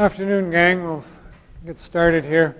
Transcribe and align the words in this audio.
Afternoon, 0.00 0.50
gang. 0.50 0.82
We'll 0.82 1.04
get 1.66 1.78
started 1.78 2.24
here. 2.24 2.56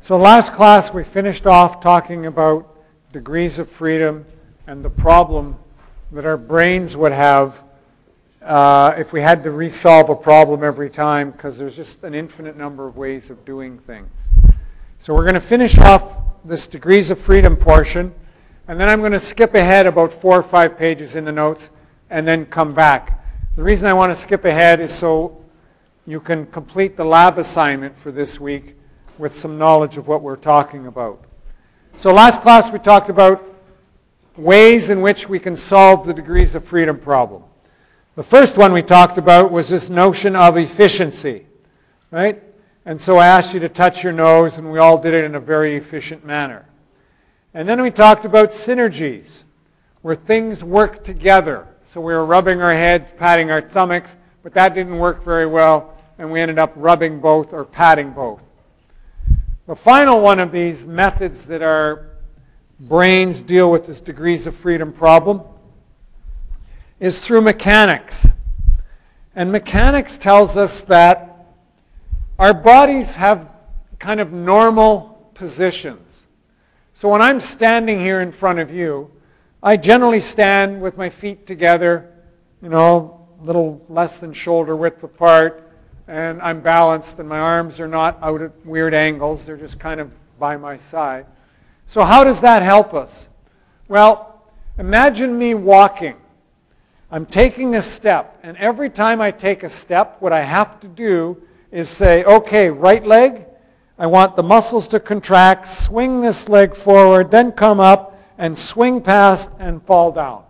So 0.00 0.16
last 0.16 0.52
class 0.52 0.92
we 0.92 1.04
finished 1.04 1.46
off 1.46 1.78
talking 1.78 2.26
about 2.26 2.76
degrees 3.12 3.60
of 3.60 3.70
freedom 3.70 4.26
and 4.66 4.84
the 4.84 4.90
problem 4.90 5.56
that 6.10 6.24
our 6.24 6.36
brains 6.36 6.96
would 6.96 7.12
have 7.12 7.62
uh, 8.42 8.96
if 8.98 9.12
we 9.12 9.20
had 9.20 9.44
to 9.44 9.52
resolve 9.52 10.10
a 10.10 10.16
problem 10.16 10.64
every 10.64 10.90
time 10.90 11.30
because 11.30 11.56
there's 11.56 11.76
just 11.76 12.02
an 12.02 12.16
infinite 12.16 12.56
number 12.56 12.88
of 12.88 12.96
ways 12.96 13.30
of 13.30 13.44
doing 13.44 13.78
things. 13.78 14.30
So 14.98 15.14
we're 15.14 15.22
going 15.22 15.34
to 15.34 15.40
finish 15.40 15.78
off 15.78 16.18
this 16.44 16.66
degrees 16.66 17.12
of 17.12 17.18
freedom 17.20 17.54
portion 17.54 18.12
and 18.66 18.80
then 18.80 18.88
I'm 18.88 18.98
going 18.98 19.12
to 19.12 19.20
skip 19.20 19.54
ahead 19.54 19.86
about 19.86 20.12
four 20.12 20.36
or 20.36 20.42
five 20.42 20.76
pages 20.76 21.14
in 21.14 21.26
the 21.26 21.30
notes 21.30 21.70
and 22.10 22.26
then 22.26 22.44
come 22.44 22.74
back. 22.74 23.24
The 23.54 23.62
reason 23.62 23.86
I 23.86 23.92
want 23.92 24.12
to 24.12 24.18
skip 24.20 24.44
ahead 24.44 24.80
is 24.80 24.92
so 24.92 25.41
you 26.06 26.20
can 26.20 26.46
complete 26.46 26.96
the 26.96 27.04
lab 27.04 27.38
assignment 27.38 27.96
for 27.96 28.10
this 28.10 28.40
week 28.40 28.74
with 29.18 29.34
some 29.34 29.58
knowledge 29.58 29.96
of 29.98 30.08
what 30.08 30.22
we're 30.22 30.36
talking 30.36 30.86
about. 30.86 31.24
So 31.98 32.12
last 32.12 32.42
class 32.42 32.72
we 32.72 32.78
talked 32.78 33.08
about 33.08 33.44
ways 34.36 34.90
in 34.90 35.00
which 35.00 35.28
we 35.28 35.38
can 35.38 35.54
solve 35.54 36.06
the 36.06 36.14
degrees 36.14 36.54
of 36.54 36.64
freedom 36.64 36.98
problem. 36.98 37.44
The 38.16 38.22
first 38.22 38.58
one 38.58 38.72
we 38.72 38.82
talked 38.82 39.16
about 39.16 39.52
was 39.52 39.68
this 39.68 39.90
notion 39.90 40.34
of 40.34 40.56
efficiency, 40.56 41.46
right? 42.10 42.42
And 42.84 43.00
so 43.00 43.18
I 43.18 43.28
asked 43.28 43.54
you 43.54 43.60
to 43.60 43.68
touch 43.68 44.02
your 44.02 44.12
nose 44.12 44.58
and 44.58 44.72
we 44.72 44.78
all 44.78 44.98
did 44.98 45.14
it 45.14 45.24
in 45.24 45.34
a 45.34 45.40
very 45.40 45.76
efficient 45.76 46.24
manner. 46.24 46.66
And 47.54 47.68
then 47.68 47.80
we 47.80 47.90
talked 47.90 48.24
about 48.24 48.50
synergies, 48.50 49.44
where 50.00 50.14
things 50.14 50.64
work 50.64 51.04
together. 51.04 51.68
So 51.84 52.00
we 52.00 52.12
were 52.12 52.24
rubbing 52.24 52.60
our 52.60 52.72
heads, 52.72 53.12
patting 53.12 53.50
our 53.50 53.68
stomachs, 53.68 54.16
but 54.42 54.52
that 54.54 54.74
didn't 54.74 54.98
work 54.98 55.22
very 55.22 55.46
well, 55.46 55.91
and 56.18 56.30
we 56.30 56.40
ended 56.40 56.58
up 56.58 56.72
rubbing 56.76 57.20
both 57.20 57.52
or 57.52 57.64
patting 57.64 58.10
both. 58.10 58.42
The 59.66 59.76
final 59.76 60.20
one 60.20 60.40
of 60.40 60.52
these 60.52 60.84
methods 60.84 61.46
that 61.46 61.62
our 61.62 62.10
brains 62.80 63.42
deal 63.42 63.70
with 63.70 63.86
this 63.86 64.00
degrees 64.00 64.46
of 64.46 64.56
freedom 64.56 64.92
problem 64.92 65.42
is 66.98 67.20
through 67.20 67.42
mechanics. 67.42 68.26
And 69.34 69.50
mechanics 69.50 70.18
tells 70.18 70.56
us 70.56 70.82
that 70.82 71.46
our 72.38 72.52
bodies 72.52 73.14
have 73.14 73.48
kind 73.98 74.20
of 74.20 74.32
normal 74.32 75.30
positions. 75.34 76.26
So 76.92 77.08
when 77.08 77.22
I'm 77.22 77.40
standing 77.40 78.00
here 78.00 78.20
in 78.20 78.32
front 78.32 78.58
of 78.58 78.70
you, 78.70 79.10
I 79.62 79.76
generally 79.76 80.20
stand 80.20 80.82
with 80.82 80.96
my 80.96 81.08
feet 81.08 81.46
together, 81.46 82.12
you 82.60 82.68
know, 82.68 83.28
a 83.40 83.44
little 83.44 83.84
less 83.88 84.18
than 84.18 84.32
shoulder 84.32 84.74
width 84.74 85.02
apart, 85.04 85.61
and 86.06 86.40
I'm 86.42 86.60
balanced 86.60 87.18
and 87.18 87.28
my 87.28 87.38
arms 87.38 87.80
are 87.80 87.88
not 87.88 88.18
out 88.22 88.42
at 88.42 88.66
weird 88.66 88.94
angles. 88.94 89.44
They're 89.44 89.56
just 89.56 89.78
kind 89.78 90.00
of 90.00 90.10
by 90.38 90.56
my 90.56 90.76
side. 90.76 91.26
So 91.86 92.02
how 92.04 92.24
does 92.24 92.40
that 92.40 92.62
help 92.62 92.94
us? 92.94 93.28
Well, 93.88 94.42
imagine 94.78 95.38
me 95.38 95.54
walking. 95.54 96.16
I'm 97.10 97.26
taking 97.26 97.74
a 97.74 97.82
step, 97.82 98.38
and 98.42 98.56
every 98.56 98.88
time 98.88 99.20
I 99.20 99.30
take 99.30 99.62
a 99.62 99.68
step, 99.68 100.16
what 100.20 100.32
I 100.32 100.40
have 100.40 100.80
to 100.80 100.88
do 100.88 101.42
is 101.70 101.90
say, 101.90 102.24
okay, 102.24 102.70
right 102.70 103.04
leg, 103.04 103.44
I 103.98 104.06
want 104.06 104.34
the 104.34 104.42
muscles 104.42 104.88
to 104.88 105.00
contract, 105.00 105.68
swing 105.68 106.22
this 106.22 106.48
leg 106.48 106.74
forward, 106.74 107.30
then 107.30 107.52
come 107.52 107.80
up 107.80 108.18
and 108.38 108.56
swing 108.56 109.02
past 109.02 109.50
and 109.58 109.82
fall 109.82 110.10
down. 110.10 110.44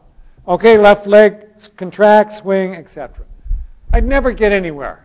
Okay, 0.46 0.78
left 0.78 1.06
leg, 1.06 1.46
contract, 1.76 2.32
swing, 2.32 2.76
etc. 2.76 3.26
I'd 3.92 4.04
never 4.04 4.32
get 4.32 4.52
anywhere. 4.52 5.04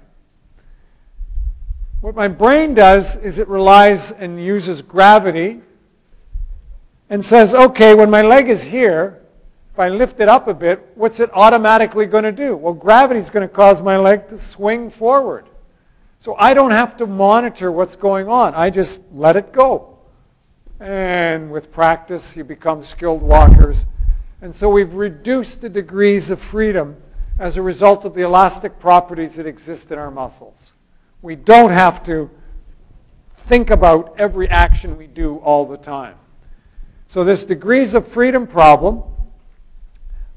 What 2.00 2.16
my 2.16 2.28
brain 2.28 2.76
does 2.76 3.18
is 3.18 3.40
it 3.40 3.48
relies 3.48 4.12
and 4.12 4.44
uses 4.44 4.82
gravity 4.82 5.62
and 7.10 7.26
says, 7.26 7.56
okay, 7.56 7.96
when 7.96 8.12
my 8.12 8.22
leg 8.22 8.50
is 8.50 8.64
here, 8.64 9.22
if 9.74 9.80
I 9.80 9.90
lift 9.90 10.20
it 10.20 10.30
up 10.30 10.48
a 10.48 10.54
bit, 10.54 10.92
what's 10.96 11.20
it 11.20 11.30
automatically 11.34 12.06
going 12.06 12.24
to 12.24 12.32
do? 12.32 12.56
Well, 12.56 12.74
gravity 12.74 13.20
is 13.20 13.30
going 13.30 13.48
to 13.48 13.54
cause 13.54 13.82
my 13.82 13.98
leg 13.98 14.28
to 14.30 14.38
swing 14.38 14.92
forward. 14.92 15.48
So 16.20 16.36
I 16.38 16.54
don't 16.54 16.72
have 16.72 16.98
to 16.98 17.08
monitor 17.08 17.72
what's 17.72 17.96
going 17.96 18.28
on. 18.28 18.54
I 18.54 18.70
just 18.70 19.02
let 19.12 19.36
it 19.36 19.52
go. 19.52 19.98
And 20.80 21.52
with 21.52 21.72
practice, 21.72 22.38
you 22.38 22.44
become 22.44 22.84
skilled 22.84 23.22
walkers. 23.22 23.86
And 24.42 24.54
so 24.54 24.70
we've 24.70 24.94
reduced 24.94 25.62
the 25.62 25.70
degrees 25.70 26.30
of 26.30 26.40
freedom 26.40 26.98
as 27.40 27.58
a 27.58 27.62
result 27.62 28.06
of 28.06 28.14
the 28.14 28.22
elastic 28.22 28.80
properties 28.80 29.36
that 29.36 29.48
exist 29.48 29.92
in 29.92 29.98
our 29.98 30.12
muscles. 30.12 30.72
We 31.22 31.36
don't 31.36 31.72
have 31.72 32.04
to 32.04 32.30
think 33.36 33.70
about 33.70 34.16
every 34.18 34.48
action 34.50 34.98
we 34.98 35.08
do 35.08 35.38
all 35.38 35.66
the 35.66 35.78
time. 35.78 36.16
So 37.08 37.24
this 37.24 37.46
degrees 37.46 37.96
of 37.96 38.08
freedom 38.08 38.46
problem, 38.46 39.04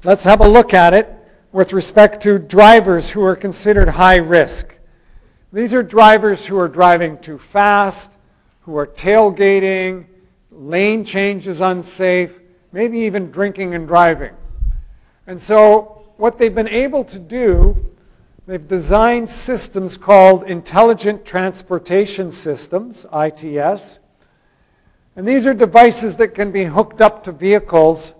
let's 0.03 0.23
have 0.23 0.41
a 0.41 0.47
look 0.47 0.73
at 0.73 0.93
it 0.93 1.13
with 1.51 1.73
respect 1.73 2.21
to 2.23 2.39
drivers 2.39 3.09
who 3.09 3.23
are 3.23 3.35
considered 3.35 3.89
high 3.89 4.15
risk. 4.15 4.77
These 5.51 5.73
are 5.73 5.83
drivers 5.83 6.45
who 6.45 6.57
are 6.57 6.69
driving 6.69 7.17
too 7.17 7.37
fast, 7.37 8.17
who 8.61 8.77
are 8.77 8.87
tailgating, 8.87 10.05
lane 10.49 11.03
changes 11.03 11.59
unsafe, 11.59 12.39
maybe 12.71 12.99
even 12.99 13.31
drinking 13.31 13.73
and 13.75 13.85
driving. 13.87 14.33
And 15.27 15.41
so 15.41 16.13
what 16.17 16.37
they've 16.37 16.55
been 16.55 16.69
able 16.69 17.03
to 17.05 17.19
do, 17.19 17.80
they've 18.47 18.67
designed 18.67 19.29
systems 19.29 19.97
called 19.97 20.43
Intelligent 20.43 21.25
Transportation 21.25 22.31
Systems, 22.31 23.05
ITS. 23.13 23.99
And 25.15 25.27
these 25.27 25.45
are 25.45 25.53
devices 25.53 26.17
that 26.17 26.29
can 26.29 26.51
be 26.51 26.65
hooked 26.65 27.01
up 27.01 27.23
to 27.25 27.31
vehicles 27.31 28.13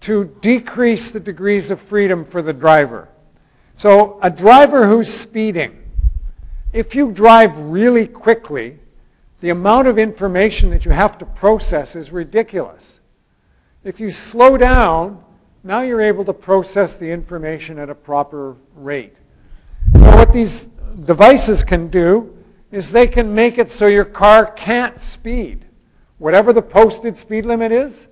to 0.00 0.36
decrease 0.40 1.10
the 1.10 1.20
degrees 1.20 1.70
of 1.70 1.80
freedom 1.80 2.24
for 2.24 2.42
the 2.42 2.52
driver. 2.52 3.08
So 3.74 4.18
a 4.22 4.30
driver 4.30 4.86
who's 4.86 5.12
speeding, 5.12 5.82
if 6.72 6.94
you 6.94 7.12
drive 7.12 7.58
really 7.60 8.06
quickly, 8.06 8.78
the 9.40 9.50
amount 9.50 9.88
of 9.88 9.98
information 9.98 10.70
that 10.70 10.84
you 10.84 10.90
have 10.90 11.18
to 11.18 11.26
process 11.26 11.96
is 11.96 12.12
ridiculous. 12.12 13.00
If 13.84 14.00
you 14.00 14.10
slow 14.12 14.56
down, 14.58 15.22
now 15.64 15.80
you're 15.82 16.00
able 16.00 16.24
to 16.26 16.32
process 16.32 16.96
the 16.96 17.10
information 17.10 17.78
at 17.78 17.90
a 17.90 17.94
proper 17.94 18.56
rate. 18.74 19.16
So 19.94 20.16
what 20.16 20.32
these 20.32 20.66
devices 21.04 21.64
can 21.64 21.88
do 21.88 22.36
is 22.70 22.92
they 22.92 23.06
can 23.06 23.34
make 23.34 23.58
it 23.58 23.70
so 23.70 23.86
your 23.86 24.04
car 24.04 24.46
can't 24.46 24.98
speed. 24.98 25.64
Whatever 26.18 26.52
the 26.52 26.62
posted 26.62 27.16
speed 27.16 27.46
limit 27.46 27.72
is, 27.72 28.06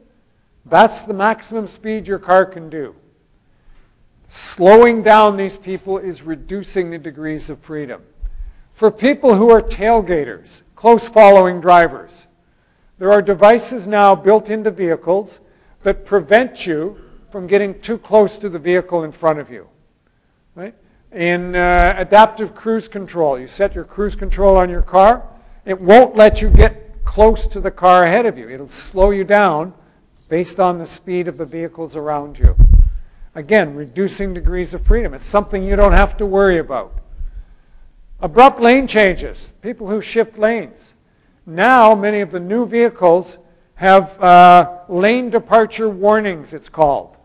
that's 0.66 1.03
the 1.03 1.15
maximum 1.15 1.66
speed 1.66 2.06
your 2.06 2.19
car 2.19 2.44
can 2.44 2.69
do. 2.69 2.94
Slowing 4.28 5.03
down 5.03 5.37
these 5.37 5.56
people 5.56 5.99
is 5.99 6.22
reducing 6.22 6.91
the 6.91 6.99
degrees 6.99 7.49
of 7.49 7.59
freedom. 7.61 8.03
For 8.75 8.91
people 8.91 9.34
who 9.34 9.50
are 9.50 9.62
tailgaters, 9.62 10.62
close 10.75 11.09
following 11.09 11.60
drivers, 11.60 12.27
there 12.98 13.13
are 13.13 13.22
devices 13.22 13.86
now 13.86 14.15
built 14.15 14.51
into 14.51 14.71
vehicles 14.71 15.41
that 15.83 16.04
prevent 16.04 16.66
you 16.66 17.01
from 17.31 17.47
getting 17.47 17.81
too 17.81 17.98
close 17.98 18.39
to 18.39 18.48
the 18.48 18.59
vehicle 18.59 19.04
in 19.04 19.13
front 19.13 19.39
of 19.39 19.51
you. 19.51 19.69
In 21.13 21.57
uh, 21.57 21.95
adaptive 21.97 22.55
cruise 22.55 22.87
control, 22.87 23.39
you 23.39 23.47
set 23.47 23.75
your 23.75 23.84
cruise 23.84 24.15
control 24.15 24.57
on 24.57 24.69
your 24.69 24.83
car. 24.83 25.27
It 25.65 25.81
won't 25.81 26.16
let 26.16 26.43
you 26.43 26.51
get 26.51 27.05
close 27.05 27.49
to 27.49 27.60
the 27.60 27.71
car 27.71 28.05
ahead 28.05 28.27
of 28.27 28.37
you. 28.37 28.49
It'll 28.51 28.69
slow 28.69 29.10
you 29.10 29.25
down 29.25 29.72
based 30.28 30.60
on 30.60 30.78
the 30.78 30.84
speed 30.84 31.27
of 31.27 31.39
the 31.39 31.47
vehicles 31.47 31.97
around 31.97 32.39
you. 32.39 32.55
Again, 33.34 33.75
reducing 33.75 34.34
degrees 34.34 34.75
of 34.75 34.84
freedom. 34.84 35.15
It's 35.15 35.25
something 35.25 35.63
you 35.63 35.77
don't 35.77 35.93
have 35.93 36.16
to 36.19 36.27
worry 36.27 36.59
about. 36.59 36.99
Abrupt 38.21 38.60
lane 38.60 38.87
changes, 38.87 39.55
people 39.63 39.89
who 39.89 40.03
shift 40.03 40.37
lanes. 40.37 40.93
Now, 41.47 41.95
many 41.95 42.21
of 42.21 42.33
the 42.33 42.41
new 42.41 42.66
vehicles 42.66 43.39
have 43.77 44.21
uh, 44.22 44.81
lane 44.89 45.31
departure 45.31 45.89
warnings, 45.89 46.53
it's 46.53 46.69
called. 46.69 47.16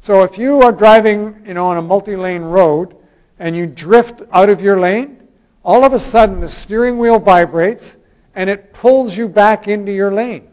So 0.00 0.24
if 0.24 0.38
you 0.38 0.62
are 0.62 0.72
driving 0.72 1.42
you 1.46 1.54
know, 1.54 1.66
on 1.66 1.76
a 1.76 1.82
multi-lane 1.82 2.42
road 2.42 2.96
and 3.40 3.56
you 3.56 3.66
drift 3.66 4.22
out 4.32 4.50
of 4.50 4.60
your 4.60 4.78
lane, 4.78 5.26
all 5.64 5.82
of 5.82 5.92
a 5.92 5.98
sudden 5.98 6.40
the 6.40 6.48
steering 6.48 6.98
wheel 6.98 7.18
vibrates 7.18 7.96
and 8.34 8.48
it 8.48 8.72
pulls 8.72 9.16
you 9.16 9.28
back 9.28 9.66
into 9.66 9.90
your 9.90 10.12
lane. 10.12 10.46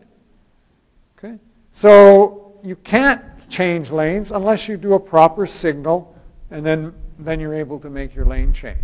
Okay? 1.17 1.37
So 1.73 2.57
you 2.63 2.77
can't 2.77 3.21
change 3.49 3.91
lanes 3.91 4.31
unless 4.31 4.67
you 4.67 4.77
do 4.77 4.93
a 4.93 4.99
proper 4.99 5.45
signal 5.45 6.15
and 6.49 6.65
then, 6.65 6.93
then 7.19 7.39
you're 7.41 7.53
able 7.53 7.77
to 7.81 7.89
make 7.89 8.15
your 8.15 8.25
lane 8.25 8.53
change. 8.53 8.79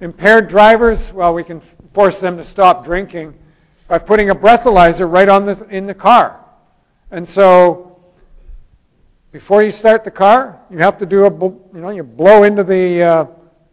Impaired 0.00 0.46
drivers, 0.48 1.12
well, 1.12 1.34
we 1.34 1.42
can 1.42 1.60
force 1.92 2.20
them 2.20 2.36
to 2.36 2.44
stop 2.44 2.84
drinking 2.84 3.34
by 3.88 3.98
putting 3.98 4.30
a 4.30 4.34
breathalyzer 4.34 5.10
right 5.10 5.28
on 5.28 5.46
the, 5.46 5.66
in 5.68 5.86
the 5.86 5.94
car. 5.94 6.44
And 7.10 7.26
so 7.26 7.85
before 9.32 9.62
you 9.62 9.72
start 9.72 10.04
the 10.04 10.10
car, 10.10 10.60
you 10.70 10.78
have 10.78 10.98
to 10.98 11.06
do 11.06 11.26
a, 11.26 11.30
you 11.30 11.80
know, 11.80 11.90
you 11.90 12.02
blow 12.02 12.42
into 12.44 12.64
the 12.64 13.02
uh, 13.02 13.26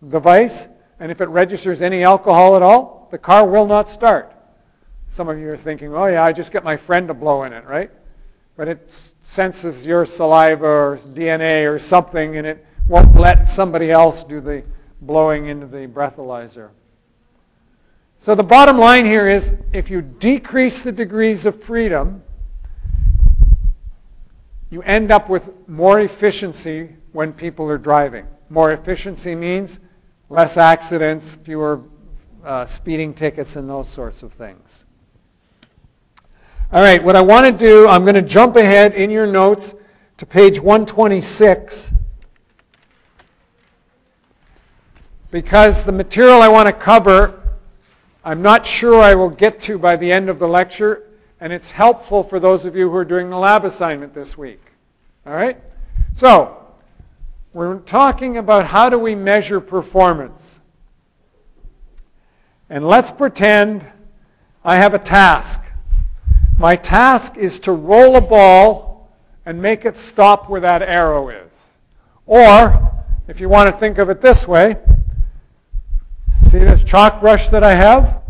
device 0.09 0.67
and 0.99 1.11
if 1.11 1.19
it 1.19 1.27
registers 1.27 1.81
any 1.81 2.03
alcohol 2.03 2.55
at 2.55 2.61
all, 2.61 3.09
the 3.11 3.17
car 3.17 3.45
will 3.45 3.65
not 3.65 3.89
start. 3.89 4.33
Some 5.09 5.27
of 5.27 5.37
you 5.37 5.49
are 5.49 5.57
thinking, 5.57 5.93
oh 5.93 6.05
yeah, 6.05 6.23
I 6.23 6.31
just 6.31 6.51
get 6.51 6.63
my 6.63 6.77
friend 6.77 7.07
to 7.09 7.13
blow 7.13 7.43
in 7.43 7.53
it, 7.53 7.65
right? 7.65 7.91
But 8.55 8.67
it 8.67 8.89
senses 8.89 9.85
your 9.85 10.05
saliva 10.05 10.65
or 10.65 10.97
DNA 10.97 11.69
or 11.69 11.77
something, 11.77 12.37
and 12.37 12.47
it 12.47 12.65
won't 12.87 13.15
let 13.15 13.47
somebody 13.49 13.91
else 13.91 14.23
do 14.23 14.39
the 14.39 14.63
blowing 15.01 15.47
into 15.47 15.67
the 15.67 15.87
breathalyzer. 15.87 16.69
So 18.19 18.33
the 18.33 18.43
bottom 18.43 18.77
line 18.77 19.05
here 19.05 19.27
is 19.27 19.55
if 19.73 19.89
you 19.89 20.01
decrease 20.01 20.83
the 20.83 20.93
degrees 20.93 21.45
of 21.45 21.61
freedom, 21.61 22.23
you 24.73 24.81
end 24.81 25.11
up 25.11 25.29
with 25.29 25.51
more 25.69 25.99
efficiency 25.99 26.89
when 27.11 27.31
people 27.31 27.69
are 27.69 27.77
driving. 27.77 28.25
More 28.49 28.71
efficiency 28.71 29.35
means 29.35 29.79
less 30.29 30.57
accidents, 30.57 31.35
fewer 31.35 31.83
uh, 32.43 32.65
speeding 32.65 33.13
tickets, 33.13 33.55
and 33.55 33.69
those 33.69 33.87
sorts 33.87 34.23
of 34.23 34.33
things. 34.33 34.83
All 36.71 36.81
right, 36.81 37.03
what 37.03 37.15
I 37.15 37.21
want 37.21 37.45
to 37.45 37.51
do, 37.55 37.87
I'm 37.87 38.01
going 38.01 38.15
to 38.15 38.23
jump 38.23 38.55
ahead 38.55 38.95
in 38.95 39.11
your 39.11 39.27
notes 39.27 39.75
to 40.17 40.25
page 40.25 40.59
126 40.59 41.93
because 45.29 45.85
the 45.85 45.91
material 45.91 46.41
I 46.41 46.47
want 46.47 46.67
to 46.67 46.73
cover 46.73 47.39
I'm 48.25 48.41
not 48.41 48.65
sure 48.65 49.01
I 49.01 49.13
will 49.13 49.29
get 49.29 49.61
to 49.63 49.77
by 49.77 49.97
the 49.97 50.11
end 50.11 50.29
of 50.29 50.39
the 50.39 50.47
lecture, 50.47 51.03
and 51.43 51.51
it's 51.51 51.71
helpful 51.71 52.23
for 52.23 52.39
those 52.39 52.63
of 52.63 52.73
you 52.73 52.89
who 52.89 52.95
are 52.95 53.03
doing 53.03 53.29
the 53.29 53.37
lab 53.37 53.65
assignment 53.65 54.13
this 54.13 54.37
week. 54.37 54.61
All 55.27 55.33
right? 55.33 55.59
So, 56.13 56.57
we're 57.51 57.79
talking 57.79 58.37
about 58.37 58.67
how 58.67 58.87
do 58.87 58.97
we 58.97 59.13
measure 59.13 59.59
performance. 59.59 60.61
And 62.69 62.87
let's 62.87 63.11
pretend 63.11 63.91
I 64.63 64.77
have 64.77 64.93
a 64.93 64.99
task. 64.99 65.61
My 66.57 66.77
task 66.77 67.35
is 67.35 67.59
to 67.59 67.73
roll 67.73 68.15
a 68.15 68.21
ball 68.21 69.11
and 69.45 69.61
make 69.61 69.83
it 69.83 69.97
stop 69.97 70.49
where 70.49 70.61
that 70.61 70.81
arrow 70.81 71.27
is. 71.27 71.73
Or, 72.25 73.03
if 73.27 73.41
you 73.41 73.49
want 73.49 73.69
to 73.69 73.77
think 73.77 73.97
of 73.97 74.09
it 74.09 74.21
this 74.21 74.47
way, 74.47 74.77
See 76.41 76.59
this 76.59 76.85
chalk 76.85 77.19
brush 77.19 77.49
that 77.49 77.63
I 77.63 77.73
have? 77.73 78.22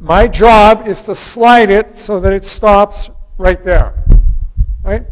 My 0.00 0.26
job 0.28 0.86
is 0.86 1.02
to 1.04 1.14
slide 1.14 1.70
it 1.70 1.90
so 1.96 2.20
that 2.20 2.32
it 2.32 2.44
stops 2.44 3.10
right 3.38 3.62
there. 3.64 3.94
Right? 4.82 5.04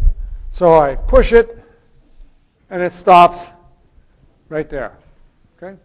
So 0.51 0.79
I 0.79 0.97
push 0.97 1.33
it 1.33 1.59
and 2.69 2.83
it 2.83 2.93
stops 2.93 3.49
right 4.49 4.69
there. 4.69 4.97
Okay? 5.57 5.79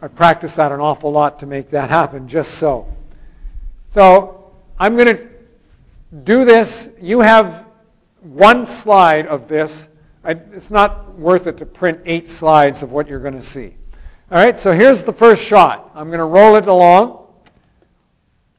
I 0.00 0.08
practiced 0.08 0.56
that 0.56 0.72
an 0.72 0.80
awful 0.80 1.10
lot 1.10 1.38
to 1.40 1.46
make 1.46 1.70
that 1.70 1.90
happen, 1.90 2.28
just 2.28 2.54
so. 2.54 2.92
So 3.90 4.52
I'm 4.78 4.96
going 4.96 5.16
to 5.16 5.28
do 6.24 6.44
this. 6.44 6.90
You 7.00 7.20
have 7.20 7.66
one 8.20 8.66
slide 8.66 9.26
of 9.26 9.48
this. 9.48 9.88
I, 10.22 10.32
it's 10.52 10.70
not 10.70 11.18
worth 11.18 11.46
it 11.46 11.58
to 11.58 11.66
print 11.66 12.00
eight 12.04 12.28
slides 12.30 12.82
of 12.82 12.92
what 12.92 13.08
you're 13.08 13.20
going 13.20 13.34
to 13.34 13.42
see. 13.42 13.74
All 14.30 14.38
right, 14.38 14.56
so 14.56 14.72
here's 14.72 15.04
the 15.04 15.12
first 15.12 15.42
shot. 15.42 15.90
I'm 15.94 16.06
going 16.06 16.18
to 16.18 16.24
roll 16.24 16.56
it 16.56 16.66
along. 16.66 17.23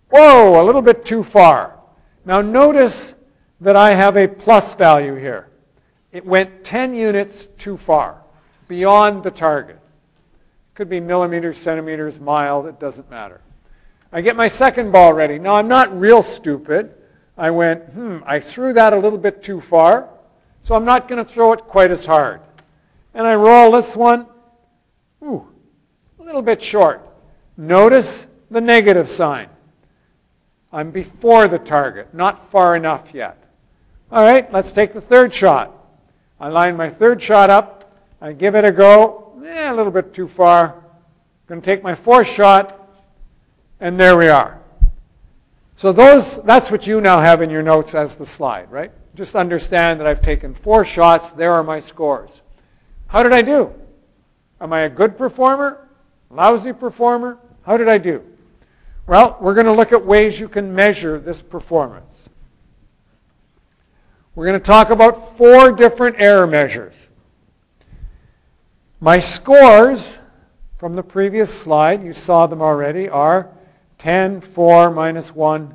Whoa, 0.10 0.62
a 0.62 0.64
little 0.64 0.82
bit 0.82 1.06
too 1.06 1.24
far. 1.24 1.80
Now 2.26 2.42
notice 2.42 3.16
that 3.62 3.76
I 3.76 3.94
have 3.94 4.18
a 4.18 4.28
plus 4.28 4.76
value 4.76 5.16
here. 5.16 5.50
It 6.12 6.26
went 6.26 6.64
10 6.64 6.96
units 6.96 7.48
too 7.58 7.78
far, 7.78 8.22
beyond 8.68 9.24
the 9.24 9.32
target. 9.32 9.80
Could 10.74 10.90
be 10.90 11.00
millimeters, 11.00 11.58
centimeters, 11.58 12.20
mile, 12.20 12.66
it 12.68 12.80
doesn't 12.80 13.10
matter. 13.10 13.42
I 14.12 14.22
get 14.22 14.36
my 14.36 14.48
second 14.48 14.92
ball 14.92 15.14
ready. 15.14 15.40
Now 15.40 15.56
I'm 15.56 15.68
not 15.68 15.98
real 15.98 16.24
stupid. 16.24 16.94
I 17.38 17.52
went, 17.52 17.84
hmm, 17.90 18.20
I 18.26 18.40
threw 18.40 18.74
that 18.74 18.94
a 18.94 18.98
little 18.98 19.20
bit 19.20 19.44
too 19.44 19.60
far, 19.60 20.10
so 20.62 20.74
I'm 20.76 20.86
not 20.86 21.08
going 21.08 21.24
to 21.24 21.30
throw 21.30 21.52
it 21.54 21.62
quite 21.62 21.92
as 21.92 22.06
hard. 22.06 22.42
And 23.14 23.28
I 23.28 23.36
roll 23.36 23.72
this 23.72 23.96
one. 23.96 24.28
Ooh, 25.24 25.48
a 26.20 26.24
little 26.24 26.42
bit 26.42 26.62
short. 26.62 27.06
Notice 27.58 28.28
the 28.50 28.62
negative 28.62 29.10
sign. 29.10 29.50
I'm 30.76 30.92
before 30.92 31.48
the 31.48 31.58
target, 31.58 32.14
not 32.14 32.52
far 32.52 32.76
enough 32.76 33.14
yet. 33.14 33.42
All 34.12 34.22
right, 34.22 34.52
let's 34.52 34.74
take 34.74 34.92
the 34.92 35.00
third 35.00 35.34
shot. 35.34 35.72
I 36.38 36.50
line 36.50 36.76
my 36.76 36.90
third 36.90 37.22
shot 37.22 37.50
up. 37.50 37.98
I 38.20 38.34
give 38.34 38.56
it 38.56 38.66
a 38.66 38.74
go. 38.74 39.42
Eh, 39.46 39.72
a 39.72 39.74
little 39.74 39.92
bit 39.92 40.14
too 40.14 40.28
far. 40.28 40.74
I'm 40.74 40.82
going 41.48 41.62
to 41.62 41.66
take 41.66 41.82
my 41.82 41.96
fourth 41.96 42.28
shot, 42.28 42.90
and 43.80 43.98
there 43.98 44.18
we 44.18 44.28
are. 44.28 44.60
So 45.78 45.94
those, 45.94 46.44
that's 46.44 46.70
what 46.70 46.86
you 46.86 47.00
now 47.00 47.22
have 47.22 47.42
in 47.42 47.50
your 47.50 47.64
notes 47.64 47.96
as 47.96 48.18
the 48.18 48.26
slide, 48.26 48.70
right? 48.70 48.92
Just 49.16 49.34
understand 49.34 50.02
that 50.02 50.08
I've 50.08 50.22
taken 50.22 50.54
four 50.54 50.84
shots. 50.84 51.32
There 51.32 51.54
are 51.54 51.64
my 51.64 51.80
scores. 51.80 52.42
How 53.08 53.24
did 53.24 53.32
I 53.32 53.44
do? 53.44 53.74
Am 54.60 54.74
I 54.74 54.82
a 54.82 54.90
good 54.90 55.18
performer? 55.18 55.88
Lousy 56.30 56.74
performer? 56.74 57.38
How 57.62 57.78
did 57.78 57.88
I 57.88 57.98
do? 57.98 58.26
Well, 59.08 59.38
we're 59.40 59.54
going 59.54 59.68
to 59.68 59.74
look 59.74 59.92
at 59.92 60.04
ways 60.04 60.40
you 60.40 60.50
can 60.50 60.74
measure 60.74 61.20
this 61.20 61.42
performance. 61.42 62.28
We're 64.34 64.48
going 64.48 64.60
to 64.60 64.66
talk 64.66 64.90
about 64.90 65.38
four 65.38 65.72
different 65.72 66.20
error 66.20 66.48
measures. 66.48 66.94
My 69.00 69.20
scores 69.20 70.20
from 70.78 70.96
the 70.96 71.04
previous 71.04 71.54
slide, 71.54 72.04
you 72.04 72.14
saw 72.14 72.48
them 72.48 72.62
already, 72.62 73.08
are 73.08 73.50
10, 74.00 74.42
4, 74.42 74.92
minus 74.92 75.34
1, 75.34 75.74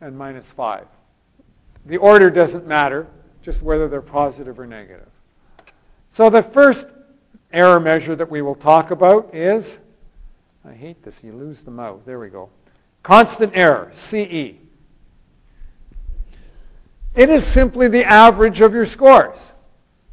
and 0.00 0.16
minus 0.16 0.50
5. 0.50 0.86
The 1.86 1.96
order 1.96 2.30
doesn't 2.30 2.66
matter, 2.66 3.06
just 3.42 3.62
whether 3.62 3.88
they're 3.88 4.02
positive 4.02 4.58
or 4.60 4.66
negative. 4.66 5.08
So 6.10 6.28
the 6.28 6.42
first 6.42 6.88
error 7.52 7.80
measure 7.80 8.14
that 8.14 8.30
we 8.30 8.42
will 8.42 8.54
talk 8.54 8.90
about 8.90 9.34
is 9.34 9.78
I 10.64 10.74
hate 10.74 11.02
this. 11.02 11.22
You 11.22 11.32
lose 11.32 11.62
the 11.62 11.70
mouth. 11.70 12.00
There 12.04 12.18
we 12.18 12.28
go. 12.28 12.50
Constant 13.06 13.52
error, 13.56 13.88
CE. 13.92 14.56
It 17.14 17.30
is 17.30 17.46
simply 17.46 17.86
the 17.86 18.02
average 18.02 18.60
of 18.60 18.74
your 18.74 18.84
scores. 18.84 19.52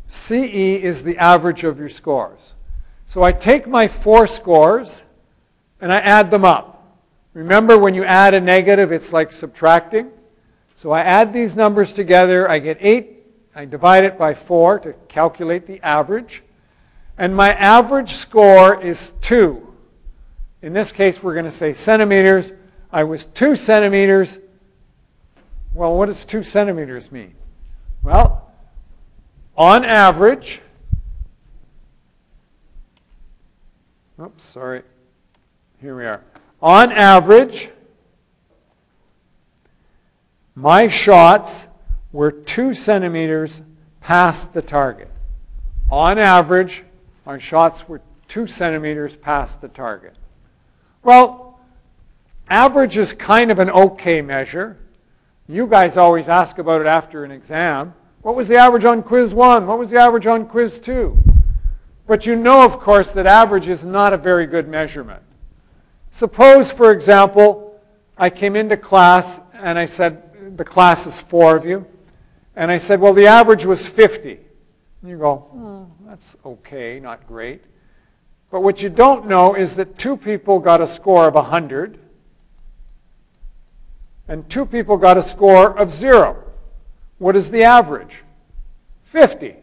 CE 0.05 0.31
is 0.31 1.01
the 1.01 1.17
average 1.17 1.63
of 1.63 1.79
your 1.79 1.89
scores. 1.89 2.53
So 3.07 3.23
I 3.23 3.31
take 3.31 3.65
my 3.65 3.87
four 3.87 4.27
scores 4.27 5.01
and 5.81 5.91
I 5.91 6.01
add 6.01 6.29
them 6.29 6.45
up. 6.45 6.99
Remember 7.33 7.79
when 7.79 7.95
you 7.95 8.03
add 8.03 8.35
a 8.35 8.39
negative, 8.39 8.91
it's 8.91 9.11
like 9.11 9.31
subtracting. 9.31 10.11
So 10.75 10.91
I 10.91 11.01
add 11.01 11.33
these 11.33 11.55
numbers 11.55 11.93
together. 11.93 12.47
I 12.47 12.59
get 12.59 12.77
8. 12.79 13.25
I 13.55 13.65
divide 13.65 14.03
it 14.03 14.19
by 14.19 14.35
4 14.35 14.81
to 14.81 14.93
calculate 15.07 15.65
the 15.65 15.81
average. 15.81 16.43
And 17.17 17.35
my 17.35 17.53
average 17.53 18.13
score 18.13 18.79
is 18.79 19.13
2. 19.21 19.67
In 20.61 20.73
this 20.73 20.91
case, 20.91 21.23
we're 21.23 21.33
going 21.33 21.45
to 21.45 21.49
say 21.49 21.73
centimeters. 21.73 22.51
I 22.93 23.03
was 23.03 23.25
2 23.25 23.55
centimeters. 23.55 24.37
Well, 25.73 25.97
what 25.97 26.05
does 26.05 26.23
2 26.25 26.43
centimeters 26.43 27.11
mean? 27.11 27.33
Well, 28.03 28.51
on 29.57 29.83
average, 29.83 30.61
oops, 34.21 34.43
sorry. 34.43 34.83
Here 35.81 35.97
we 35.97 36.05
are. 36.05 36.23
On 36.61 36.91
average, 36.91 37.71
my 40.53 40.87
shots 40.87 41.69
were 42.11 42.31
2 42.31 42.75
centimeters 42.75 43.63
past 44.01 44.53
the 44.53 44.61
target. 44.61 45.09
On 45.89 46.19
average, 46.19 46.83
my 47.25 47.39
shots 47.39 47.89
were 47.89 48.01
2 48.27 48.45
centimeters 48.45 49.15
past 49.15 49.61
the 49.61 49.67
target. 49.67 50.19
Well, 51.01 51.52
average 52.53 52.97
is 52.97 53.13
kind 53.13 53.49
of 53.49 53.57
an 53.57 53.71
okay 53.71 54.21
measure. 54.21 54.77
You 55.47 55.65
guys 55.65 55.97
always 55.97 56.27
ask 56.27 56.59
about 56.59 56.81
it 56.81 56.87
after 56.87 57.23
an 57.23 57.31
exam. 57.31 57.95
What 58.21 58.35
was 58.35 58.47
the 58.47 58.57
average 58.57 58.85
on 58.85 59.01
quiz 59.01 59.33
one? 59.33 59.65
What 59.65 59.79
was 59.79 59.89
the 59.89 59.97
average 59.97 60.27
on 60.27 60.45
quiz 60.45 60.79
two? 60.79 61.17
But 62.05 62.27
you 62.27 62.35
know, 62.35 62.63
of 62.63 62.79
course, 62.79 63.09
that 63.11 63.25
average 63.25 63.67
is 63.67 63.83
not 63.83 64.13
a 64.13 64.17
very 64.17 64.45
good 64.45 64.67
measurement. 64.67 65.23
Suppose, 66.11 66.71
for 66.71 66.91
example, 66.91 67.81
I 68.19 68.29
came 68.29 68.55
into 68.55 68.77
class 68.77 69.41
and 69.53 69.79
I 69.79 69.85
said, 69.85 70.55
the 70.55 70.63
class 70.63 71.07
is 71.07 71.19
four 71.19 71.55
of 71.55 71.65
you, 71.65 71.87
and 72.55 72.69
I 72.69 72.77
said, 72.77 72.99
well, 72.99 73.13
the 73.13 73.25
average 73.25 73.65
was 73.65 73.87
50. 73.87 74.37
And 75.01 75.09
you 75.09 75.17
go, 75.17 75.49
oh, 75.55 75.87
that's 76.05 76.35
okay, 76.45 76.99
not 76.99 77.25
great. 77.27 77.63
But 78.51 78.61
what 78.61 78.83
you 78.83 78.89
don't 78.89 79.25
know 79.25 79.55
is 79.55 79.75
that 79.77 79.97
two 79.97 80.15
people 80.15 80.59
got 80.59 80.81
a 80.81 80.85
score 80.85 81.27
of 81.27 81.33
100 81.33 81.97
and 84.27 84.49
two 84.49 84.65
people 84.65 84.97
got 84.97 85.17
a 85.17 85.21
score 85.21 85.77
of 85.77 85.91
0. 85.91 86.43
What 87.17 87.35
is 87.35 87.51
the 87.51 87.63
average? 87.63 88.23
50. 89.03 89.55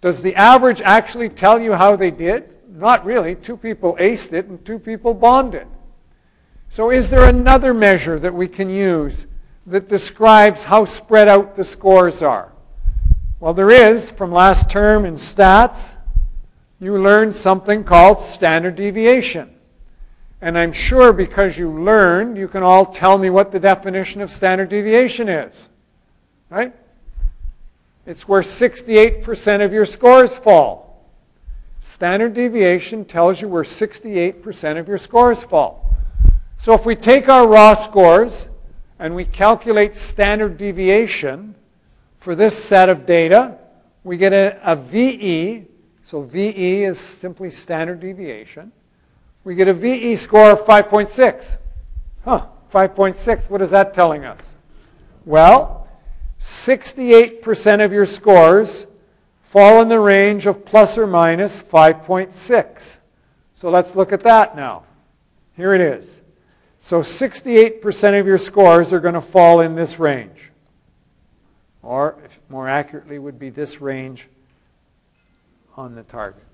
Does 0.00 0.22
the 0.22 0.34
average 0.36 0.80
actually 0.80 1.28
tell 1.28 1.60
you 1.60 1.72
how 1.72 1.96
they 1.96 2.10
did? 2.10 2.54
Not 2.68 3.04
really. 3.04 3.34
Two 3.34 3.56
people 3.56 3.96
aced 3.98 4.32
it 4.32 4.46
and 4.46 4.64
two 4.64 4.78
people 4.78 5.14
bombed 5.14 5.54
it. 5.54 5.66
So 6.68 6.90
is 6.90 7.10
there 7.10 7.24
another 7.24 7.72
measure 7.72 8.18
that 8.18 8.34
we 8.34 8.46
can 8.46 8.70
use 8.70 9.26
that 9.66 9.88
describes 9.88 10.64
how 10.64 10.84
spread 10.84 11.26
out 11.26 11.54
the 11.54 11.64
scores 11.64 12.22
are? 12.22 12.52
Well, 13.40 13.54
there 13.54 13.70
is 13.70 14.10
from 14.10 14.32
last 14.32 14.70
term 14.70 15.04
in 15.04 15.14
stats. 15.14 15.96
You 16.80 16.98
learned 16.98 17.34
something 17.34 17.84
called 17.84 18.20
standard 18.20 18.76
deviation. 18.76 19.57
And 20.40 20.56
I'm 20.56 20.72
sure 20.72 21.12
because 21.12 21.58
you 21.58 21.70
learned, 21.70 22.36
you 22.36 22.46
can 22.46 22.62
all 22.62 22.86
tell 22.86 23.18
me 23.18 23.28
what 23.28 23.50
the 23.50 23.58
definition 23.58 24.20
of 24.20 24.30
standard 24.30 24.68
deviation 24.68 25.28
is. 25.28 25.68
Right? 26.48 26.72
It's 28.06 28.28
where 28.28 28.42
68% 28.42 29.64
of 29.64 29.72
your 29.72 29.84
scores 29.84 30.38
fall. 30.38 31.06
Standard 31.80 32.34
deviation 32.34 33.04
tells 33.04 33.40
you 33.40 33.48
where 33.48 33.64
68% 33.64 34.78
of 34.78 34.88
your 34.88 34.98
scores 34.98 35.42
fall. 35.42 35.94
So 36.56 36.72
if 36.72 36.86
we 36.86 36.94
take 36.94 37.28
our 37.28 37.46
raw 37.46 37.74
scores 37.74 38.48
and 38.98 39.14
we 39.14 39.24
calculate 39.24 39.94
standard 39.94 40.56
deviation 40.56 41.54
for 42.18 42.34
this 42.34 42.56
set 42.56 42.88
of 42.88 43.06
data, 43.06 43.58
we 44.04 44.16
get 44.16 44.32
a, 44.32 44.58
a 44.62 44.76
VE. 44.76 45.66
So 46.04 46.22
VE 46.22 46.84
is 46.84 46.98
simply 46.98 47.50
standard 47.50 48.00
deviation 48.00 48.72
we 49.48 49.54
get 49.54 49.66
a 49.66 49.72
VE 49.72 50.14
score 50.16 50.50
of 50.50 50.60
5.6. 50.66 51.56
Huh, 52.22 52.48
5.6, 52.70 53.48
what 53.48 53.62
is 53.62 53.70
that 53.70 53.94
telling 53.94 54.26
us? 54.26 54.56
Well, 55.24 55.88
68% 56.38 57.82
of 57.82 57.90
your 57.90 58.04
scores 58.04 58.86
fall 59.40 59.80
in 59.80 59.88
the 59.88 60.00
range 60.00 60.44
of 60.44 60.66
plus 60.66 60.98
or 60.98 61.06
minus 61.06 61.62
5.6. 61.62 63.00
So 63.54 63.70
let's 63.70 63.96
look 63.96 64.12
at 64.12 64.20
that 64.20 64.54
now. 64.54 64.82
Here 65.56 65.72
it 65.72 65.80
is. 65.80 66.20
So 66.78 67.00
68% 67.00 68.20
of 68.20 68.26
your 68.26 68.36
scores 68.36 68.92
are 68.92 69.00
going 69.00 69.14
to 69.14 69.22
fall 69.22 69.62
in 69.62 69.74
this 69.74 69.98
range. 69.98 70.50
Or, 71.82 72.18
more 72.50 72.68
accurately, 72.68 73.18
would 73.18 73.38
be 73.38 73.48
this 73.48 73.80
range 73.80 74.28
on 75.74 75.94
the 75.94 76.02
target. 76.02 76.47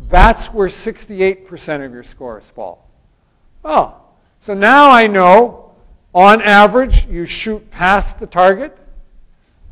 That's 0.00 0.52
where 0.52 0.68
68% 0.68 1.84
of 1.84 1.92
your 1.92 2.02
scores 2.02 2.50
fall. 2.50 2.88
Oh, 3.64 3.96
so 4.38 4.54
now 4.54 4.90
I 4.90 5.06
know 5.06 5.72
on 6.14 6.40
average 6.40 7.06
you 7.06 7.26
shoot 7.26 7.70
past 7.70 8.18
the 8.18 8.26
target. 8.26 8.76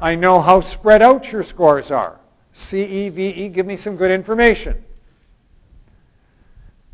I 0.01 0.17
know 0.17 0.41
how 0.41 0.61
spread 0.61 1.03
out 1.03 1.31
your 1.31 1.43
scores 1.43 1.91
are. 1.91 2.19
CEVE, 2.53 3.53
give 3.53 3.67
me 3.67 3.77
some 3.77 3.97
good 3.97 4.11
information. 4.11 4.85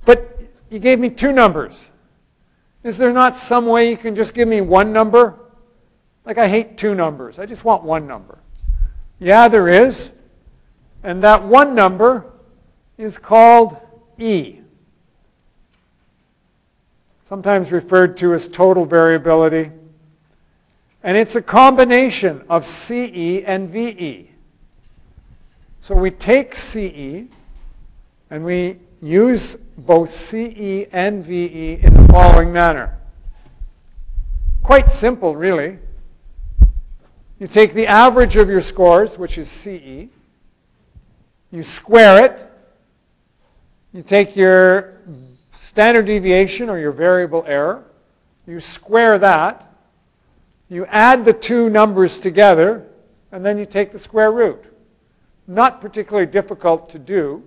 But 0.04 0.40
you 0.70 0.78
gave 0.78 0.98
me 0.98 1.10
two 1.10 1.32
numbers. 1.32 1.88
Is 2.82 2.96
there 2.96 3.12
not 3.12 3.36
some 3.36 3.66
way 3.66 3.90
you 3.90 3.96
can 3.96 4.14
just 4.14 4.32
give 4.32 4.48
me 4.48 4.60
one 4.60 4.92
number? 4.92 5.38
Like 6.24 6.38
I 6.38 6.48
hate 6.48 6.76
two 6.76 6.94
numbers. 6.94 7.38
I 7.38 7.46
just 7.46 7.64
want 7.64 7.82
one 7.82 8.06
number. 8.06 8.38
Yeah, 9.18 9.48
there 9.48 9.68
is. 9.68 10.12
And 11.02 11.22
that 11.22 11.44
one 11.44 11.74
number 11.74 12.29
is 13.00 13.16
called 13.16 13.78
E, 14.18 14.58
sometimes 17.24 17.72
referred 17.72 18.14
to 18.18 18.34
as 18.34 18.46
total 18.46 18.84
variability. 18.84 19.72
And 21.02 21.16
it's 21.16 21.34
a 21.34 21.40
combination 21.40 22.42
of 22.50 22.66
CE 22.66 23.42
and 23.46 23.70
VE. 23.70 24.30
So 25.80 25.94
we 25.94 26.10
take 26.10 26.54
CE 26.54 27.24
and 28.28 28.44
we 28.44 28.78
use 29.00 29.56
both 29.78 30.12
CE 30.12 30.86
and 30.92 31.24
VE 31.24 31.78
in 31.80 31.94
the 31.94 32.06
following 32.12 32.52
manner. 32.52 32.98
Quite 34.62 34.90
simple, 34.90 35.34
really. 35.34 35.78
You 37.38 37.46
take 37.46 37.72
the 37.72 37.86
average 37.86 38.36
of 38.36 38.50
your 38.50 38.60
scores, 38.60 39.16
which 39.16 39.38
is 39.38 39.50
CE, 39.50 40.10
you 41.50 41.62
square 41.62 42.26
it, 42.26 42.49
you 43.92 44.02
take 44.02 44.36
your 44.36 45.00
standard 45.56 46.06
deviation 46.06 46.68
or 46.70 46.78
your 46.78 46.92
variable 46.92 47.44
error, 47.46 47.84
you 48.46 48.60
square 48.60 49.18
that, 49.18 49.66
you 50.68 50.86
add 50.86 51.24
the 51.24 51.32
two 51.32 51.68
numbers 51.68 52.20
together, 52.20 52.86
and 53.32 53.44
then 53.44 53.58
you 53.58 53.66
take 53.66 53.92
the 53.92 53.98
square 53.98 54.32
root. 54.32 54.64
Not 55.46 55.80
particularly 55.80 56.26
difficult 56.26 56.90
to 56.90 56.98
do. 56.98 57.42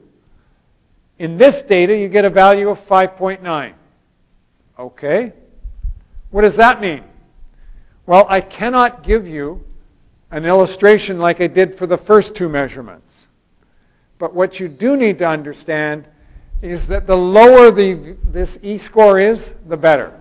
In 1.20 1.38
this 1.38 1.62
data, 1.62 1.98
you 1.98 2.10
get 2.10 2.26
a 2.26 2.30
value 2.30 2.70
of 2.70 2.86
5.9. 2.86 3.74
Okay. 4.78 5.34
What 6.32 6.42
does 6.42 6.56
that 6.58 6.82
mean? 6.82 7.04
Well, 8.06 8.26
I 8.28 8.42
cannot 8.42 9.04
give 9.04 9.28
you 9.28 9.64
an 10.32 10.46
illustration 10.46 11.20
like 11.20 11.40
I 11.40 11.48
did 11.48 11.76
for 11.76 11.86
the 11.86 11.98
first 11.98 12.36
two 12.36 12.50
measurements. 12.50 13.28
But 14.18 14.34
what 14.34 14.60
you 14.60 14.68
do 14.68 14.98
need 14.98 15.20
to 15.20 15.28
understand 15.28 16.08
is 16.64 16.88
that 16.88 17.06
the 17.06 17.18
lower 17.18 17.72
the, 17.72 18.16
this 18.24 18.58
E-score 18.64 19.20
is, 19.20 19.54
the 19.68 19.76
better. 19.76 20.18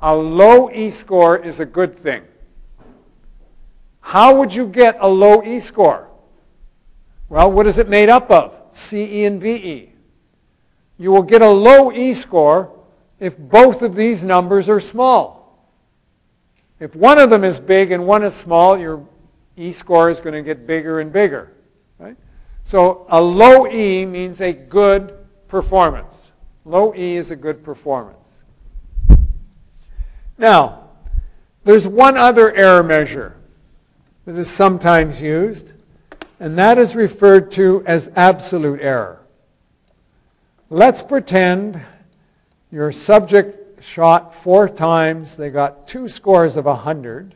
A 0.00 0.14
low 0.14 0.68
E-score 0.70 1.38
is 1.38 1.60
a 1.60 1.64
good 1.64 1.96
thing. 1.96 2.22
How 4.00 4.36
would 4.36 4.52
you 4.52 4.66
get 4.66 4.96
a 5.00 5.06
low 5.06 5.44
E-score? 5.44 6.08
Well, 7.28 7.52
what 7.52 7.68
is 7.68 7.78
it 7.78 7.88
made 7.88 8.08
up 8.08 8.30
of? 8.32 8.54
CE 8.72 9.24
and 9.24 9.40
VE. 9.40 9.92
You 10.98 11.12
will 11.12 11.22
get 11.22 11.40
a 11.40 11.50
low 11.50 11.92
E-score 11.92 12.72
if 13.20 13.38
both 13.38 13.80
of 13.82 13.94
these 13.94 14.24
numbers 14.24 14.68
are 14.68 14.80
small. 14.80 15.70
If 16.80 16.96
one 16.96 17.18
of 17.18 17.30
them 17.30 17.44
is 17.44 17.60
big 17.60 17.92
and 17.92 18.06
one 18.06 18.24
is 18.24 18.34
small, 18.34 18.76
your 18.76 19.06
E-score 19.56 20.10
is 20.10 20.18
going 20.18 20.34
to 20.34 20.42
get 20.42 20.66
bigger 20.66 20.98
and 20.98 21.12
bigger. 21.12 21.52
Right? 21.98 22.16
So 22.64 23.06
a 23.08 23.20
low 23.20 23.68
E 23.68 24.04
means 24.04 24.40
a 24.40 24.52
good 24.52 25.15
performance. 25.48 26.32
Low 26.64 26.94
E 26.94 27.16
is 27.16 27.30
a 27.30 27.36
good 27.36 27.62
performance. 27.62 28.42
Now, 30.38 30.90
there's 31.64 31.88
one 31.88 32.16
other 32.16 32.52
error 32.54 32.82
measure 32.82 33.36
that 34.24 34.36
is 34.36 34.50
sometimes 34.50 35.22
used, 35.22 35.72
and 36.38 36.58
that 36.58 36.78
is 36.78 36.94
referred 36.94 37.50
to 37.52 37.82
as 37.86 38.10
absolute 38.16 38.80
error. 38.80 39.20
Let's 40.68 41.00
pretend 41.00 41.80
your 42.70 42.90
subject 42.90 43.82
shot 43.82 44.34
four 44.34 44.68
times, 44.68 45.36
they 45.36 45.50
got 45.50 45.86
two 45.86 46.08
scores 46.08 46.56
of 46.56 46.64
100, 46.64 47.34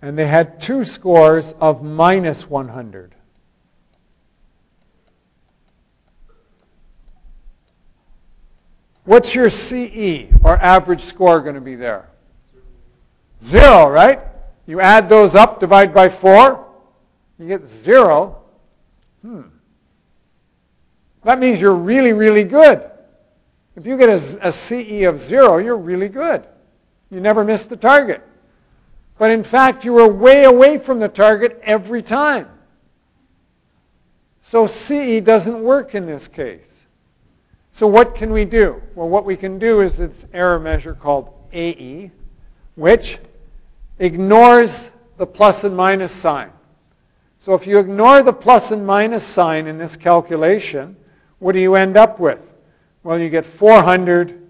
and 0.00 0.18
they 0.18 0.26
had 0.26 0.60
two 0.60 0.84
scores 0.84 1.54
of 1.60 1.82
minus 1.82 2.48
100. 2.48 3.13
What's 9.04 9.34
your 9.34 9.50
CE 9.50 10.32
or 10.42 10.56
average 10.58 11.00
score 11.00 11.40
going 11.40 11.54
to 11.54 11.60
be 11.60 11.76
there? 11.76 12.08
Zero, 13.42 13.88
right? 13.88 14.20
You 14.66 14.80
add 14.80 15.08
those 15.08 15.34
up, 15.34 15.60
divide 15.60 15.92
by 15.92 16.08
4, 16.08 16.66
you 17.38 17.48
get 17.48 17.66
0. 17.66 18.42
Hmm. 19.20 19.42
That 21.22 21.38
means 21.38 21.60
you're 21.60 21.74
really, 21.74 22.12
really 22.12 22.44
good. 22.44 22.90
If 23.76 23.86
you 23.86 23.98
get 23.98 24.08
a, 24.08 24.48
a 24.48 24.52
CE 24.52 25.02
of 25.02 25.18
0, 25.18 25.58
you're 25.58 25.76
really 25.76 26.08
good. 26.08 26.46
You 27.10 27.20
never 27.20 27.44
miss 27.44 27.66
the 27.66 27.76
target. 27.76 28.22
But 29.18 29.30
in 29.30 29.44
fact, 29.44 29.84
you 29.84 29.92
were 29.92 30.08
way 30.08 30.44
away 30.44 30.78
from 30.78 30.98
the 30.98 31.08
target 31.08 31.60
every 31.62 32.02
time. 32.02 32.48
So 34.42 34.66
CE 34.66 35.20
doesn't 35.22 35.62
work 35.62 35.94
in 35.94 36.06
this 36.06 36.28
case. 36.28 36.83
So 37.74 37.88
what 37.88 38.14
can 38.14 38.32
we 38.32 38.44
do? 38.44 38.80
Well, 38.94 39.08
what 39.08 39.24
we 39.24 39.36
can 39.36 39.58
do 39.58 39.80
is 39.80 39.96
this 39.96 40.28
error 40.32 40.60
measure 40.60 40.94
called 40.94 41.34
AE, 41.52 42.12
which 42.76 43.18
ignores 43.98 44.92
the 45.16 45.26
plus 45.26 45.64
and 45.64 45.76
minus 45.76 46.12
sign. 46.12 46.52
So 47.40 47.52
if 47.54 47.66
you 47.66 47.80
ignore 47.80 48.22
the 48.22 48.32
plus 48.32 48.70
and 48.70 48.86
minus 48.86 49.24
sign 49.24 49.66
in 49.66 49.76
this 49.76 49.96
calculation, 49.96 50.94
what 51.40 51.50
do 51.50 51.58
you 51.58 51.74
end 51.74 51.96
up 51.96 52.20
with? 52.20 52.54
Well, 53.02 53.18
you 53.18 53.28
get 53.28 53.44
400 53.44 54.40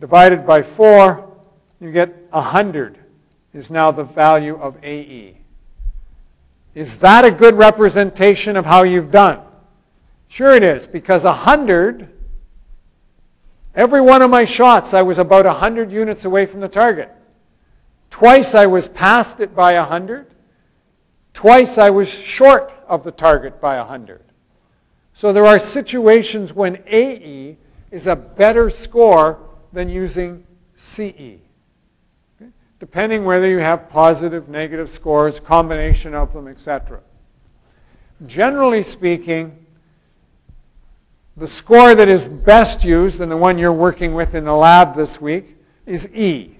divided 0.00 0.46
by 0.46 0.62
4, 0.62 1.30
you 1.82 1.92
get 1.92 2.32
100 2.32 2.98
is 3.52 3.70
now 3.70 3.90
the 3.90 4.04
value 4.04 4.56
of 4.56 4.82
AE. 4.82 5.36
Is 6.74 6.96
that 7.00 7.26
a 7.26 7.30
good 7.30 7.56
representation 7.56 8.56
of 8.56 8.64
how 8.64 8.84
you've 8.84 9.10
done? 9.10 9.40
Sure 10.28 10.54
it 10.54 10.62
is, 10.62 10.86
because 10.86 11.24
100 11.24 12.16
Every 13.74 14.00
one 14.00 14.22
of 14.22 14.30
my 14.30 14.44
shots, 14.44 14.94
I 14.94 15.02
was 15.02 15.18
about 15.18 15.44
100 15.44 15.92
units 15.92 16.24
away 16.24 16.46
from 16.46 16.60
the 16.60 16.68
target. 16.68 17.10
Twice 18.10 18.54
I 18.54 18.66
was 18.66 18.88
past 18.88 19.40
it 19.40 19.54
by 19.54 19.74
100. 19.74 20.26
Twice 21.32 21.78
I 21.78 21.90
was 21.90 22.12
short 22.12 22.72
of 22.88 23.04
the 23.04 23.12
target 23.12 23.60
by 23.60 23.78
100. 23.78 24.22
So 25.14 25.32
there 25.32 25.46
are 25.46 25.58
situations 25.58 26.52
when 26.52 26.82
AE 26.86 27.56
is 27.90 28.06
a 28.06 28.16
better 28.16 28.70
score 28.70 29.38
than 29.72 29.88
using 29.88 30.44
CE. 30.76 31.38
Depending 32.80 33.24
whether 33.24 33.46
you 33.46 33.58
have 33.58 33.90
positive, 33.90 34.48
negative 34.48 34.90
scores, 34.90 35.38
combination 35.38 36.14
of 36.14 36.32
them, 36.32 36.48
etc. 36.48 37.00
Generally 38.26 38.82
speaking, 38.82 39.66
the 41.40 41.48
score 41.48 41.94
that 41.94 42.06
is 42.06 42.28
best 42.28 42.84
used, 42.84 43.22
and 43.22 43.32
the 43.32 43.36
one 43.36 43.56
you're 43.56 43.72
working 43.72 44.12
with 44.12 44.34
in 44.34 44.44
the 44.44 44.54
lab 44.54 44.94
this 44.94 45.22
week, 45.22 45.56
is 45.86 46.06
E, 46.10 46.58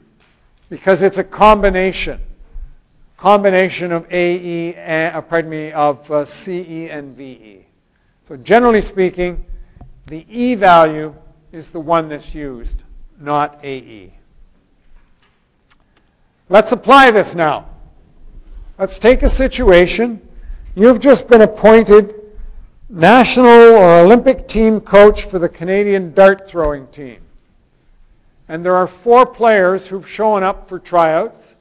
because 0.71 1.03
it's 1.03 1.19
a 1.19 1.25
combination. 1.25 2.19
Combination 3.19 3.93
of 3.93 4.11
AE, 4.11 4.75
and, 4.77 5.15
uh, 5.15 5.21
pardon 5.21 5.51
me, 5.51 5.71
of 5.73 6.11
uh, 6.11 6.25
CE 6.25 6.89
and 6.89 7.15
VE. 7.15 7.67
So 8.27 8.39
generally 8.39 8.81
speaking, 8.81 9.45
the 10.07 10.25
E 10.31 10.55
value 10.55 11.15
is 11.53 11.71
the 11.71 11.81
one 11.81 12.09
that's 12.09 12.35
used, 12.35 12.83
not 13.21 13.61
AE. 13.63 14.15
Let's 16.49 16.73
apply 16.73 17.11
this 17.11 17.35
now. 17.35 17.69
Let's 18.79 18.99
take 18.99 19.23
a 19.23 19.29
situation. 19.29 20.27
You've 20.75 21.01
just 21.01 21.29
been 21.29 21.43
appointed 21.43 22.15
national 22.91 23.47
or 23.47 24.01
Olympic 24.01 24.49
team 24.49 24.81
coach 24.81 25.23
for 25.23 25.39
the 25.39 25.49
Canadian 25.49 26.13
dart 26.13 26.47
throwing 26.47 26.89
team. 26.89 27.21
And 28.49 28.65
there 28.65 28.75
are 28.75 28.89
four 28.89 29.25
players 29.25 29.87
who've 29.87 30.09
shown 30.09 30.43
up 30.43 30.69
for 30.69 30.79
tryouts. 30.81 31.55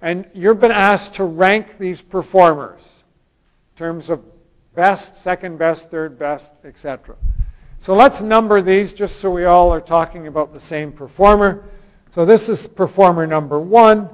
And 0.00 0.26
you've 0.32 0.60
been 0.60 0.72
asked 0.72 1.14
to 1.14 1.24
rank 1.24 1.78
these 1.78 2.00
performers 2.00 3.04
in 3.74 3.78
terms 3.78 4.08
of 4.08 4.22
best, 4.74 5.22
second 5.22 5.58
best, 5.58 5.90
third 5.90 6.18
best, 6.18 6.52
etc. 6.64 7.16
So 7.78 7.94
let's 7.94 8.22
number 8.22 8.62
these 8.62 8.94
just 8.94 9.16
so 9.16 9.30
we 9.30 9.44
all 9.44 9.70
are 9.72 9.80
talking 9.80 10.26
about 10.26 10.52
the 10.52 10.60
same 10.60 10.92
performer. 10.92 11.64
So 12.10 12.24
this 12.24 12.48
is 12.48 12.66
performer 12.66 13.26
number 13.26 13.60
one, 13.60 14.08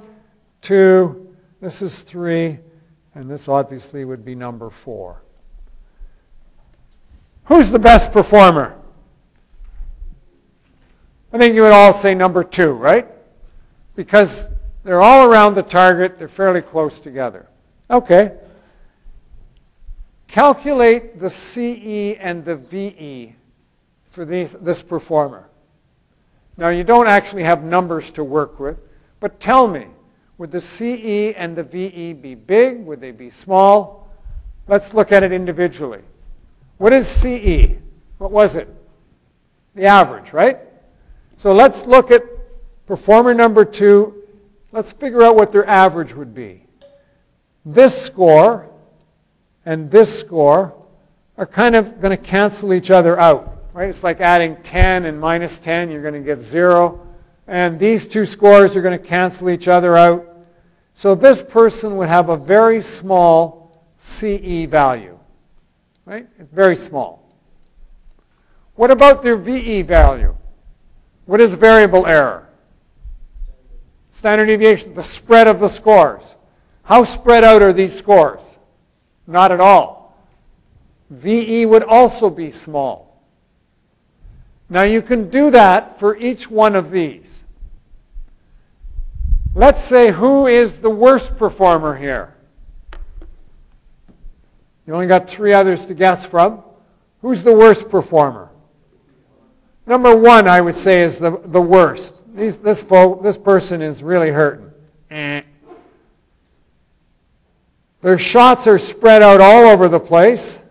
two, 0.60 1.34
this 1.60 1.82
is 1.82 2.02
three, 2.02 2.58
and 3.14 3.30
this 3.30 3.48
obviously 3.48 4.04
would 4.04 4.24
be 4.24 4.34
number 4.34 4.70
four. 4.70 5.21
Who's 7.44 7.70
the 7.70 7.78
best 7.78 8.12
performer? 8.12 8.78
I 11.32 11.38
think 11.38 11.54
you 11.54 11.62
would 11.62 11.72
all 11.72 11.92
say 11.92 12.14
number 12.14 12.44
two, 12.44 12.72
right? 12.72 13.08
Because 13.96 14.50
they're 14.84 15.02
all 15.02 15.26
around 15.26 15.54
the 15.54 15.62
target. 15.62 16.18
They're 16.18 16.28
fairly 16.28 16.60
close 16.60 17.00
together. 17.00 17.48
Okay. 17.90 18.32
Calculate 20.28 21.20
the 21.20 21.30
CE 21.30 22.16
and 22.18 22.44
the 22.44 22.56
VE 22.56 23.34
for 24.10 24.24
these, 24.24 24.52
this 24.52 24.82
performer. 24.82 25.48
Now, 26.56 26.68
you 26.68 26.84
don't 26.84 27.06
actually 27.06 27.44
have 27.44 27.62
numbers 27.64 28.10
to 28.12 28.24
work 28.24 28.60
with, 28.60 28.78
but 29.20 29.40
tell 29.40 29.68
me, 29.68 29.86
would 30.38 30.50
the 30.50 30.60
CE 30.60 31.34
and 31.36 31.56
the 31.56 31.62
VE 31.62 32.14
be 32.14 32.34
big? 32.34 32.84
Would 32.84 33.00
they 33.00 33.10
be 33.10 33.30
small? 33.30 34.08
Let's 34.66 34.92
look 34.92 35.12
at 35.12 35.22
it 35.22 35.32
individually. 35.32 36.02
What 36.82 36.92
is 36.92 37.06
CE? 37.06 37.78
What 38.18 38.32
was 38.32 38.56
it? 38.56 38.68
The 39.76 39.84
average, 39.84 40.32
right? 40.32 40.58
So 41.36 41.52
let's 41.52 41.86
look 41.86 42.10
at 42.10 42.24
performer 42.86 43.34
number 43.34 43.64
two. 43.64 44.24
Let's 44.72 44.92
figure 44.92 45.22
out 45.22 45.36
what 45.36 45.52
their 45.52 45.64
average 45.64 46.12
would 46.12 46.34
be. 46.34 46.66
This 47.64 48.02
score 48.02 48.68
and 49.64 49.92
this 49.92 50.18
score 50.18 50.74
are 51.38 51.46
kind 51.46 51.76
of 51.76 52.00
going 52.00 52.10
to 52.10 52.20
cancel 52.20 52.74
each 52.74 52.90
other 52.90 53.16
out, 53.16 53.68
right? 53.72 53.88
It's 53.88 54.02
like 54.02 54.20
adding 54.20 54.56
10 54.64 55.04
and 55.04 55.20
minus 55.20 55.60
10, 55.60 55.88
you're 55.88 56.02
going 56.02 56.14
to 56.14 56.20
get 56.20 56.40
0. 56.40 57.00
And 57.46 57.78
these 57.78 58.08
two 58.08 58.26
scores 58.26 58.74
are 58.74 58.82
going 58.82 58.98
to 58.98 59.06
cancel 59.06 59.50
each 59.50 59.68
other 59.68 59.96
out. 59.96 60.26
So 60.94 61.14
this 61.14 61.44
person 61.44 61.96
would 61.98 62.08
have 62.08 62.28
a 62.28 62.36
very 62.36 62.80
small 62.80 63.86
CE 63.98 64.66
value 64.66 65.12
right? 66.12 66.28
It's 66.38 66.52
very 66.52 66.76
small. 66.76 67.26
What 68.74 68.90
about 68.90 69.22
their 69.22 69.36
VE 69.36 69.82
value? 69.82 70.36
What 71.24 71.40
is 71.40 71.54
variable 71.54 72.06
error? 72.06 72.48
Standard 74.10 74.46
deviation, 74.46 74.92
the 74.92 75.02
spread 75.02 75.48
of 75.48 75.58
the 75.58 75.68
scores. 75.68 76.34
How 76.82 77.04
spread 77.04 77.44
out 77.44 77.62
are 77.62 77.72
these 77.72 77.96
scores? 77.96 78.58
Not 79.26 79.52
at 79.52 79.60
all. 79.60 80.14
VE 81.08 81.64
would 81.64 81.82
also 81.82 82.28
be 82.28 82.50
small. 82.50 83.22
Now 84.68 84.82
you 84.82 85.00
can 85.00 85.30
do 85.30 85.50
that 85.50 85.98
for 85.98 86.16
each 86.16 86.50
one 86.50 86.76
of 86.76 86.90
these. 86.90 87.44
Let's 89.54 89.82
say 89.82 90.10
who 90.10 90.46
is 90.46 90.80
the 90.80 90.90
worst 90.90 91.38
performer 91.38 91.96
here? 91.96 92.34
You 94.86 94.94
only 94.94 95.06
got 95.06 95.28
three 95.28 95.52
others 95.52 95.86
to 95.86 95.94
guess 95.94 96.26
from. 96.26 96.62
Who's 97.20 97.42
the 97.42 97.56
worst 97.56 97.88
performer? 97.88 98.50
Number 99.86 100.16
one, 100.16 100.48
I 100.48 100.60
would 100.60 100.74
say, 100.74 101.02
is 101.02 101.18
the, 101.18 101.38
the 101.44 101.60
worst. 101.60 102.16
These, 102.34 102.58
this, 102.58 102.82
folk, 102.82 103.22
this 103.22 103.38
person 103.38 103.82
is 103.82 104.02
really 104.02 104.30
hurting. 104.30 104.70
Eh. 105.10 105.42
Their 108.00 108.18
shots 108.18 108.66
are 108.66 108.78
spread 108.78 109.22
out 109.22 109.40
all 109.40 109.68
over 109.68 109.88
the 109.88 110.00
place, 110.00 110.64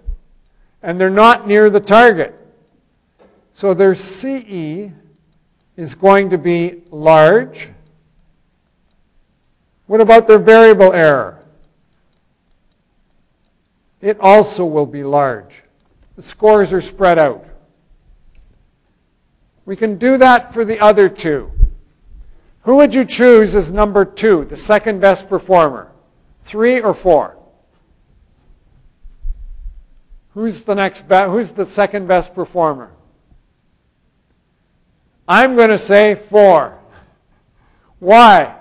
and 0.81 0.99
they're 0.99 1.09
not 1.09 1.47
near 1.47 1.69
the 1.69 1.79
target. 1.79 2.35
So 3.53 3.73
their 3.73 3.95
CE 3.95 4.91
is 5.77 5.95
going 5.95 6.29
to 6.29 6.37
be 6.37 6.83
large. 6.89 7.69
What 9.87 10.01
about 10.01 10.27
their 10.27 10.39
variable 10.39 10.93
error? 10.93 11.40
It 14.01 14.19
also 14.19 14.65
will 14.65 14.85
be 14.85 15.03
large. 15.03 15.63
The 16.15 16.23
scores 16.23 16.73
are 16.73 16.81
spread 16.81 17.19
out. 17.19 17.45
We 19.65 19.75
can 19.75 19.97
do 19.97 20.17
that 20.17 20.53
for 20.53 20.65
the 20.65 20.79
other 20.79 21.07
two. 21.07 21.51
Who 22.63 22.77
would 22.77 22.93
you 22.93 23.05
choose 23.05 23.55
as 23.55 23.71
number 23.71 24.05
two, 24.05 24.45
the 24.45 24.55
second 24.55 24.99
best 24.99 25.29
performer? 25.29 25.91
Three 26.43 26.81
or 26.81 26.93
four? 26.93 27.37
Who's 30.33 30.63
the 30.63 30.75
next 30.75 31.07
be- 31.07 31.15
who's 31.15 31.51
the 31.51 31.65
second 31.65 32.07
best 32.07 32.33
performer? 32.33 32.91
I'm 35.27 35.55
going 35.55 35.69
to 35.69 35.77
say 35.77 36.15
four. 36.15 36.77
Why? 37.99 38.55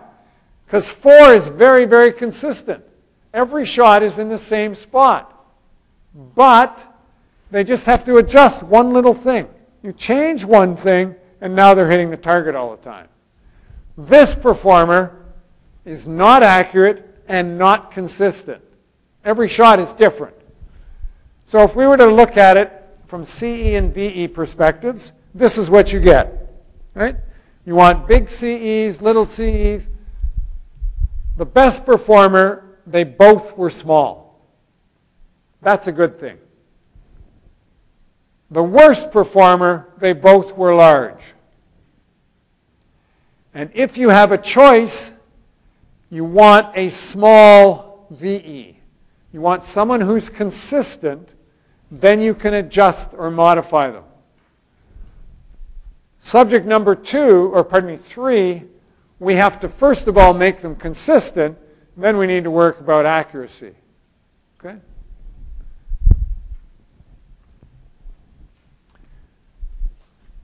Because 0.67 0.91
four 0.91 1.33
is 1.33 1.49
very, 1.49 1.85
very 1.85 2.13
consistent. 2.13 2.85
Every 3.33 3.65
shot 3.65 4.03
is 4.03 4.19
in 4.19 4.29
the 4.29 4.39
same 4.39 4.75
spot. 4.75 5.37
But 6.35 6.87
they 7.51 7.65
just 7.65 7.87
have 7.87 8.05
to 8.05 8.17
adjust 8.19 8.63
one 8.63 8.93
little 8.93 9.15
thing. 9.15 9.49
You 9.83 9.93
change 9.93 10.45
one 10.45 10.77
thing, 10.77 11.15
and 11.41 11.55
now 11.55 11.75
they're 11.75 11.91
hitting 11.91 12.11
the 12.11 12.17
target 12.17 12.55
all 12.55 12.77
the 12.77 12.83
time. 12.83 13.09
This 13.97 14.35
performer 14.35 15.25
is 15.85 16.07
not 16.07 16.43
accurate 16.43 17.23
and 17.29 17.59
not 17.59 17.91
consistent. 17.91 18.63
Every 19.25 19.49
shot 19.49 19.79
is 19.79 19.93
different. 19.93 20.35
So 21.45 21.63
if 21.63 21.75
we 21.75 21.87
were 21.87 21.97
to 21.97 22.07
look 22.07 22.37
at 22.37 22.57
it 22.57 22.73
from 23.07 23.25
CE 23.25 23.75
and 23.75 23.93
VE 23.93 24.29
perspectives, 24.29 25.13
this 25.35 25.59
is 25.59 25.71
what 25.71 25.93
you 25.93 26.01
get. 26.01 26.49
Right? 26.95 27.17
You 27.65 27.75
want 27.75 28.07
big 28.09 28.29
CEs, 28.29 29.01
little 29.01 29.27
CEs. 29.27 29.89
The 31.37 31.47
best 31.47 31.85
performer, 31.85 32.70
they 32.87 33.05
both 33.05 33.57
were 33.57 33.71
small. 33.71 34.41
That's 35.63 35.87
a 35.87 35.93
good 35.93 36.19
thing. 36.19 36.39
The 38.51 38.63
worst 38.63 39.13
performer, 39.13 39.89
they 39.99 40.13
both 40.13 40.57
were 40.57 40.75
large. 40.75 41.23
And 43.55 43.71
if 43.75 43.97
you 43.97 44.09
have 44.09 44.33
a 44.33 44.39
choice, 44.39 45.13
you 46.09 46.25
want 46.25 46.77
a 46.77 46.91
small 46.91 48.07
VE. 48.11 48.77
You 49.33 49.41
want 49.41 49.63
someone 49.63 50.01
who's 50.01 50.29
consistent, 50.29 51.35
then 51.91 52.21
you 52.21 52.35
can 52.35 52.55
adjust 52.55 53.11
or 53.17 53.31
modify 53.31 53.91
them. 53.91 54.05
Subject 56.19 56.67
number 56.67 56.95
two, 56.95 57.51
or 57.55 57.65
pardon 57.65 57.91
me, 57.91 57.97
three, 57.97 58.65
we 59.21 59.35
have 59.35 59.61
to 59.61 59.69
first 59.69 60.09
of 60.09 60.19
all 60.19 60.35
make 60.35 60.61
them 60.61 60.75
consistent, 60.75 61.57
then 62.03 62.17
we 62.17 62.27
need 62.27 62.45
to 62.45 62.51
work 62.51 62.81
about 62.81 63.07
accuracy. 63.07 63.75
Okay? 64.59 64.79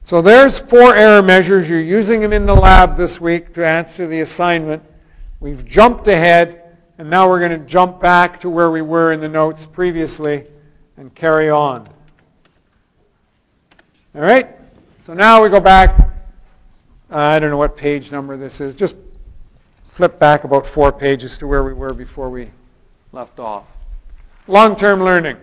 So 0.04 0.22
there's 0.22 0.58
four 0.58 0.94
error 0.94 1.22
measures. 1.22 1.68
You're 1.68 1.80
using 1.80 2.20
them 2.20 2.32
in 2.32 2.46
the 2.46 2.54
lab 2.54 2.96
this 2.96 3.20
week 3.20 3.52
to 3.54 3.66
answer 3.66 4.06
the 4.06 4.20
assignment. 4.20 4.82
We've 5.40 5.64
jumped 5.64 6.06
ahead, 6.06 6.78
and 6.96 7.10
now 7.10 7.28
we're 7.28 7.40
going 7.40 7.58
to 7.58 7.66
jump 7.66 8.00
back 8.00 8.38
to 8.40 8.50
where 8.50 8.70
we 8.70 8.82
were 8.82 9.12
in 9.12 9.20
the 9.20 9.28
notes 9.28 9.66
previously 9.66 10.46
and 10.96 11.14
carry 11.14 11.50
on. 11.50 11.88
All 14.14 14.20
right? 14.20 14.48
So 15.02 15.12
now 15.12 15.42
we 15.42 15.48
go 15.48 15.60
back. 15.60 15.98
Uh, 17.10 17.18
I 17.18 17.38
don't 17.38 17.50
know 17.50 17.56
what 17.56 17.76
page 17.76 18.10
number 18.12 18.36
this 18.36 18.60
is. 18.60 18.74
Just 18.74 18.96
flip 19.96 20.18
back 20.18 20.44
about 20.44 20.66
four 20.66 20.92
pages 20.92 21.38
to 21.38 21.46
where 21.46 21.64
we 21.64 21.72
were 21.72 21.94
before 21.94 22.28
we 22.28 22.50
left 23.12 23.38
off. 23.38 23.64
Long-term 24.46 25.02
learning. 25.02 25.38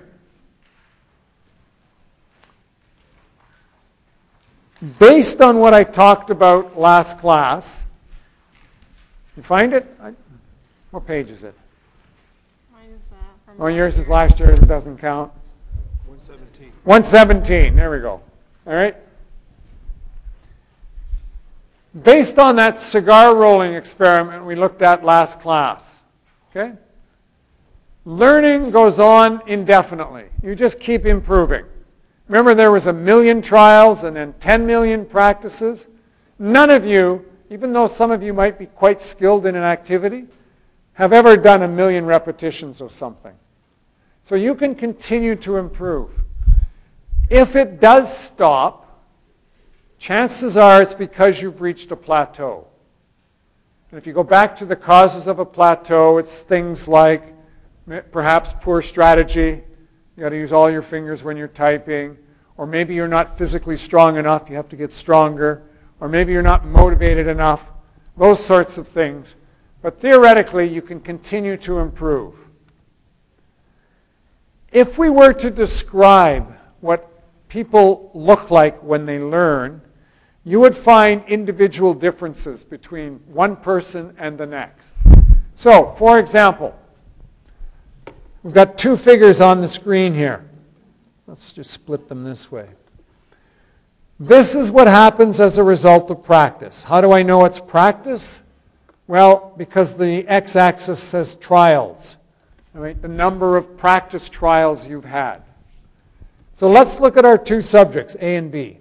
Based 5.00 5.42
on 5.42 5.58
what 5.58 5.74
I 5.74 5.84
talked 5.84 6.30
about 6.30 6.78
last 6.78 7.18
class, 7.18 7.88
you 9.36 9.42
find 9.42 9.74
it? 9.74 9.88
What 10.92 11.08
page 11.08 11.32
is 11.32 11.44
it? 11.44 11.56
Mine 12.72 12.92
is 12.96 13.12
uh, 13.12 13.16
from 13.48 13.56
Oh, 13.60 13.68
yours 13.68 13.98
is 13.98 14.08
last 14.08 14.40
year. 14.40 14.52
it 14.52 14.68
doesn't 14.68 15.00
count. 15.00 15.32
117. 16.06 16.72
117, 16.84 17.76
there 17.76 17.90
we 17.90 17.98
go. 17.98 18.22
All 18.68 18.74
right? 18.74 18.96
Based 22.02 22.40
on 22.40 22.56
that 22.56 22.82
cigar 22.82 23.36
rolling 23.36 23.76
experiment 23.76 24.46
we 24.46 24.56
looked 24.56 24.82
at 24.82 25.06
last 25.06 25.40
class, 25.40 26.04
okay? 26.50 26.74
Learning 28.06 28.72
goes 28.72 29.00
on 29.00 29.42
indefinitely. 29.46 30.26
You 30.42 30.56
just 30.56 30.80
keep 30.80 31.06
improving. 31.06 31.66
Remember 32.28 32.56
there 32.56 32.72
was 32.72 32.88
a 32.88 32.94
million 32.94 33.42
trials 33.42 34.04
and 34.04 34.16
then 34.16 34.34
10 34.40 34.66
million 34.66 35.06
practices? 35.06 35.88
None 36.40 36.70
of 36.70 36.86
you, 36.86 37.26
even 37.50 37.74
though 37.74 37.88
some 37.88 38.10
of 38.10 38.24
you 38.24 38.34
might 38.34 38.58
be 38.58 38.66
quite 38.66 39.00
skilled 39.00 39.46
in 39.46 39.56
an 39.56 39.64
activity, 39.64 40.26
have 40.94 41.14
ever 41.14 41.38
done 41.38 41.62
a 41.62 41.68
million 41.68 42.06
repetitions 42.06 42.82
of 42.82 42.92
something. 42.92 43.34
So 44.24 44.36
you 44.36 44.56
can 44.56 44.74
continue 44.74 45.36
to 45.38 45.58
improve. 45.58 46.10
If 47.30 47.56
it 47.56 47.80
does 47.80 48.16
stop, 48.16 48.83
chances 50.04 50.58
are 50.58 50.82
it's 50.82 50.94
because 50.94 51.42
you've 51.42 51.62
reached 51.62 51.90
a 51.90 51.96
plateau. 51.96 52.68
And 53.90 53.98
if 53.98 54.06
you 54.06 54.12
go 54.12 54.24
back 54.24 54.54
to 54.58 54.66
the 54.66 54.76
causes 54.76 55.28
of 55.28 55.40
a 55.40 55.46
plateau, 55.46 56.18
it's 56.18 56.42
things 56.42 56.90
like 56.90 57.34
perhaps 58.12 58.54
poor 58.60 58.82
strategy. 58.82 59.64
You 60.18 60.24
got 60.24 60.30
to 60.30 60.36
use 60.36 60.52
all 60.52 60.70
your 60.70 60.82
fingers 60.82 61.24
when 61.24 61.38
you're 61.38 61.48
typing. 61.48 62.18
Or 62.58 62.68
maybe 62.68 62.94
you're 62.94 63.08
not 63.08 63.38
physically 63.38 63.78
strong 63.78 64.18
enough. 64.18 64.50
You 64.50 64.58
have 64.58 64.68
to 64.70 64.76
get 64.76 64.92
stronger. 64.92 65.64
Or 66.02 66.10
maybe 66.10 66.34
you're 66.34 66.42
not 66.42 66.66
motivated 66.66 67.28
enough. 67.28 67.72
Those 68.18 68.44
sorts 68.44 68.78
of 68.78 68.90
things. 68.90 69.36
But 69.82 70.02
theoretically, 70.02 70.68
you 70.68 70.82
can 70.82 71.00
continue 71.00 71.56
to 71.58 71.80
improve. 71.80 72.36
If 74.70 74.98
we 74.98 75.10
were 75.10 75.32
to 75.32 75.50
describe 75.50 76.58
what 76.82 77.10
people 77.48 78.12
look 78.14 78.52
like 78.52 78.84
when 78.84 79.06
they 79.06 79.18
learn, 79.18 79.82
you 80.46 80.60
would 80.60 80.76
find 80.76 81.24
individual 81.28 81.94
differences 81.94 82.64
between 82.64 83.16
one 83.28 83.56
person 83.56 84.14
and 84.18 84.38
the 84.38 84.46
next. 84.46 84.96
So, 85.56 85.88
for 85.92 86.20
example, 86.20 86.78
we've 88.44 88.54
got 88.54 88.78
two 88.78 88.98
figures 88.98 89.40
on 89.40 89.60
the 89.60 89.68
screen 89.68 90.14
here. 90.14 90.50
Let's 91.28 91.54
just 91.54 91.72
split 91.72 92.10
them 92.10 92.24
this 92.24 92.52
way. 92.52 92.68
This 94.20 94.56
is 94.56 94.70
what 94.70 94.88
happens 94.88 95.40
as 95.40 95.58
a 95.58 95.64
result 95.64 96.12
of 96.12 96.24
practice. 96.24 96.84
How 96.84 97.02
do 97.02 97.12
I 97.12 97.24
know 97.24 97.46
it's 97.46 97.60
practice? 97.60 98.42
Well, 99.08 99.54
because 99.58 99.96
the 99.96 100.28
x-axis 100.28 101.02
says 101.02 101.36
trials, 101.36 102.18
right? 102.74 103.02
the 103.02 103.08
number 103.08 103.58
of 103.58 103.78
practice 103.78 104.30
trials 104.30 104.88
you've 104.88 105.06
had. 105.06 105.42
So 106.54 106.70
let's 106.70 107.00
look 107.00 107.18
at 107.18 107.26
our 107.26 107.38
two 107.38 107.62
subjects, 107.62 108.16
A 108.20 108.36
and 108.36 108.52
B. 108.52 108.80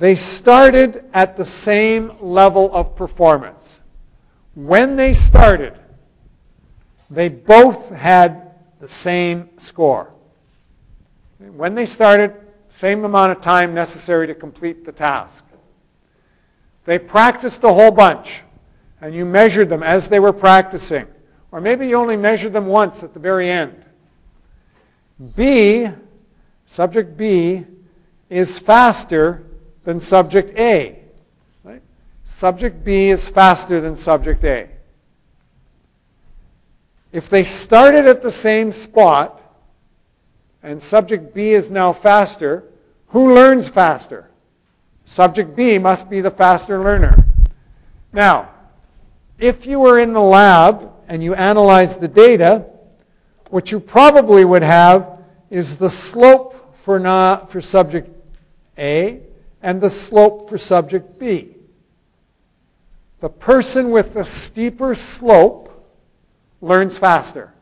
They 0.00 0.14
started 0.14 1.04
at 1.12 1.36
the 1.36 1.44
same 1.44 2.12
level 2.22 2.74
of 2.74 2.96
performance. 2.96 3.82
When 4.54 4.96
they 4.96 5.12
started, 5.12 5.78
they 7.10 7.28
both 7.28 7.90
had 7.90 8.52
the 8.80 8.88
same 8.88 9.50
score. 9.58 10.10
When 11.38 11.74
they 11.74 11.84
started, 11.84 12.34
same 12.70 13.04
amount 13.04 13.32
of 13.32 13.42
time 13.42 13.74
necessary 13.74 14.26
to 14.28 14.34
complete 14.34 14.86
the 14.86 14.92
task. 14.92 15.44
They 16.86 16.98
practiced 16.98 17.62
a 17.64 17.72
whole 17.74 17.90
bunch, 17.90 18.42
and 19.02 19.14
you 19.14 19.26
measured 19.26 19.68
them 19.68 19.82
as 19.82 20.08
they 20.08 20.18
were 20.18 20.32
practicing. 20.32 21.08
Or 21.52 21.60
maybe 21.60 21.86
you 21.86 21.96
only 21.96 22.16
measured 22.16 22.54
them 22.54 22.68
once 22.68 23.02
at 23.02 23.12
the 23.12 23.20
very 23.20 23.50
end. 23.50 23.84
B, 25.36 25.88
subject 26.64 27.18
B, 27.18 27.66
is 28.30 28.58
faster 28.58 29.44
than 29.84 30.00
subject 30.00 30.56
A. 30.58 30.98
Right? 31.64 31.82
Subject 32.24 32.84
B 32.84 33.08
is 33.08 33.28
faster 33.28 33.80
than 33.80 33.96
subject 33.96 34.44
A. 34.44 34.68
If 37.12 37.28
they 37.28 37.44
started 37.44 38.06
at 38.06 38.22
the 38.22 38.30
same 38.30 38.72
spot, 38.72 39.42
and 40.62 40.82
subject 40.82 41.34
B 41.34 41.50
is 41.50 41.70
now 41.70 41.92
faster, 41.92 42.64
who 43.08 43.34
learns 43.34 43.68
faster? 43.68 44.30
Subject 45.04 45.56
B 45.56 45.78
must 45.78 46.08
be 46.08 46.20
the 46.20 46.30
faster 46.30 46.78
learner. 46.78 47.26
Now, 48.12 48.50
if 49.38 49.66
you 49.66 49.80
were 49.80 49.98
in 49.98 50.12
the 50.12 50.20
lab 50.20 50.92
and 51.08 51.24
you 51.24 51.34
analyzed 51.34 52.00
the 52.00 52.08
data, 52.08 52.66
what 53.48 53.72
you 53.72 53.80
probably 53.80 54.44
would 54.44 54.62
have 54.62 55.20
is 55.48 55.78
the 55.78 55.88
slope 55.88 56.76
for, 56.76 57.00
not, 57.00 57.50
for 57.50 57.60
subject 57.60 58.08
A 58.78 59.20
and 59.62 59.80
the 59.80 59.90
slope 59.90 60.48
for 60.48 60.58
subject 60.58 61.18
B. 61.18 61.56
The 63.20 63.28
person 63.28 63.90
with 63.90 64.14
the 64.14 64.24
steeper 64.24 64.94
slope 64.94 65.66
learns 66.60 66.96
faster. 66.96 67.52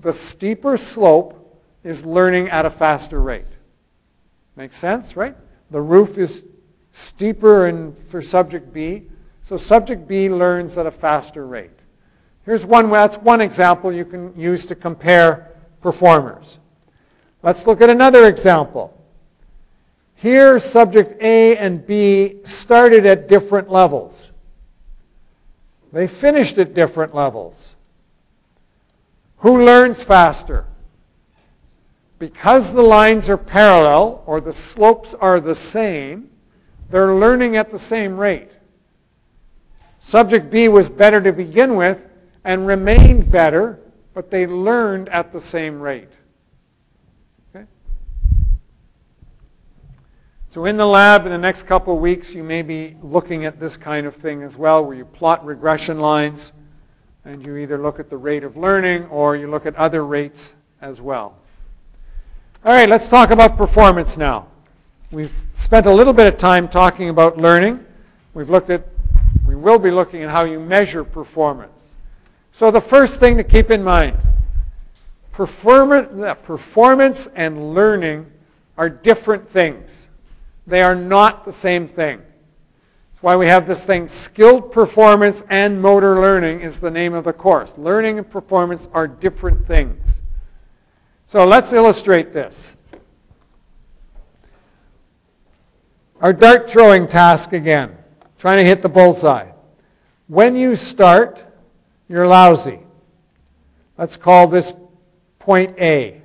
The 0.00 0.12
steeper 0.12 0.76
slope 0.76 1.62
is 1.82 2.04
learning 2.04 2.50
at 2.50 2.66
a 2.66 2.70
faster 2.70 3.20
rate. 3.20 3.46
Makes 4.56 4.76
sense, 4.76 5.16
right? 5.16 5.36
The 5.70 5.80
roof 5.80 6.18
is 6.18 6.44
steeper 6.90 7.66
in, 7.66 7.92
for 7.92 8.20
subject 8.22 8.72
B, 8.72 9.04
so 9.42 9.56
subject 9.56 10.06
B 10.06 10.28
learns 10.28 10.78
at 10.78 10.86
a 10.86 10.90
faster 10.90 11.46
rate. 11.46 11.70
Here's 12.44 12.64
one, 12.64 12.90
that's 12.90 13.16
one 13.16 13.40
example 13.40 13.90
you 13.90 14.04
can 14.04 14.38
use 14.38 14.66
to 14.66 14.74
compare 14.74 15.50
performers. 15.80 16.58
Let's 17.42 17.66
look 17.66 17.80
at 17.80 17.90
another 17.90 18.26
example. 18.26 18.98
Here, 20.24 20.58
subject 20.58 21.20
A 21.20 21.54
and 21.58 21.86
B 21.86 22.36
started 22.44 23.04
at 23.04 23.28
different 23.28 23.70
levels. 23.70 24.30
They 25.92 26.06
finished 26.06 26.56
at 26.56 26.72
different 26.72 27.14
levels. 27.14 27.76
Who 29.40 29.66
learns 29.66 30.02
faster? 30.02 30.64
Because 32.18 32.72
the 32.72 32.80
lines 32.80 33.28
are 33.28 33.36
parallel, 33.36 34.22
or 34.24 34.40
the 34.40 34.54
slopes 34.54 35.12
are 35.12 35.40
the 35.40 35.54
same, 35.54 36.30
they're 36.88 37.14
learning 37.14 37.56
at 37.56 37.70
the 37.70 37.78
same 37.78 38.16
rate. 38.16 38.50
Subject 40.00 40.50
B 40.50 40.68
was 40.68 40.88
better 40.88 41.20
to 41.20 41.34
begin 41.34 41.76
with 41.76 42.02
and 42.44 42.66
remained 42.66 43.30
better, 43.30 43.78
but 44.14 44.30
they 44.30 44.46
learned 44.46 45.10
at 45.10 45.34
the 45.34 45.40
same 45.42 45.80
rate. 45.80 46.08
So 50.54 50.66
in 50.66 50.76
the 50.76 50.86
lab 50.86 51.26
in 51.26 51.32
the 51.32 51.38
next 51.38 51.64
couple 51.64 51.96
of 51.96 52.00
weeks, 52.00 52.32
you 52.32 52.44
may 52.44 52.62
be 52.62 52.94
looking 53.02 53.44
at 53.44 53.58
this 53.58 53.76
kind 53.76 54.06
of 54.06 54.14
thing 54.14 54.44
as 54.44 54.56
well, 54.56 54.84
where 54.84 54.96
you 54.96 55.04
plot 55.04 55.44
regression 55.44 55.98
lines, 55.98 56.52
and 57.24 57.44
you 57.44 57.56
either 57.56 57.76
look 57.76 57.98
at 57.98 58.08
the 58.08 58.16
rate 58.16 58.44
of 58.44 58.56
learning 58.56 59.06
or 59.06 59.34
you 59.34 59.50
look 59.50 59.66
at 59.66 59.74
other 59.74 60.06
rates 60.06 60.54
as 60.80 61.00
well. 61.00 61.36
All 62.64 62.72
right, 62.72 62.88
let's 62.88 63.08
talk 63.08 63.30
about 63.30 63.56
performance 63.56 64.16
now. 64.16 64.46
We've 65.10 65.32
spent 65.54 65.86
a 65.86 65.92
little 65.92 66.12
bit 66.12 66.32
of 66.32 66.36
time 66.36 66.68
talking 66.68 67.08
about 67.08 67.36
learning. 67.36 67.84
We've 68.32 68.48
looked 68.48 68.70
at, 68.70 68.86
we 69.44 69.56
will 69.56 69.80
be 69.80 69.90
looking 69.90 70.22
at 70.22 70.30
how 70.30 70.44
you 70.44 70.60
measure 70.60 71.02
performance. 71.02 71.96
So 72.52 72.70
the 72.70 72.80
first 72.80 73.18
thing 73.18 73.36
to 73.38 73.42
keep 73.42 73.72
in 73.72 73.82
mind, 73.82 74.16
performance, 75.32 76.38
performance 76.44 77.26
and 77.34 77.74
learning 77.74 78.30
are 78.78 78.88
different 78.88 79.48
things. 79.48 80.03
They 80.66 80.82
are 80.82 80.94
not 80.94 81.44
the 81.44 81.52
same 81.52 81.86
thing. 81.86 82.18
That's 82.18 83.22
why 83.22 83.36
we 83.36 83.46
have 83.46 83.66
this 83.66 83.84
thing, 83.84 84.08
skilled 84.08 84.72
performance 84.72 85.44
and 85.50 85.80
motor 85.80 86.20
learning 86.20 86.60
is 86.60 86.80
the 86.80 86.90
name 86.90 87.14
of 87.14 87.24
the 87.24 87.32
course. 87.32 87.76
Learning 87.76 88.18
and 88.18 88.28
performance 88.28 88.88
are 88.92 89.06
different 89.06 89.66
things. 89.66 90.22
So 91.26 91.44
let's 91.44 91.72
illustrate 91.72 92.32
this. 92.32 92.76
Our 96.20 96.32
dart 96.32 96.70
throwing 96.70 97.06
task 97.08 97.52
again, 97.52 97.96
trying 98.38 98.58
to 98.58 98.64
hit 98.64 98.80
the 98.80 98.88
bullseye. 98.88 99.48
When 100.26 100.56
you 100.56 100.76
start, 100.76 101.44
you're 102.08 102.26
lousy. 102.26 102.80
Let's 103.98 104.16
call 104.16 104.46
this 104.46 104.72
point 105.38 105.78
A. 105.78 106.22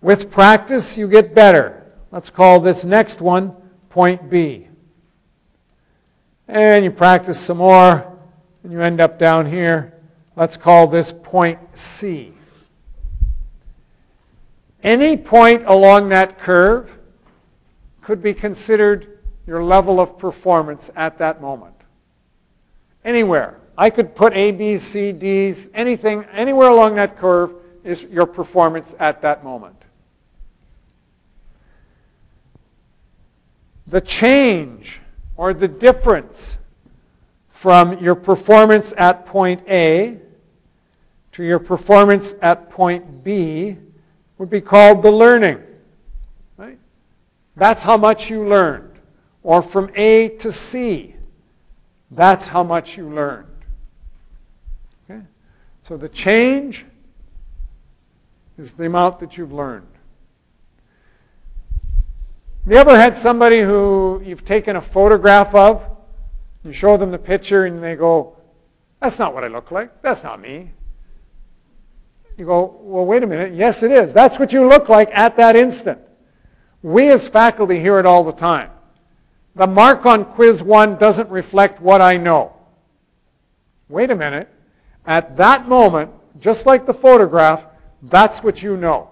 With 0.00 0.30
practice, 0.30 0.96
you 0.96 1.08
get 1.08 1.34
better. 1.34 1.81
Let's 2.12 2.28
call 2.28 2.60
this 2.60 2.84
next 2.84 3.22
one 3.22 3.56
point 3.88 4.28
B. 4.28 4.68
And 6.46 6.84
you 6.84 6.90
practice 6.90 7.40
some 7.40 7.56
more, 7.56 8.18
and 8.62 8.70
you 8.70 8.80
end 8.82 9.00
up 9.00 9.18
down 9.18 9.46
here. 9.46 9.94
Let's 10.36 10.58
call 10.58 10.86
this 10.86 11.10
point 11.10 11.58
C. 11.72 12.34
Any 14.82 15.16
point 15.16 15.64
along 15.64 16.10
that 16.10 16.38
curve 16.38 16.98
could 18.02 18.22
be 18.22 18.34
considered 18.34 19.18
your 19.46 19.64
level 19.64 19.98
of 19.98 20.18
performance 20.18 20.90
at 20.94 21.18
that 21.18 21.40
moment. 21.40 21.74
Anywhere. 23.04 23.58
I 23.78 23.88
could 23.88 24.14
put 24.14 24.34
A, 24.34 24.52
B, 24.52 24.76
C, 24.76 25.12
D's, 25.12 25.70
anything, 25.72 26.24
anywhere 26.30 26.68
along 26.68 26.96
that 26.96 27.16
curve 27.16 27.54
is 27.84 28.02
your 28.02 28.26
performance 28.26 28.94
at 28.98 29.22
that 29.22 29.42
moment. 29.42 29.81
The 33.92 34.00
change 34.00 35.02
or 35.36 35.52
the 35.52 35.68
difference 35.68 36.56
from 37.50 38.02
your 38.02 38.14
performance 38.14 38.94
at 38.96 39.26
point 39.26 39.68
A 39.68 40.18
to 41.32 41.44
your 41.44 41.58
performance 41.58 42.34
at 42.40 42.70
point 42.70 43.22
B 43.22 43.76
would 44.38 44.48
be 44.48 44.62
called 44.62 45.02
the 45.02 45.10
learning. 45.10 45.62
Right? 46.56 46.78
That's 47.54 47.82
how 47.82 47.98
much 47.98 48.30
you 48.30 48.48
learned. 48.48 48.98
Or 49.42 49.60
from 49.60 49.90
A 49.94 50.30
to 50.38 50.50
C, 50.50 51.14
that's 52.10 52.46
how 52.46 52.64
much 52.64 52.96
you 52.96 53.10
learned. 53.10 53.46
Okay? 55.04 55.20
So 55.82 55.98
the 55.98 56.08
change 56.08 56.86
is 58.56 58.72
the 58.72 58.86
amount 58.86 59.20
that 59.20 59.36
you've 59.36 59.52
learned. 59.52 59.91
Have 62.64 62.72
you 62.72 62.78
ever 62.78 62.96
had 62.96 63.16
somebody 63.16 63.60
who 63.60 64.22
you've 64.24 64.44
taken 64.44 64.76
a 64.76 64.80
photograph 64.80 65.52
of? 65.52 65.84
You 66.62 66.72
show 66.72 66.96
them 66.96 67.10
the 67.10 67.18
picture 67.18 67.64
and 67.64 67.82
they 67.82 67.96
go, 67.96 68.36
that's 69.00 69.18
not 69.18 69.34
what 69.34 69.42
I 69.42 69.48
look 69.48 69.72
like. 69.72 70.00
That's 70.00 70.22
not 70.22 70.40
me. 70.40 70.70
You 72.36 72.46
go, 72.46 72.78
well, 72.82 73.04
wait 73.04 73.24
a 73.24 73.26
minute. 73.26 73.52
Yes, 73.52 73.82
it 73.82 73.90
is. 73.90 74.12
That's 74.12 74.38
what 74.38 74.52
you 74.52 74.68
look 74.68 74.88
like 74.88 75.10
at 75.12 75.36
that 75.38 75.56
instant. 75.56 75.98
We 76.82 77.10
as 77.10 77.26
faculty 77.26 77.80
hear 77.80 77.98
it 77.98 78.06
all 78.06 78.22
the 78.22 78.32
time. 78.32 78.70
The 79.56 79.66
mark 79.66 80.06
on 80.06 80.24
quiz 80.24 80.62
one 80.62 80.96
doesn't 80.96 81.30
reflect 81.30 81.80
what 81.80 82.00
I 82.00 82.16
know. 82.16 82.56
Wait 83.88 84.12
a 84.12 84.16
minute. 84.16 84.48
At 85.04 85.36
that 85.36 85.68
moment, 85.68 86.12
just 86.38 86.64
like 86.64 86.86
the 86.86 86.94
photograph, 86.94 87.66
that's 88.02 88.40
what 88.40 88.62
you 88.62 88.76
know. 88.76 89.11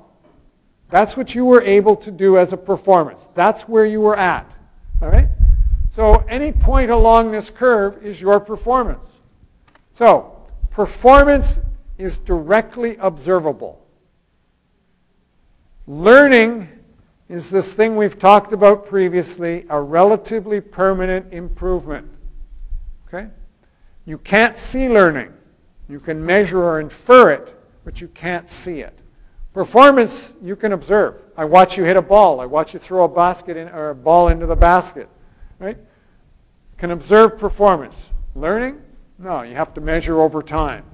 That's 0.91 1.17
what 1.17 1.35
you 1.35 1.45
were 1.45 1.63
able 1.63 1.97
to 1.97 2.11
do 2.11 2.37
as 2.37 2.53
a 2.53 2.57
performance. 2.57 3.29
That's 3.35 3.69
where 3.69 3.87
you 3.87 4.01
were 4.01 4.17
at. 4.17 4.53
All 5.01 5.09
right? 5.09 5.29
So 5.91 6.25
any 6.29 6.53
point 6.53 6.91
along 6.91 7.33
this 7.33 7.51
curve 7.51 8.05
is 8.05 8.21
your 8.21 8.41
performance. 8.41 9.05
So 9.93 10.47
performance 10.71 11.61
is 11.99 12.19
directly 12.19 12.97
observable. 12.97 13.85
Learning 15.87 16.69
is 17.29 17.51
this 17.51 17.75
thing 17.75 17.97
we've 17.97 18.19
talked 18.19 18.53
about 18.53 18.87
previously, 18.87 19.67
a 19.69 19.81
relatively 19.81 20.61
permanent 20.61 21.33
improvement. 21.33 22.09
Okay? 23.07 23.29
You 24.07 24.19
can't 24.19 24.57
see 24.57 24.89
learning. 24.89 25.33
You 25.89 26.01
can 26.01 26.25
measure 26.25 26.63
or 26.63 26.81
infer 26.81 27.33
it, 27.33 27.61
but 27.85 28.01
you 28.01 28.09
can't 28.09 28.49
see 28.49 28.81
it. 28.81 29.00
Performance, 29.53 30.37
you 30.41 30.55
can 30.55 30.73
observe. 30.73 31.17
I 31.37 31.45
watch 31.45 31.77
you 31.77 31.85
hit 31.85 31.97
a 31.97 32.03
ball. 32.03 32.41
I 32.41 32.47
watch 32.47 32.73
you 32.73 32.79
throw 32.81 33.05
a 33.05 33.09
basket 33.09 33.57
in, 33.57 33.69
or 33.69 33.91
a 33.91 33.95
ball 33.95 34.29
into 34.29 34.47
the 34.47 34.57
basket. 34.57 35.09
Right? 35.59 35.79
Can 36.79 36.93
observe 36.93 37.39
performance. 37.39 38.11
Learning? 38.35 38.81
No, 39.19 39.43
you 39.43 39.55
have 39.57 39.75
to 39.75 39.81
measure 39.81 40.21
over 40.21 40.43
time. 40.43 40.85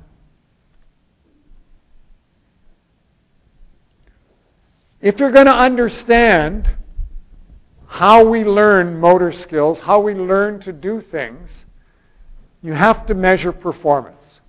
If 5.01 5.21
you're 5.21 5.31
going 5.31 5.47
to 5.47 5.55
understand 5.55 6.69
how 7.87 8.25
we 8.25 8.45
learn 8.45 8.99
motor 8.99 9.31
skills, 9.31 9.81
how 9.81 10.01
we 10.01 10.14
learn 10.14 10.61
to 10.61 10.73
do 10.73 11.01
things, 11.01 11.66
you 12.62 12.73
have 12.73 13.07
to 13.07 13.14
measure 13.14 13.53
performance. 13.53 14.40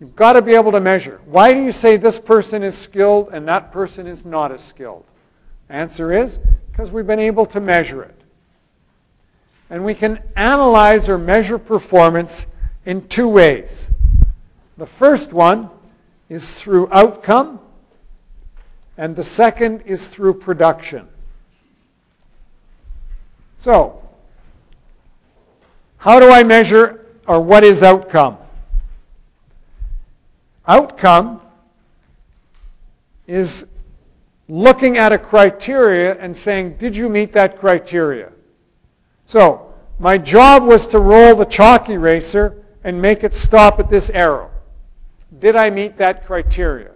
You've 0.00 0.16
got 0.16 0.32
to 0.34 0.42
be 0.42 0.54
able 0.54 0.72
to 0.72 0.80
measure. 0.80 1.20
Why 1.24 1.54
do 1.54 1.62
you 1.62 1.72
say 1.72 1.96
this 1.96 2.18
person 2.18 2.62
is 2.62 2.76
skilled 2.76 3.28
and 3.32 3.46
that 3.48 3.72
person 3.72 4.06
is 4.06 4.24
not 4.24 4.50
as 4.50 4.62
skilled? 4.62 5.04
Answer 5.68 6.12
is 6.12 6.38
because 6.70 6.90
we've 6.90 7.06
been 7.06 7.20
able 7.20 7.46
to 7.46 7.60
measure 7.60 8.02
it. 8.02 8.20
And 9.70 9.84
we 9.84 9.94
can 9.94 10.20
analyze 10.36 11.08
or 11.08 11.16
measure 11.16 11.58
performance 11.58 12.46
in 12.84 13.06
two 13.08 13.28
ways. 13.28 13.90
The 14.76 14.86
first 14.86 15.32
one 15.32 15.70
is 16.28 16.60
through 16.60 16.88
outcome 16.90 17.60
and 18.96 19.14
the 19.16 19.24
second 19.24 19.82
is 19.82 20.08
through 20.08 20.34
production. 20.34 21.08
So, 23.58 24.02
how 25.96 26.20
do 26.20 26.30
I 26.30 26.42
measure 26.42 27.06
or 27.26 27.40
what 27.40 27.64
is 27.64 27.82
outcome? 27.82 28.36
Outcome 30.66 31.40
is 33.26 33.66
looking 34.48 34.96
at 34.96 35.12
a 35.12 35.18
criteria 35.18 36.18
and 36.18 36.36
saying, 36.36 36.76
did 36.76 36.96
you 36.96 37.08
meet 37.08 37.32
that 37.32 37.58
criteria? 37.58 38.32
So, 39.26 39.74
my 39.98 40.18
job 40.18 40.64
was 40.64 40.86
to 40.88 40.98
roll 40.98 41.36
the 41.36 41.44
chalk 41.44 41.88
eraser 41.88 42.64
and 42.82 43.00
make 43.00 43.24
it 43.24 43.32
stop 43.32 43.78
at 43.78 43.88
this 43.88 44.10
arrow. 44.10 44.50
Did 45.38 45.56
I 45.56 45.70
meet 45.70 45.96
that 45.98 46.26
criteria? 46.26 46.92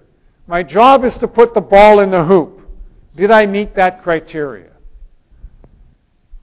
My 0.47 0.63
job 0.63 1.05
is 1.05 1.19
to 1.19 1.29
put 1.29 1.55
the 1.55 1.61
ball 1.61 2.01
in 2.01 2.11
the 2.11 2.25
hoop. 2.25 2.67
Did 3.15 3.31
I 3.31 3.47
meet 3.47 3.75
that 3.75 4.03
criteria? 4.03 4.71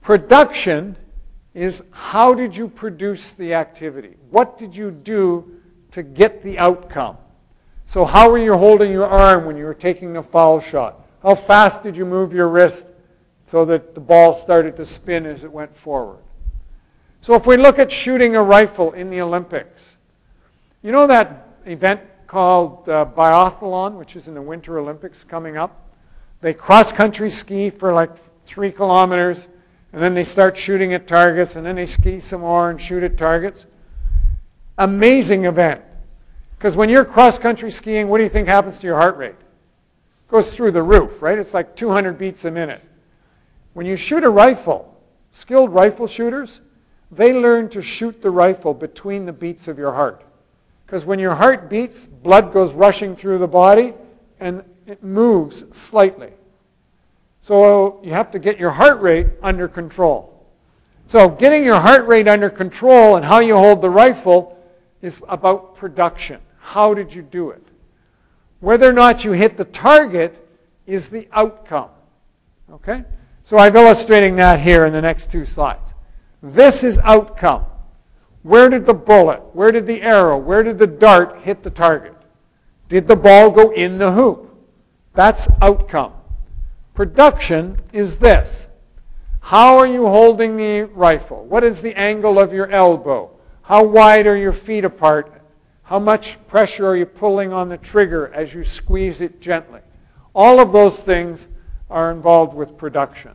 Production 0.00 0.96
is 1.54 1.82
how 1.90 2.34
did 2.34 2.56
you 2.56 2.68
produce 2.68 3.32
the 3.32 3.54
activity? 3.54 4.14
What 4.30 4.58
did 4.58 4.76
you 4.76 4.90
do 4.90 5.55
to 5.96 6.02
get 6.02 6.42
the 6.42 6.58
outcome? 6.58 7.16
So 7.86 8.04
how 8.04 8.30
were 8.30 8.36
you 8.36 8.54
holding 8.54 8.92
your 8.92 9.06
arm 9.06 9.46
when 9.46 9.56
you 9.56 9.64
were 9.64 9.72
taking 9.72 10.12
the 10.12 10.22
foul 10.22 10.60
shot? 10.60 11.00
How 11.22 11.34
fast 11.34 11.82
did 11.82 11.96
you 11.96 12.04
move 12.04 12.34
your 12.34 12.50
wrist 12.50 12.84
so 13.46 13.64
that 13.64 13.94
the 13.94 14.00
ball 14.00 14.38
started 14.38 14.76
to 14.76 14.84
spin 14.84 15.24
as 15.24 15.42
it 15.42 15.50
went 15.50 15.74
forward? 15.74 16.22
So 17.22 17.34
if 17.34 17.46
we 17.46 17.56
look 17.56 17.78
at 17.78 17.90
shooting 17.90 18.36
a 18.36 18.42
rifle 18.42 18.92
in 18.92 19.08
the 19.08 19.22
Olympics, 19.22 19.96
you 20.82 20.92
know 20.92 21.06
that 21.06 21.48
event 21.64 22.02
called 22.26 22.86
uh, 22.90 23.06
biathlon, 23.16 23.94
which 23.94 24.16
is 24.16 24.28
in 24.28 24.34
the 24.34 24.42
Winter 24.42 24.78
Olympics 24.78 25.24
coming 25.24 25.56
up. 25.56 25.88
They 26.42 26.52
cross-country 26.52 27.30
ski 27.30 27.70
for 27.70 27.94
like 27.94 28.14
three 28.44 28.70
kilometers, 28.70 29.48
and 29.94 30.02
then 30.02 30.12
they 30.12 30.24
start 30.24 30.58
shooting 30.58 30.92
at 30.92 31.06
targets, 31.06 31.56
and 31.56 31.64
then 31.64 31.76
they 31.76 31.86
ski 31.86 32.18
some 32.18 32.42
more 32.42 32.68
and 32.68 32.78
shoot 32.78 33.02
at 33.02 33.16
targets. 33.16 33.64
Amazing 34.76 35.46
event. 35.46 35.80
Because 36.66 36.76
when 36.76 36.88
you're 36.88 37.04
cross-country 37.04 37.70
skiing, 37.70 38.08
what 38.08 38.18
do 38.18 38.24
you 38.24 38.28
think 38.28 38.48
happens 38.48 38.80
to 38.80 38.88
your 38.88 38.96
heart 38.96 39.16
rate? 39.16 39.36
It 39.38 40.28
goes 40.28 40.52
through 40.52 40.72
the 40.72 40.82
roof, 40.82 41.22
right? 41.22 41.38
It's 41.38 41.54
like 41.54 41.76
200 41.76 42.18
beats 42.18 42.44
a 42.44 42.50
minute. 42.50 42.82
When 43.74 43.86
you 43.86 43.96
shoot 43.96 44.24
a 44.24 44.28
rifle, 44.28 45.00
skilled 45.30 45.72
rifle 45.72 46.08
shooters, 46.08 46.62
they 47.12 47.32
learn 47.32 47.68
to 47.68 47.80
shoot 47.80 48.20
the 48.20 48.32
rifle 48.32 48.74
between 48.74 49.26
the 49.26 49.32
beats 49.32 49.68
of 49.68 49.78
your 49.78 49.92
heart. 49.92 50.24
Because 50.84 51.04
when 51.04 51.20
your 51.20 51.36
heart 51.36 51.70
beats, 51.70 52.04
blood 52.04 52.52
goes 52.52 52.72
rushing 52.72 53.14
through 53.14 53.38
the 53.38 53.46
body 53.46 53.94
and 54.40 54.64
it 54.88 55.04
moves 55.04 55.64
slightly. 55.70 56.32
So 57.42 58.00
you 58.02 58.12
have 58.12 58.32
to 58.32 58.40
get 58.40 58.58
your 58.58 58.72
heart 58.72 59.00
rate 59.00 59.28
under 59.40 59.68
control. 59.68 60.44
So 61.06 61.28
getting 61.28 61.62
your 61.62 61.78
heart 61.78 62.08
rate 62.08 62.26
under 62.26 62.50
control 62.50 63.14
and 63.14 63.24
how 63.24 63.38
you 63.38 63.54
hold 63.54 63.82
the 63.82 63.90
rifle 63.90 64.60
is 65.00 65.22
about 65.28 65.76
production. 65.76 66.40
How 66.66 66.94
did 66.94 67.14
you 67.14 67.22
do 67.22 67.50
it? 67.50 67.62
Whether 68.58 68.90
or 68.90 68.92
not 68.92 69.24
you 69.24 69.30
hit 69.30 69.56
the 69.56 69.64
target 69.64 70.48
is 70.84 71.08
the 71.08 71.28
outcome. 71.30 71.90
Okay? 72.72 73.04
So 73.44 73.56
I'm 73.56 73.76
illustrating 73.76 74.34
that 74.36 74.58
here 74.58 74.84
in 74.84 74.92
the 74.92 75.00
next 75.00 75.30
two 75.30 75.46
slides. 75.46 75.94
This 76.42 76.82
is 76.82 76.98
outcome. 77.04 77.66
Where 78.42 78.68
did 78.68 78.84
the 78.84 78.94
bullet, 78.94 79.42
where 79.54 79.70
did 79.70 79.86
the 79.86 80.02
arrow, 80.02 80.36
where 80.36 80.64
did 80.64 80.78
the 80.78 80.88
dart 80.88 81.42
hit 81.42 81.62
the 81.62 81.70
target? 81.70 82.16
Did 82.88 83.06
the 83.06 83.16
ball 83.16 83.52
go 83.52 83.70
in 83.70 83.98
the 83.98 84.10
hoop? 84.10 84.52
That's 85.14 85.48
outcome. 85.62 86.14
Production 86.94 87.76
is 87.92 88.16
this. 88.16 88.66
How 89.40 89.78
are 89.78 89.86
you 89.86 90.08
holding 90.08 90.56
the 90.56 90.82
rifle? 90.82 91.44
What 91.44 91.62
is 91.62 91.80
the 91.80 91.94
angle 91.94 92.40
of 92.40 92.52
your 92.52 92.68
elbow? 92.70 93.30
How 93.62 93.84
wide 93.84 94.26
are 94.26 94.36
your 94.36 94.52
feet 94.52 94.84
apart? 94.84 95.35
How 95.86 96.00
much 96.00 96.44
pressure 96.48 96.84
are 96.88 96.96
you 96.96 97.06
pulling 97.06 97.52
on 97.52 97.68
the 97.68 97.76
trigger 97.76 98.32
as 98.34 98.52
you 98.52 98.64
squeeze 98.64 99.20
it 99.20 99.40
gently? 99.40 99.80
All 100.34 100.58
of 100.58 100.72
those 100.72 100.96
things 100.96 101.46
are 101.88 102.10
involved 102.10 102.54
with 102.54 102.76
production. 102.76 103.32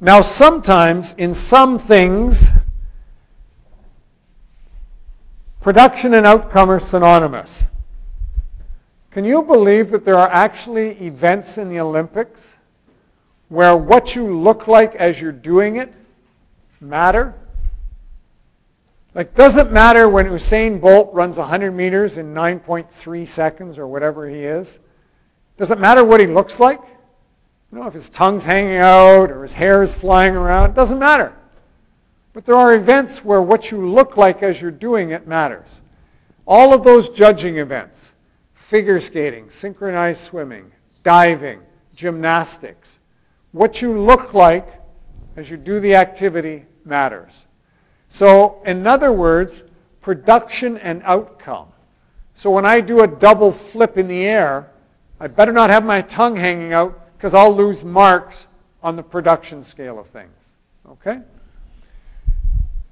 Now 0.00 0.20
sometimes 0.20 1.14
in 1.14 1.34
some 1.34 1.76
things, 1.76 2.50
production 5.60 6.14
and 6.14 6.24
outcome 6.24 6.70
are 6.70 6.78
synonymous. 6.78 7.64
Can 9.10 9.24
you 9.24 9.42
believe 9.42 9.90
that 9.90 10.04
there 10.04 10.16
are 10.16 10.30
actually 10.30 10.92
events 11.04 11.58
in 11.58 11.68
the 11.68 11.80
Olympics 11.80 12.58
where 13.48 13.76
what 13.76 14.14
you 14.14 14.38
look 14.38 14.68
like 14.68 14.94
as 14.94 15.20
you're 15.20 15.32
doing 15.32 15.76
it 15.76 15.92
matter? 16.80 17.34
Like, 19.14 19.34
doesn't 19.34 19.70
matter 19.70 20.08
when 20.08 20.26
Usain 20.26 20.80
Bolt 20.80 21.12
runs 21.12 21.36
100 21.36 21.72
meters 21.72 22.16
in 22.16 22.32
9.3 22.32 23.26
seconds 23.26 23.78
or 23.78 23.86
whatever 23.86 24.26
he 24.28 24.38
is? 24.38 24.80
Doesn't 25.58 25.80
matter 25.80 26.02
what 26.02 26.20
he 26.20 26.26
looks 26.26 26.58
like? 26.58 26.80
You 27.70 27.78
know, 27.78 27.86
if 27.86 27.94
his 27.94 28.08
tongue's 28.08 28.44
hanging 28.44 28.76
out 28.76 29.30
or 29.30 29.42
his 29.42 29.52
hair 29.52 29.82
is 29.82 29.94
flying 29.94 30.34
around, 30.34 30.70
it 30.70 30.74
doesn't 30.74 30.98
matter. 30.98 31.36
But 32.32 32.46
there 32.46 32.56
are 32.56 32.74
events 32.74 33.22
where 33.24 33.42
what 33.42 33.70
you 33.70 33.86
look 33.86 34.16
like 34.16 34.42
as 34.42 34.62
you're 34.62 34.70
doing 34.70 35.10
it 35.10 35.26
matters. 35.26 35.82
All 36.46 36.72
of 36.72 36.82
those 36.82 37.10
judging 37.10 37.58
events, 37.58 38.12
figure 38.54 38.98
skating, 39.00 39.50
synchronized 39.50 40.20
swimming, 40.20 40.72
diving, 41.02 41.60
gymnastics, 41.94 42.98
what 43.52 43.82
you 43.82 44.00
look 44.00 44.32
like 44.32 44.80
as 45.36 45.50
you 45.50 45.58
do 45.58 45.80
the 45.80 45.94
activity 45.94 46.64
matters. 46.84 47.46
So 48.12 48.60
in 48.66 48.86
other 48.86 49.10
words, 49.10 49.62
production 50.02 50.76
and 50.76 51.00
outcome. 51.04 51.68
So 52.34 52.50
when 52.50 52.66
I 52.66 52.82
do 52.82 53.00
a 53.00 53.06
double 53.06 53.50
flip 53.50 53.96
in 53.96 54.06
the 54.06 54.26
air, 54.26 54.70
I 55.18 55.28
better 55.28 55.50
not 55.50 55.70
have 55.70 55.82
my 55.82 56.02
tongue 56.02 56.36
hanging 56.36 56.74
out 56.74 57.16
because 57.16 57.32
I'll 57.32 57.56
lose 57.56 57.82
marks 57.82 58.48
on 58.82 58.96
the 58.96 59.02
production 59.02 59.64
scale 59.64 59.98
of 59.98 60.08
things. 60.08 60.36
Okay? 60.90 61.22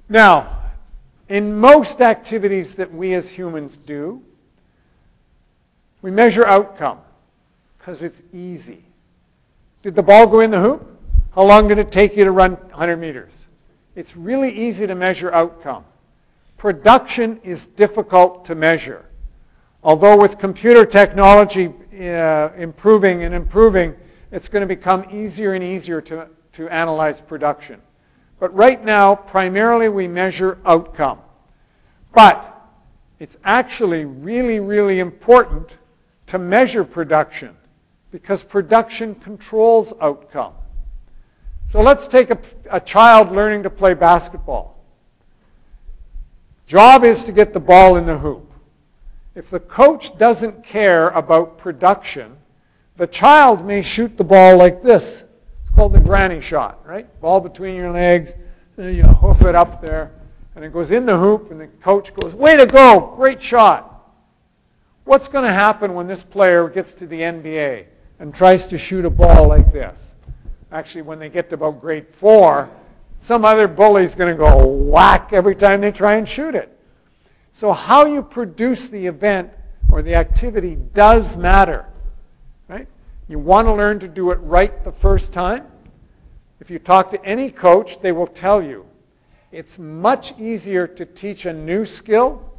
Now, 0.09 0.59
in 1.29 1.55
most 1.55 2.01
activities 2.01 2.73
that 2.77 2.91
we 2.91 3.13
as 3.13 3.29
humans 3.29 3.77
do, 3.77 4.23
we 6.01 6.09
measure 6.09 6.47
outcome 6.47 6.97
because 7.77 8.01
it's 8.01 8.23
easy. 8.33 8.85
Did 9.83 9.93
the 9.93 10.01
ball 10.01 10.25
go 10.25 10.39
in 10.39 10.49
the 10.49 10.61
hoop? 10.61 10.99
How 11.35 11.43
long 11.43 11.67
did 11.67 11.77
it 11.77 11.91
take 11.91 12.17
you 12.17 12.23
to 12.23 12.31
run 12.31 12.53
100 12.53 12.97
meters? 12.97 13.45
It's 13.95 14.15
really 14.15 14.51
easy 14.51 14.87
to 14.87 14.95
measure 14.95 15.33
outcome. 15.33 15.83
Production 16.57 17.39
is 17.43 17.65
difficult 17.65 18.45
to 18.45 18.55
measure. 18.55 19.05
Although 19.83 20.19
with 20.21 20.37
computer 20.37 20.85
technology 20.85 21.73
uh, 21.99 22.49
improving 22.55 23.23
and 23.23 23.33
improving, 23.33 23.95
it's 24.31 24.47
going 24.47 24.61
to 24.61 24.67
become 24.67 25.05
easier 25.11 25.53
and 25.53 25.63
easier 25.63 25.99
to, 26.01 26.27
to 26.53 26.69
analyze 26.69 27.19
production. 27.19 27.81
But 28.39 28.53
right 28.55 28.83
now, 28.83 29.15
primarily 29.15 29.89
we 29.89 30.07
measure 30.07 30.59
outcome. 30.65 31.19
But 32.13 32.47
it's 33.19 33.37
actually 33.43 34.05
really, 34.05 34.59
really 34.59 34.99
important 34.99 35.69
to 36.27 36.39
measure 36.39 36.83
production 36.83 37.55
because 38.11 38.43
production 38.43 39.15
controls 39.15 39.93
outcome. 39.99 40.53
So 41.71 41.81
let's 41.81 42.07
take 42.07 42.29
a, 42.31 42.37
a 42.69 42.81
child 42.81 43.31
learning 43.31 43.63
to 43.63 43.69
play 43.69 43.93
basketball. 43.93 44.77
Job 46.67 47.05
is 47.05 47.23
to 47.25 47.31
get 47.31 47.53
the 47.53 47.61
ball 47.61 47.95
in 47.95 48.05
the 48.05 48.17
hoop. 48.17 48.51
If 49.35 49.49
the 49.49 49.61
coach 49.61 50.17
doesn't 50.17 50.65
care 50.65 51.09
about 51.09 51.57
production, 51.57 52.35
the 52.97 53.07
child 53.07 53.65
may 53.65 53.81
shoot 53.81 54.17
the 54.17 54.23
ball 54.25 54.57
like 54.57 54.81
this. 54.81 55.23
It's 55.61 55.69
called 55.69 55.93
the 55.93 56.01
granny 56.01 56.41
shot, 56.41 56.85
right? 56.85 57.07
Ball 57.21 57.39
between 57.39 57.75
your 57.75 57.91
legs, 57.91 58.35
you 58.77 59.03
hoof 59.03 59.41
it 59.43 59.55
up 59.55 59.81
there, 59.81 60.11
and 60.55 60.65
it 60.65 60.73
goes 60.73 60.91
in 60.91 61.05
the 61.05 61.17
hoop, 61.17 61.51
and 61.51 61.61
the 61.61 61.67
coach 61.67 62.13
goes, 62.15 62.33
way 62.33 62.57
to 62.57 62.65
go, 62.65 63.13
great 63.15 63.41
shot. 63.41 64.11
What's 65.05 65.29
going 65.29 65.45
to 65.45 65.53
happen 65.53 65.93
when 65.93 66.07
this 66.07 66.21
player 66.21 66.67
gets 66.67 66.93
to 66.95 67.07
the 67.07 67.21
NBA 67.21 67.85
and 68.19 68.35
tries 68.35 68.67
to 68.67 68.77
shoot 68.77 69.05
a 69.05 69.09
ball 69.09 69.47
like 69.47 69.71
this? 69.71 70.15
Actually 70.71 71.01
when 71.01 71.19
they 71.19 71.29
get 71.29 71.49
to 71.49 71.55
about 71.55 71.81
grade 71.81 72.07
four, 72.11 72.69
some 73.19 73.45
other 73.45 73.67
bully's 73.67 74.15
going 74.15 74.31
to 74.31 74.37
go 74.37 74.65
whack 74.65 75.31
every 75.31 75.55
time 75.55 75.81
they 75.81 75.91
try 75.91 76.15
and 76.15 76.27
shoot 76.27 76.55
it. 76.55 76.75
So 77.51 77.73
how 77.73 78.05
you 78.05 78.23
produce 78.23 78.87
the 78.89 79.05
event 79.05 79.51
or 79.91 80.01
the 80.01 80.15
activity 80.15 80.77
does 80.93 81.37
matter. 81.37 81.85
Right? 82.67 82.87
You 83.27 83.39
want 83.39 83.67
to 83.67 83.73
learn 83.73 83.99
to 83.99 84.07
do 84.07 84.31
it 84.31 84.35
right 84.35 84.83
the 84.83 84.91
first 84.91 85.33
time. 85.33 85.67
If 86.59 86.69
you 86.69 86.79
talk 86.79 87.11
to 87.11 87.23
any 87.25 87.51
coach, 87.51 88.01
they 88.01 88.11
will 88.11 88.27
tell 88.27 88.61
you 88.61 88.85
it's 89.51 89.77
much 89.77 90.33
easier 90.39 90.87
to 90.87 91.05
teach 91.05 91.45
a 91.45 91.53
new 91.53 91.85
skill 91.85 92.49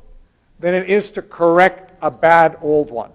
than 0.61 0.75
it 0.75 0.89
is 0.89 1.11
to 1.13 1.23
correct 1.23 1.93
a 2.03 2.11
bad 2.11 2.59
old 2.61 2.91
one. 2.91 3.11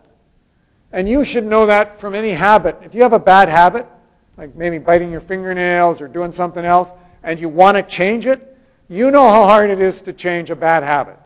And 0.92 1.08
you 1.08 1.24
should 1.24 1.46
know 1.46 1.66
that 1.68 2.00
from 2.00 2.16
any 2.16 2.32
habit. 2.32 2.78
If 2.82 2.96
you 2.96 3.04
have 3.04 3.14
a 3.14 3.20
bad 3.20 3.50
habit, 3.50 3.88
like 4.38 4.56
maybe 4.56 4.78
biting 4.78 5.12
your 5.12 5.22
fingernails 5.22 6.00
or 6.00 6.08
doing 6.08 6.32
something 6.32 6.64
else, 6.64 6.92
and 7.24 7.40
you 7.40 7.50
want 7.50 7.76
to 7.76 7.84
change 7.84 8.26
it, 8.26 8.58
you 8.88 9.12
know 9.12 9.28
how 9.28 9.44
hard 9.44 9.70
it 9.70 9.82
is 9.82 10.02
to 10.04 10.14
change 10.14 10.50
a 10.50 10.56
bad 10.56 10.84
habit. 10.84 11.18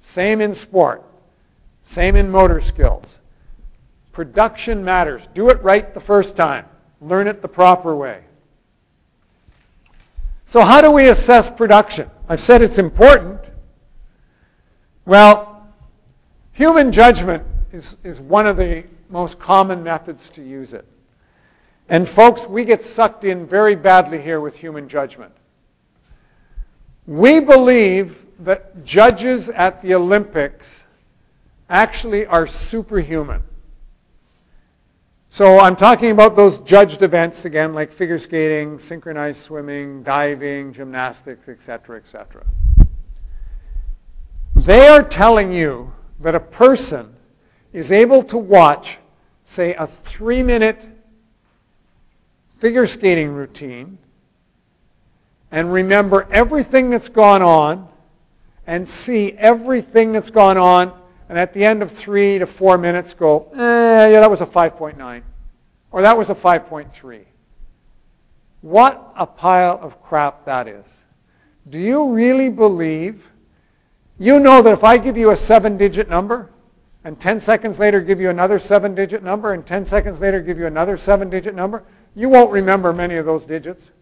Same 0.00 0.40
in 0.40 0.54
sport. 0.54 1.04
Same 1.84 2.16
in 2.16 2.30
motor 2.30 2.60
skills. 2.60 3.20
Production 4.12 4.84
matters. 4.84 5.28
Do 5.34 5.48
it 5.50 5.62
right 5.62 5.94
the 5.94 6.00
first 6.00 6.36
time. 6.36 6.66
Learn 7.00 7.28
it 7.28 7.40
the 7.40 7.48
proper 7.48 7.94
way. 7.94 8.24
So 10.46 10.62
how 10.62 10.80
do 10.80 10.90
we 10.90 11.08
assess 11.08 11.48
production? 11.48 12.10
I've 12.28 12.40
said 12.40 12.62
it's 12.62 12.78
important. 12.78 13.40
Well, 15.04 15.68
human 16.52 16.90
judgment 16.90 17.44
is, 17.72 17.96
is 18.02 18.18
one 18.18 18.46
of 18.46 18.56
the 18.56 18.84
most 19.08 19.38
common 19.38 19.82
methods 19.82 20.30
to 20.30 20.42
use 20.42 20.74
it. 20.74 20.86
And 21.88 22.08
folks, 22.08 22.46
we 22.46 22.64
get 22.64 22.82
sucked 22.82 23.24
in 23.24 23.46
very 23.46 23.74
badly 23.74 24.20
here 24.20 24.40
with 24.40 24.56
human 24.56 24.88
judgment. 24.88 25.32
We 27.06 27.40
believe 27.40 28.26
that 28.40 28.84
judges 28.84 29.48
at 29.48 29.80
the 29.80 29.94
Olympics 29.94 30.84
actually 31.70 32.26
are 32.26 32.46
superhuman. 32.46 33.42
So 35.30 35.58
I'm 35.58 35.76
talking 35.76 36.10
about 36.10 36.36
those 36.36 36.60
judged 36.60 37.02
events 37.02 37.44
again, 37.44 37.74
like 37.74 37.90
figure 37.90 38.18
skating, 38.18 38.78
synchronized 38.78 39.38
swimming, 39.38 40.02
diving, 40.02 40.72
gymnastics, 40.72 41.48
etc., 41.48 41.98
etc. 41.98 42.46
They 44.54 44.88
are 44.88 45.02
telling 45.02 45.52
you 45.52 45.92
that 46.20 46.34
a 46.34 46.40
person 46.40 47.14
is 47.72 47.92
able 47.92 48.22
to 48.24 48.38
watch, 48.38 48.98
say, 49.44 49.74
a 49.74 49.86
three-minute 49.86 50.86
figure 52.58 52.86
skating 52.86 53.30
routine 53.30 53.98
and 55.50 55.72
remember 55.72 56.26
everything 56.30 56.90
that's 56.90 57.08
gone 57.08 57.42
on 57.42 57.88
and 58.66 58.88
see 58.88 59.32
everything 59.32 60.12
that's 60.12 60.30
gone 60.30 60.58
on 60.58 60.92
and 61.28 61.38
at 61.38 61.52
the 61.52 61.64
end 61.64 61.82
of 61.82 61.90
three 61.90 62.38
to 62.38 62.46
four 62.46 62.78
minutes 62.78 63.14
go, 63.14 63.50
eh, 63.54 64.10
yeah, 64.10 64.20
that 64.20 64.30
was 64.30 64.40
a 64.40 64.46
5.9 64.46 65.22
or 65.90 66.02
that 66.02 66.16
was 66.16 66.30
a 66.30 66.34
5.3. 66.34 67.24
What 68.60 69.12
a 69.16 69.26
pile 69.26 69.78
of 69.80 70.02
crap 70.02 70.44
that 70.46 70.66
is. 70.66 71.04
Do 71.68 71.78
you 71.78 72.12
really 72.12 72.48
believe? 72.48 73.30
You 74.18 74.40
know 74.40 74.62
that 74.62 74.72
if 74.72 74.82
I 74.82 74.98
give 74.98 75.16
you 75.16 75.30
a 75.30 75.36
seven-digit 75.36 76.08
number 76.08 76.50
and 77.04 77.20
10 77.20 77.38
seconds 77.40 77.78
later 77.78 78.00
give 78.00 78.20
you 78.20 78.30
another 78.30 78.58
seven-digit 78.58 79.22
number 79.22 79.52
and 79.52 79.64
10 79.64 79.84
seconds 79.84 80.20
later 80.20 80.40
give 80.40 80.58
you 80.58 80.66
another 80.66 80.96
seven-digit 80.96 81.54
number, 81.54 81.84
you 82.18 82.28
won't 82.28 82.50
remember 82.50 82.92
many 82.92 83.14
of 83.14 83.24
those 83.24 83.46
digits. 83.46 83.92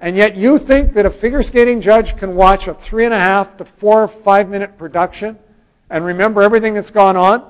And 0.00 0.16
yet 0.16 0.34
you 0.34 0.58
think 0.58 0.94
that 0.94 1.04
a 1.04 1.10
figure 1.10 1.42
skating 1.42 1.82
judge 1.82 2.16
can 2.16 2.34
watch 2.34 2.68
a 2.68 2.72
three 2.72 3.04
and 3.04 3.12
a 3.12 3.18
half 3.18 3.58
to 3.58 3.66
four 3.66 4.02
or 4.02 4.08
five 4.08 4.48
minute 4.48 4.78
production 4.78 5.38
and 5.90 6.06
remember 6.06 6.40
everything 6.40 6.72
that's 6.72 6.90
gone 6.90 7.18
on? 7.18 7.42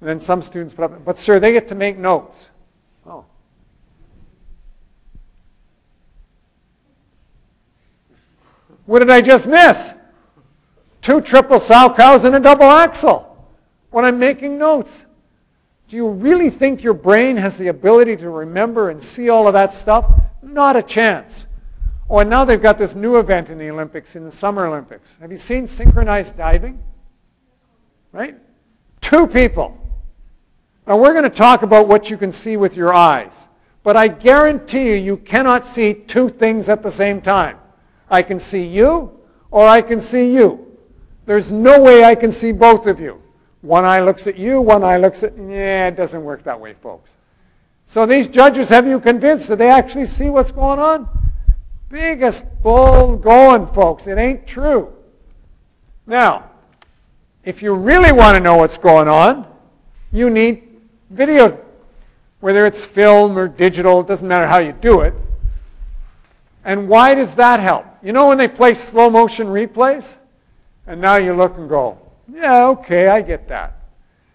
And 0.00 0.08
then 0.08 0.18
some 0.18 0.40
students 0.40 0.72
put 0.72 0.84
up, 0.84 1.04
but 1.04 1.18
sir, 1.18 1.38
they 1.38 1.52
get 1.52 1.68
to 1.68 1.74
make 1.74 1.98
notes. 1.98 2.48
Oh. 3.06 3.26
What 8.86 9.00
did 9.00 9.10
I 9.10 9.20
just 9.20 9.46
miss? 9.46 9.92
Two 11.02 11.20
triple 11.20 11.58
Salchows 11.58 12.24
and 12.24 12.34
a 12.34 12.40
double 12.40 12.64
axel 12.64 13.46
when 13.90 14.06
I'm 14.06 14.18
making 14.18 14.56
notes. 14.56 15.04
Do 15.88 15.96
you 15.96 16.10
really 16.10 16.50
think 16.50 16.82
your 16.82 16.94
brain 16.94 17.38
has 17.38 17.56
the 17.56 17.68
ability 17.68 18.16
to 18.18 18.28
remember 18.28 18.90
and 18.90 19.02
see 19.02 19.30
all 19.30 19.46
of 19.46 19.54
that 19.54 19.72
stuff? 19.72 20.12
Not 20.42 20.76
a 20.76 20.82
chance. 20.82 21.46
Oh, 22.10 22.18
and 22.18 22.28
now 22.28 22.44
they've 22.44 22.60
got 22.60 22.76
this 22.76 22.94
new 22.94 23.18
event 23.18 23.48
in 23.48 23.58
the 23.58 23.70
Olympics, 23.70 24.14
in 24.14 24.24
the 24.24 24.30
Summer 24.30 24.66
Olympics. 24.66 25.16
Have 25.20 25.30
you 25.30 25.38
seen 25.38 25.66
synchronized 25.66 26.36
diving? 26.36 26.82
Right? 28.12 28.36
Two 29.00 29.26
people. 29.26 29.78
Now 30.86 30.98
we're 30.98 31.12
going 31.12 31.24
to 31.24 31.30
talk 31.30 31.62
about 31.62 31.88
what 31.88 32.10
you 32.10 32.18
can 32.18 32.32
see 32.32 32.58
with 32.58 32.76
your 32.76 32.92
eyes. 32.92 33.48
But 33.82 33.96
I 33.96 34.08
guarantee 34.08 34.90
you, 34.90 34.94
you 34.94 35.16
cannot 35.16 35.64
see 35.64 35.94
two 35.94 36.28
things 36.28 36.68
at 36.68 36.82
the 36.82 36.90
same 36.90 37.22
time. 37.22 37.58
I 38.10 38.22
can 38.22 38.38
see 38.38 38.66
you 38.66 39.18
or 39.50 39.66
I 39.66 39.80
can 39.80 40.00
see 40.00 40.34
you. 40.34 40.78
There's 41.24 41.50
no 41.50 41.82
way 41.82 42.04
I 42.04 42.14
can 42.14 42.32
see 42.32 42.52
both 42.52 42.86
of 42.86 43.00
you. 43.00 43.22
One 43.68 43.84
eye 43.84 44.00
looks 44.00 44.26
at 44.26 44.38
you, 44.38 44.62
one 44.62 44.82
eye 44.82 44.96
looks 44.96 45.22
at, 45.22 45.36
yeah, 45.36 45.88
it 45.88 45.94
doesn't 45.94 46.24
work 46.24 46.42
that 46.44 46.58
way, 46.58 46.72
folks. 46.72 47.16
So 47.84 48.06
these 48.06 48.26
judges 48.26 48.70
have 48.70 48.86
you 48.86 48.98
convinced 48.98 49.46
that 49.48 49.58
they 49.58 49.68
actually 49.68 50.06
see 50.06 50.30
what's 50.30 50.50
going 50.50 50.78
on? 50.78 51.06
Biggest 51.90 52.46
bull 52.62 53.18
going, 53.18 53.66
folks. 53.66 54.06
It 54.06 54.16
ain't 54.16 54.46
true. 54.46 54.90
Now, 56.06 56.50
if 57.44 57.60
you 57.62 57.74
really 57.74 58.10
want 58.10 58.36
to 58.36 58.40
know 58.40 58.56
what's 58.56 58.78
going 58.78 59.06
on, 59.06 59.46
you 60.12 60.30
need 60.30 60.80
video. 61.10 61.62
Whether 62.40 62.64
it's 62.64 62.86
film 62.86 63.36
or 63.36 63.48
digital, 63.48 64.00
it 64.00 64.06
doesn't 64.06 64.26
matter 64.26 64.46
how 64.46 64.58
you 64.58 64.72
do 64.72 65.02
it. 65.02 65.12
And 66.64 66.88
why 66.88 67.14
does 67.14 67.34
that 67.34 67.60
help? 67.60 67.84
You 68.02 68.14
know 68.14 68.28
when 68.28 68.38
they 68.38 68.48
play 68.48 68.72
slow 68.72 69.10
motion 69.10 69.48
replays? 69.48 70.16
And 70.86 71.02
now 71.02 71.16
you 71.16 71.34
look 71.34 71.58
and 71.58 71.68
go, 71.68 72.07
yeah, 72.32 72.66
okay, 72.68 73.08
I 73.08 73.22
get 73.22 73.48
that. 73.48 73.78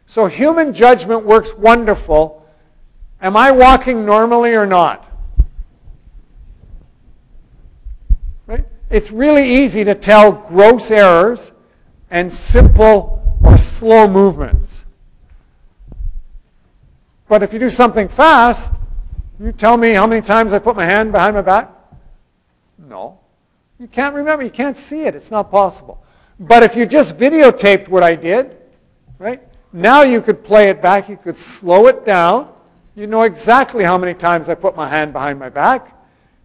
So 0.06 0.28
human 0.28 0.74
judgment 0.74 1.26
works 1.26 1.54
wonderful. 1.54 2.46
Am 3.22 3.38
I 3.38 3.52
walking 3.52 4.06
normally 4.06 4.54
or 4.54 4.66
not? 4.66 5.06
Right? 8.46 8.66
It's 8.89 9.12
really 9.12 9.50
easy 9.50 9.84
to 9.84 9.96
tell 9.96 10.32
gross 10.32 10.91
errors 10.91 11.52
and 12.12 12.32
simple 12.32 13.39
or 13.44 13.58
slow 13.58 14.08
movements. 14.08 14.86
But 17.28 17.41
if 17.41 17.54
you 17.54 17.60
do 17.60 17.70
something 17.70 18.08
fast, 18.08 18.74
you 19.39 19.52
tell 19.52 19.78
me 19.78 19.94
how 19.94 20.06
many 20.06 20.22
times 20.22 20.54
I 20.54 20.60
put 20.60 20.76
my 20.76 20.86
hand 20.86 21.12
behind 21.12 21.36
my 21.36 21.41
back? 21.41 21.72
No. 22.78 23.20
You 23.80 23.88
can't 23.88 24.14
remember. 24.14 24.44
You 24.44 24.52
can't 24.52 24.78
see 24.78 25.04
it. 25.04 25.16
It's 25.16 25.32
not 25.32 25.50
possible. 25.50 26.03
But 26.39 26.63
if 26.63 26.75
you 26.75 26.86
just 26.86 27.17
videotaped 27.17 27.88
what 27.88 28.03
I 28.03 28.15
did, 28.15 28.57
right, 29.19 29.41
now 29.71 30.01
you 30.01 30.21
could 30.21 30.43
play 30.43 30.69
it 30.69 30.81
back. 30.81 31.09
You 31.09 31.17
could 31.17 31.38
slow 31.38 31.88
it 31.88 32.05
down. 32.05 32.51
You 32.95 33.07
know 33.07 33.23
exactly 33.23 33.84
how 33.84 33.97
many 33.97 34.13
times 34.13 34.49
I 34.49 34.55
put 34.55 34.75
my 34.75 34.88
hand 34.88 35.13
behind 35.13 35.39
my 35.39 35.49
back. 35.49 35.97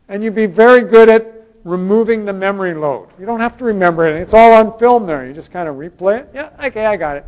And 0.09 0.23
you'd 0.23 0.35
be 0.35 0.47
very 0.47 0.83
good 0.83 1.09
at 1.09 1.35
removing 1.65 2.25
the 2.25 2.33
memory 2.33 2.75
load. 2.75 3.09
You 3.19 3.27
don't 3.27 3.41
have 3.41 3.59
to 3.59 3.65
remember 3.65 4.07
it. 4.07 4.17
It's 4.17 4.33
all 4.33 4.53
on 4.53 4.79
film 4.79 5.07
there. 5.07 5.27
You 5.27 5.35
just 5.35 5.51
kind 5.51 5.69
of 5.69 5.77
replay 5.77 6.21
it. 6.21 6.31
Yeah, 6.33 6.51
okay, 6.65 6.87
I 6.87 6.97
got 6.97 7.19
it. 7.19 7.27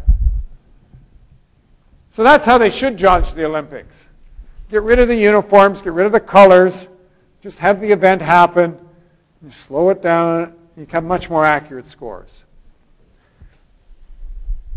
So 2.10 2.22
that's 2.22 2.44
how 2.44 2.58
they 2.58 2.70
should 2.70 2.96
judge 2.96 3.34
the 3.34 3.44
Olympics. 3.44 4.08
Get 4.70 4.82
rid 4.82 4.98
of 4.98 5.08
the 5.08 5.16
uniforms, 5.16 5.82
get 5.82 5.92
rid 5.92 6.06
of 6.06 6.12
the 6.12 6.20
colors, 6.20 6.88
just 7.40 7.58
have 7.58 7.80
the 7.80 7.90
event 7.90 8.22
happen, 8.22 8.78
you 9.42 9.50
slow 9.50 9.90
it 9.90 10.02
down, 10.02 10.54
you 10.76 10.86
have 10.90 11.04
much 11.04 11.28
more 11.28 11.44
accurate 11.44 11.86
scores. 11.86 12.44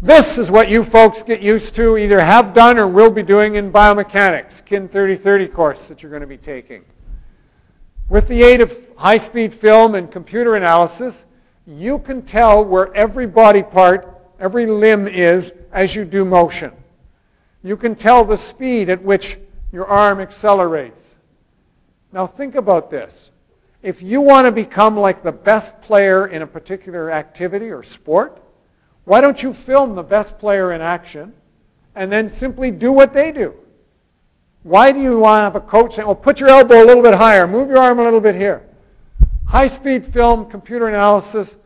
This 0.04 0.38
is 0.38 0.52
what 0.52 0.68
you 0.68 0.84
folks 0.84 1.24
get 1.24 1.42
used 1.42 1.76
to, 1.76 1.98
either 1.98 2.20
have 2.20 2.54
done 2.54 2.78
or 2.78 2.90
will 2.90 3.10
be 3.10 3.24
doing 3.24 3.56
in 3.56 3.72
biomechanics, 3.72 4.66
KIN 4.66 4.90
3030 4.90 5.48
course 5.48 5.88
that 5.88 6.04
you're 6.04 6.10
going 6.10 6.20
to 6.20 6.28
be 6.28 6.36
taking. 6.36 6.84
With 8.10 8.28
the 8.28 8.44
aid 8.44 8.60
of 8.60 8.78
high-speed 8.98 9.54
film 9.54 9.96
and 9.96 10.12
computer 10.12 10.58
analysis, 10.58 11.24
you 11.66 12.00
can 12.00 12.22
tell 12.22 12.66
where 12.66 12.94
every 12.94 13.26
body 13.26 13.64
part, 13.64 14.28
every 14.42 14.66
limb 14.66 15.08
is 15.08 15.54
as 15.72 15.96
you 15.96 16.04
do 16.04 16.26
motion. 16.26 16.74
You 17.64 17.78
can 17.78 17.96
tell 17.96 18.26
the 18.26 18.36
speed 18.36 18.90
at 18.90 19.02
which 19.02 19.40
your 19.72 19.86
arm 19.86 20.20
accelerates. 20.20 21.16
Now 22.12 22.28
think 22.28 22.56
about 22.56 22.92
this. 22.92 23.30
If 23.82 24.02
you 24.02 24.20
want 24.20 24.48
to 24.48 24.52
become 24.52 25.00
like 25.00 25.24
the 25.24 25.32
best 25.32 25.82
player 25.82 26.28
in 26.28 26.42
a 26.42 26.48
particular 26.48 27.10
activity 27.10 27.70
or 27.70 27.84
sport, 27.84 28.43
why 29.06 29.22
don't 29.22 29.44
you 29.44 29.54
film 29.54 29.96
the 29.96 30.04
best 30.04 30.38
player 30.40 30.72
in 30.72 30.82
action 30.82 31.34
and 31.96 32.12
then 32.12 32.30
simply 32.30 32.72
do 32.72 32.92
what 32.92 33.14
they 33.14 33.32
do? 33.32 33.54
Why 34.64 34.92
do 34.94 35.02
you 35.02 35.20
want 35.20 35.40
to 35.40 35.44
have 35.44 35.56
a 35.56 35.62
coach 35.62 35.96
saying, 35.96 36.08
well, 36.08 36.16
put 36.16 36.40
your 36.40 36.50
elbow 36.50 36.84
a 36.84 36.86
little 36.86 37.04
bit 37.04 37.14
higher, 37.14 37.48
move 37.48 37.70
your 37.70 37.80
arm 37.80 38.00
a 38.00 38.04
little 38.04 38.22
bit 38.22 38.36
here? 38.36 38.66
High-speed 39.48 40.06
film, 40.06 40.50
computer 40.50 40.88
analysis 40.88 41.58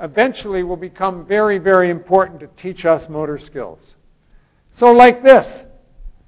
eventually 0.00 0.62
will 0.62 0.76
become 0.76 1.24
very, 1.24 1.58
very 1.58 1.90
important 1.90 2.40
to 2.40 2.48
teach 2.56 2.86
us 2.86 3.08
motor 3.08 3.38
skills. 3.38 3.96
So 4.70 4.92
like 4.92 5.22
this, 5.22 5.66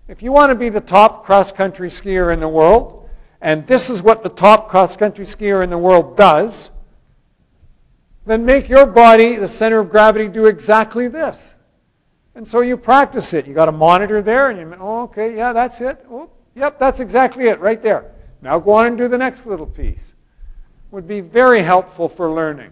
if 0.06 0.22
you 0.22 0.32
want 0.32 0.50
to 0.50 0.54
be 0.54 0.68
the 0.68 0.80
top 0.80 1.24
cross-country 1.24 1.88
skier 1.88 2.32
in 2.32 2.40
the 2.40 2.48
world, 2.48 3.08
and 3.40 3.66
this 3.66 3.88
is 3.88 4.02
what 4.02 4.22
the 4.22 4.28
top 4.28 4.68
cross-country 4.68 5.24
skier 5.24 5.62
in 5.62 5.70
the 5.70 5.78
world 5.78 6.16
does, 6.16 6.70
then 8.28 8.44
make 8.44 8.68
your 8.68 8.86
body, 8.86 9.36
the 9.36 9.48
center 9.48 9.80
of 9.80 9.90
gravity, 9.90 10.28
do 10.28 10.46
exactly 10.46 11.08
this. 11.08 11.54
And 12.34 12.46
so 12.46 12.60
you 12.60 12.76
practice 12.76 13.34
it. 13.34 13.46
You 13.46 13.54
got 13.54 13.68
a 13.68 13.72
monitor 13.72 14.22
there, 14.22 14.50
and 14.50 14.58
you, 14.58 14.76
oh, 14.78 15.02
okay, 15.04 15.36
yeah, 15.36 15.52
that's 15.52 15.80
it. 15.80 16.04
Oh, 16.10 16.30
yep, 16.54 16.78
that's 16.78 17.00
exactly 17.00 17.48
it, 17.48 17.58
right 17.58 17.82
there. 17.82 18.12
Now 18.42 18.58
go 18.58 18.72
on 18.72 18.86
and 18.86 18.98
do 18.98 19.08
the 19.08 19.18
next 19.18 19.46
little 19.46 19.66
piece. 19.66 20.14
Would 20.90 21.08
be 21.08 21.20
very 21.20 21.62
helpful 21.62 22.08
for 22.08 22.30
learning. 22.30 22.70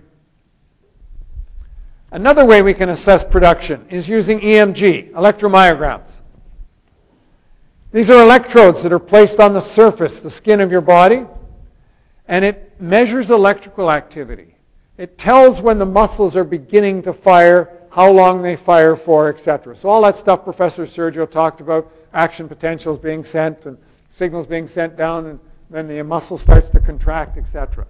Another 2.11 2.45
way 2.45 2.63
we 2.63 2.75
can 2.75 2.89
assess 2.89 3.25
production 3.25 3.87
is 3.91 4.09
using 4.09 4.41
EMG, 4.41 5.13
electromyograms. 5.13 6.21
These 7.93 8.11
are 8.11 8.23
electrodes 8.23 8.83
that 8.83 8.93
are 8.93 8.99
placed 8.99 9.41
on 9.41 9.53
the 9.53 9.61
surface, 9.61 10.21
the 10.21 10.31
skin 10.31 10.61
of 10.61 10.71
your 10.71 10.81
body, 10.81 11.27
and 12.29 12.45
it 12.45 12.81
measures 12.81 13.31
electrical 13.31 13.91
activity. 13.91 14.56
It 14.99 15.19
tells 15.19 15.61
when 15.61 15.79
the 15.79 15.87
muscles 15.87 16.35
are 16.37 16.45
beginning 16.45 17.03
to 17.03 17.13
fire 17.13 17.87
how 17.91 18.11
long 18.11 18.43
they 18.43 18.57
fire 18.57 18.97
for, 18.97 19.29
etc. 19.29 19.75
So 19.75 19.89
all 19.89 20.03
that 20.03 20.17
stuff 20.17 20.45
Professor 20.45 20.85
Sergio 20.85 21.31
talked 21.31 21.61
about, 21.61 21.91
action 22.13 22.49
potentials 22.49 22.99
being 22.99 23.25
sent 23.25 23.67
and 23.67 23.79
signals 24.09 24.47
being 24.47 24.69
sent 24.69 24.97
down 24.97 25.27
and 25.27 25.41
then 25.71 25.89
the 25.89 26.03
muscle 26.03 26.39
starts 26.39 26.71
to 26.71 26.81
contract, 26.81 27.37
etc. 27.37 27.87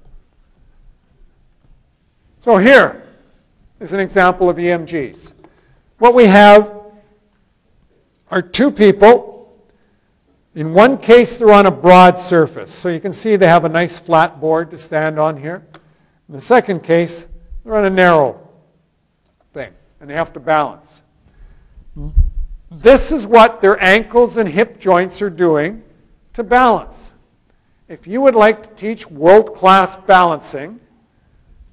So 2.41 2.57
here 2.59 3.03
is 3.81 3.93
an 3.93 4.01
example 4.01 4.49
of 4.49 4.57
EMGs. 4.57 5.33
What 5.99 6.15
we 6.15 6.25
have 6.27 6.73
are 8.31 8.43
two 8.43 8.71
people. 8.71 9.35
In 10.55 10.73
one 10.73 10.99
case, 10.99 11.39
they're 11.39 11.53
on 11.53 11.67
a 11.67 11.71
broad 11.71 12.19
surface. 12.19 12.73
So 12.73 12.89
you 12.89 13.01
can 13.01 13.13
see 13.13 13.37
they 13.37 13.47
have 13.47 13.65
a 13.65 13.69
nice 13.69 13.99
flat 13.99 14.41
board 14.41 14.71
to 14.71 14.79
stand 14.79 15.19
on 15.19 15.37
here. 15.37 15.67
In 16.29 16.35
the 16.35 16.41
second 16.41 16.83
case, 16.83 17.27
they're 17.65 17.77
on 17.77 17.85
a 17.85 17.91
narrow 17.91 18.41
thing, 19.53 19.73
and 20.01 20.11
they 20.11 20.15
have 20.15 20.33
to 20.33 20.41
balance. 20.41 21.03
This 22.71 23.13
is 23.13 23.27
what 23.27 23.61
their 23.61 23.83
ankles 23.83 24.37
and 24.37 24.49
hip 24.49 24.79
joints 24.79 25.23
are 25.23 25.31
doing 25.31 25.83
to 26.33 26.43
balance. 26.43 27.13
If 27.89 28.07
you 28.07 28.21
would 28.21 28.35
like 28.35 28.63
to 28.65 28.69
teach 28.75 29.09
world-class 29.09 29.97
balancing, 29.99 30.81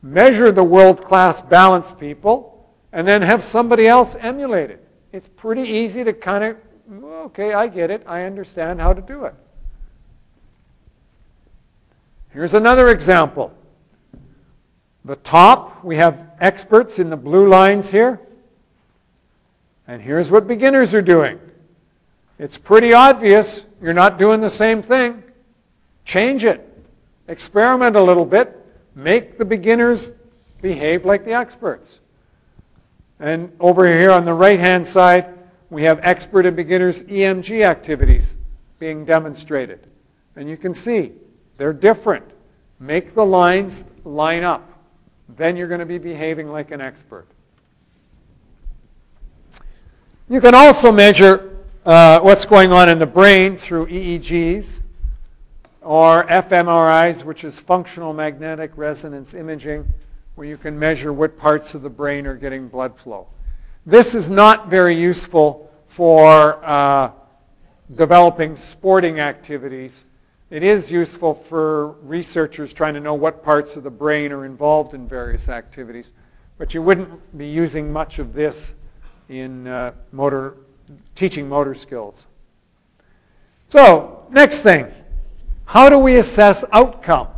measure 0.04 0.52
the 0.52 0.64
world-class 0.64 1.42
balance 1.42 1.92
people, 1.92 2.72
and 2.92 3.08
then 3.08 3.24
have 3.24 3.42
somebody 3.42 3.88
else 3.88 4.16
emulate 4.20 4.70
it. 4.70 4.88
It's 5.12 5.28
pretty 5.36 5.64
easy 5.64 6.04
to 6.04 6.14
kind 6.14 6.44
of, 6.44 6.58
okay, 7.04 7.54
I 7.54 7.68
get 7.68 7.90
it. 7.90 8.04
I 8.06 8.24
understand 8.24 8.80
how 8.80 8.94
to 8.94 9.02
do 9.02 9.26
it. 9.26 9.34
Here's 12.30 12.54
another 12.54 12.90
example. 12.90 13.52
The 15.06 15.16
top, 15.18 15.84
we 15.84 15.98
have 15.98 16.30
experts 16.40 16.98
in 16.98 17.10
the 17.10 17.18
blue 17.18 17.48
lines 17.48 17.92
here. 17.92 18.22
And 19.88 20.02
here's 20.02 20.32
what 20.32 20.48
beginners 20.48 20.94
are 20.94 21.02
doing. 21.02 21.40
It's 22.40 22.58
pretty 22.58 22.94
obvious 22.94 23.66
you're 23.82 23.94
not 23.94 24.18
doing 24.18 24.40
the 24.40 24.50
same 24.50 24.82
thing. 24.82 25.24
Change 26.06 26.46
it. 26.46 26.70
Experiment 27.28 27.96
a 27.96 28.02
little 28.02 28.26
bit. 28.26 28.66
Make 28.96 29.38
the 29.38 29.46
beginners 29.46 30.14
behave 30.62 31.04
like 31.04 31.26
the 31.26 31.34
experts. 31.34 32.00
And 33.20 33.52
over 33.60 33.86
here 33.86 34.12
on 34.12 34.24
the 34.24 34.34
right-hand 34.34 34.88
side, 34.88 35.38
we 35.70 35.84
have 35.84 36.00
expert 36.02 36.46
and 36.46 36.56
beginners 36.56 37.04
EMG 37.04 37.62
activities 37.62 38.38
being 38.80 39.04
demonstrated. 39.04 39.88
And 40.36 40.50
you 40.50 40.56
can 40.56 40.74
see 40.74 41.14
they're 41.58 41.74
different. 41.74 42.26
Make 42.80 43.14
the 43.14 43.26
lines 43.26 43.86
line 44.06 44.44
up 44.44 44.73
then 45.30 45.56
you're 45.56 45.68
going 45.68 45.80
to 45.80 45.86
be 45.86 45.98
behaving 45.98 46.52
like 46.52 46.72
an 46.72 46.82
expert. 46.82 47.28
You 50.30 50.42
can 50.42 50.56
also 50.56 50.92
measure 50.92 51.58
uh, 51.86 52.20
what's 52.22 52.46
going 52.46 52.72
on 52.72 52.90
in 52.90 52.98
the 52.98 53.06
brain 53.06 53.58
through 53.58 53.88
EEGs 53.88 54.82
or 55.82 56.24
fMRIs, 56.24 57.24
which 57.26 57.44
is 57.44 57.60
functional 57.60 58.14
magnetic 58.14 58.72
resonance 58.76 59.34
imaging, 59.34 59.86
where 60.36 60.48
you 60.48 60.58
can 60.58 60.80
measure 60.80 61.12
what 61.12 61.38
parts 61.38 61.76
of 61.76 61.82
the 61.82 61.90
brain 61.90 62.26
are 62.26 62.36
getting 62.36 62.68
blood 62.68 62.98
flow. 62.98 63.28
This 63.86 64.16
is 64.16 64.30
not 64.30 64.70
very 64.70 64.96
useful 64.96 65.70
for 65.88 66.64
uh, 66.64 67.12
developing 67.94 68.56
sporting 68.56 69.20
activities, 69.20 70.06
it 70.54 70.62
is 70.62 70.92
useful 70.92 71.34
for 71.34 71.94
researchers 72.04 72.74
trying 72.74 72.94
to 72.94 73.00
know 73.00 73.16
what 73.16 73.44
parts 73.44 73.76
of 73.76 73.82
the 73.82 73.90
brain 73.90 74.32
are 74.32 74.46
involved 74.46 74.94
in 74.94 75.08
various 75.08 75.50
activities. 75.50 76.12
But 76.60 76.76
you 76.76 76.84
wouldn't 76.84 77.36
be 77.36 77.48
using 77.48 77.92
much 77.92 78.20
of 78.20 78.34
this 78.34 78.76
in 79.30 79.66
uh, 79.66 79.94
motor, 80.12 80.58
teaching 81.16 81.50
motor 81.50 81.74
skills. 81.74 82.28
So, 83.68 84.28
next 84.30 84.62
thing. 84.62 84.94
How 85.66 85.90
do 85.90 85.98
we 85.98 86.18
assess 86.18 86.64
outcome? 86.72 87.30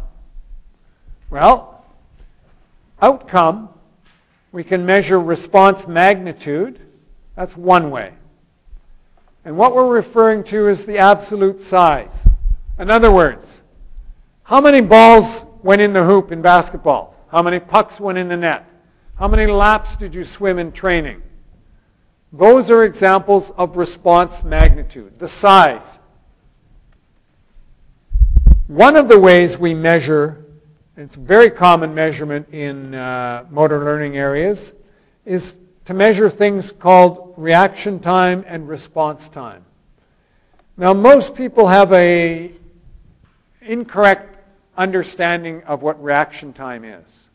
Well, 1.30 1.86
outcome, 3.02 3.70
we 4.52 4.66
can 4.66 4.86
measure 4.86 5.22
response 5.22 5.88
magnitude. 5.88 6.82
That's 7.38 7.56
one 7.56 7.92
way. 7.92 8.14
And 9.46 9.56
what 9.56 9.74
we're 9.74 9.88
referring 9.88 10.44
to 10.46 10.68
is 10.68 10.86
the 10.86 10.98
absolute 10.98 11.62
size. 11.62 12.28
In 12.78 12.90
other 12.90 13.12
words, 13.12 13.62
how 14.44 14.60
many 14.60 14.82
balls 14.82 15.46
went 15.64 15.82
in 15.82 15.94
the 15.94 16.04
hoop 16.04 16.32
in 16.32 16.42
basketball? 16.42 17.16
How 17.30 17.42
many 17.42 17.60
pucks 17.60 18.00
went 18.00 18.18
in 18.18 18.28
the 18.28 18.38
net? 18.38 18.70
How 19.18 19.28
many 19.28 19.46
laps 19.46 19.96
did 19.96 20.14
you 20.14 20.26
swim 20.26 20.60
in 20.60 20.72
training? 20.72 21.22
Those 22.34 22.70
are 22.70 22.84
examples 22.84 23.52
of 23.52 23.78
response 23.78 24.44
magnitude, 24.44 25.20
the 25.20 25.28
size. 25.28 26.00
One 28.68 28.98
of 28.98 29.08
the 29.08 29.20
ways 29.20 29.58
we 29.58 29.74
measure, 29.74 30.46
it's 30.98 31.16
a 31.16 31.20
very 31.20 31.50
common 31.50 31.96
measurement 31.96 32.50
in 32.50 32.94
uh, 32.94 33.46
motor 33.50 33.86
learning 33.86 34.18
areas, 34.18 34.74
is 35.24 35.60
to 35.86 35.94
measure 35.94 36.30
things 36.30 36.74
called 36.74 37.34
reaction 37.38 38.00
time 38.00 38.44
and 38.48 38.68
response 38.68 39.30
time. 39.30 39.64
Now 40.78 40.94
most 40.94 41.36
people 41.36 41.68
have 41.68 41.94
a 41.94 42.52
incorrect 43.66 44.38
understanding 44.78 45.64
of 45.64 45.82
what 45.82 46.02
reaction 46.04 46.54
time 46.54 46.84
is. 46.84 47.30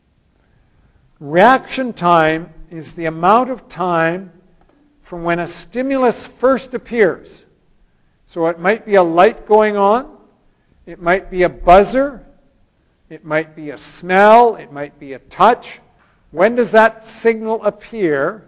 Reaction 1.19 1.93
time 1.93 2.53
is 2.71 2.95
the 2.95 3.07
amount 3.07 3.51
of 3.51 3.69
time 3.69 4.33
from 5.03 5.25
when 5.25 5.39
a 5.39 5.47
stimulus 5.47 6.27
first 6.27 6.73
appears. 6.75 7.45
So 8.27 8.47
it 8.47 8.59
might 8.59 8.87
be 8.87 8.95
a 8.95 9.03
light 9.03 9.47
going 9.47 9.77
on, 9.77 10.17
it 10.87 11.03
might 11.03 11.31
be 11.31 11.43
a 11.43 11.49
buzzer, 11.49 12.25
it 13.09 13.25
might 13.25 13.57
be 13.57 13.71
a 13.71 13.79
smell, 13.79 14.55
it 14.55 14.73
might 14.73 14.99
be 14.99 15.15
a 15.15 15.19
touch, 15.19 15.81
when 16.31 16.55
does 16.55 16.71
that 16.73 17.03
signal 17.05 17.63
appear? 17.65 18.47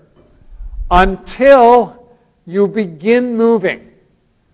Until 0.91 2.07
you 2.47 2.69
begin 2.69 3.37
moving. 3.37 3.91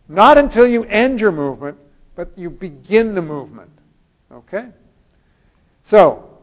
Not 0.09 0.39
until 0.39 0.67
you 0.67 0.85
end 0.85 1.21
your 1.21 1.33
movement, 1.33 1.77
but 2.19 2.37
you 2.37 2.51
begin 2.51 3.15
the 3.15 3.23
movement. 3.23 3.71
Okay? 4.33 4.67
So, 5.85 6.37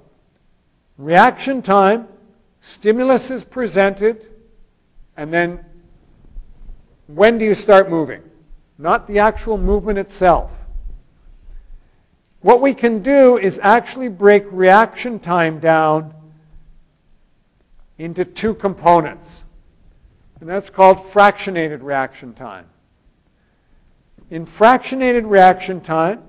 reaction 0.97 1.61
time, 1.61 2.07
stimulus 2.61 3.29
is 3.29 3.43
presented, 3.43 4.31
and 5.17 5.33
then 5.33 5.65
when 7.07 7.37
do 7.37 7.43
you 7.43 7.53
start 7.53 7.89
moving? 7.89 8.23
Not 8.77 9.05
the 9.05 9.19
actual 9.19 9.57
movement 9.57 9.99
itself. 9.99 10.65
What 12.39 12.61
we 12.61 12.73
can 12.73 13.01
do 13.01 13.37
is 13.37 13.59
actually 13.61 14.07
break 14.07 14.45
reaction 14.51 15.19
time 15.19 15.59
down 15.59 16.13
into 17.97 18.23
two 18.23 18.53
components. 18.53 19.43
And 20.39 20.47
that's 20.47 20.69
called 20.69 20.99
fractionated 20.99 21.83
reaction 21.83 22.33
time. 22.33 22.67
In 24.29 24.45
fractionated 24.45 25.29
reaction 25.29 25.81
time, 25.81 26.23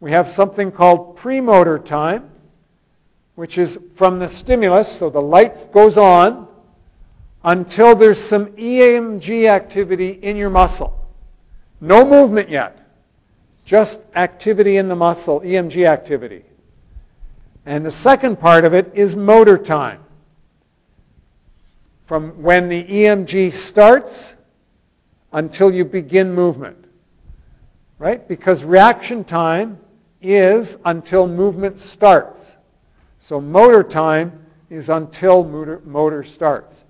we 0.00 0.10
have 0.12 0.28
something 0.28 0.70
called 0.70 1.16
premotor 1.16 1.78
time, 1.78 2.30
which 3.34 3.58
is 3.58 3.78
from 3.94 4.18
the 4.18 4.28
stimulus, 4.28 4.90
so 4.90 5.10
the 5.10 5.20
light 5.20 5.68
goes 5.72 5.96
on, 5.96 6.48
until 7.44 7.94
there's 7.94 8.22
some 8.22 8.46
EMG 8.52 9.48
activity 9.48 10.10
in 10.10 10.36
your 10.36 10.50
muscle. 10.50 11.06
No 11.80 12.06
movement 12.06 12.48
yet, 12.48 12.88
just 13.64 14.00
activity 14.14 14.78
in 14.78 14.88
the 14.88 14.96
muscle, 14.96 15.40
EMG 15.40 15.86
activity. 15.86 16.44
And 17.66 17.84
the 17.84 17.90
second 17.90 18.40
part 18.40 18.64
of 18.64 18.72
it 18.72 18.90
is 18.94 19.14
motor 19.14 19.58
time 19.58 20.00
from 22.04 22.42
when 22.42 22.68
the 22.68 22.84
EMG 22.84 23.52
starts 23.52 24.36
until 25.32 25.72
you 25.72 25.84
begin 25.84 26.32
movement. 26.32 26.85
Right? 27.98 28.26
Because 28.26 28.64
reaction 28.64 29.24
time 29.24 29.78
is 30.20 30.78
until 30.84 31.26
movement 31.26 31.78
starts. 31.78 32.56
So 33.18 33.40
motor 33.40 33.82
time 33.82 34.46
is 34.70 34.88
until 34.88 35.44
motor, 35.44 35.80
motor 35.84 36.22
starts. 36.22 36.84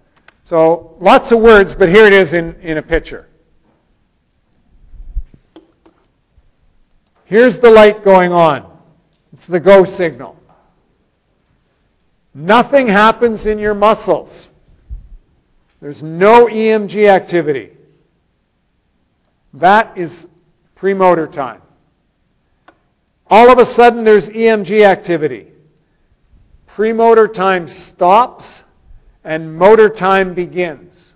So 0.44 0.96
lots 1.00 1.32
of 1.32 1.40
words, 1.40 1.74
but 1.74 1.88
here 1.88 2.06
it 2.06 2.12
is 2.12 2.32
in, 2.32 2.54
in 2.60 2.78
a 2.78 2.82
picture. 2.82 3.28
Here's 7.24 7.58
the 7.58 7.70
light 7.70 8.04
going 8.04 8.32
on. 8.32 8.70
It's 9.32 9.46
the 9.46 9.60
go 9.60 9.84
signal. 9.84 10.36
Nothing 12.32 12.86
happens 12.86 13.46
in 13.46 13.58
your 13.58 13.74
muscles. 13.74 14.48
There's 15.80 16.02
no 16.02 16.46
EMG 16.46 17.08
activity. 17.08 17.72
That 19.54 19.96
is 19.96 20.28
premotor 20.76 21.26
time. 21.26 21.62
All 23.28 23.50
of 23.50 23.58
a 23.58 23.64
sudden 23.64 24.04
there's 24.04 24.30
EMG 24.30 24.84
activity. 24.84 25.48
Premotor 26.66 27.26
time 27.26 27.66
stops 27.66 28.64
and 29.24 29.56
motor 29.56 29.88
time 29.88 30.34
begins. 30.34 31.14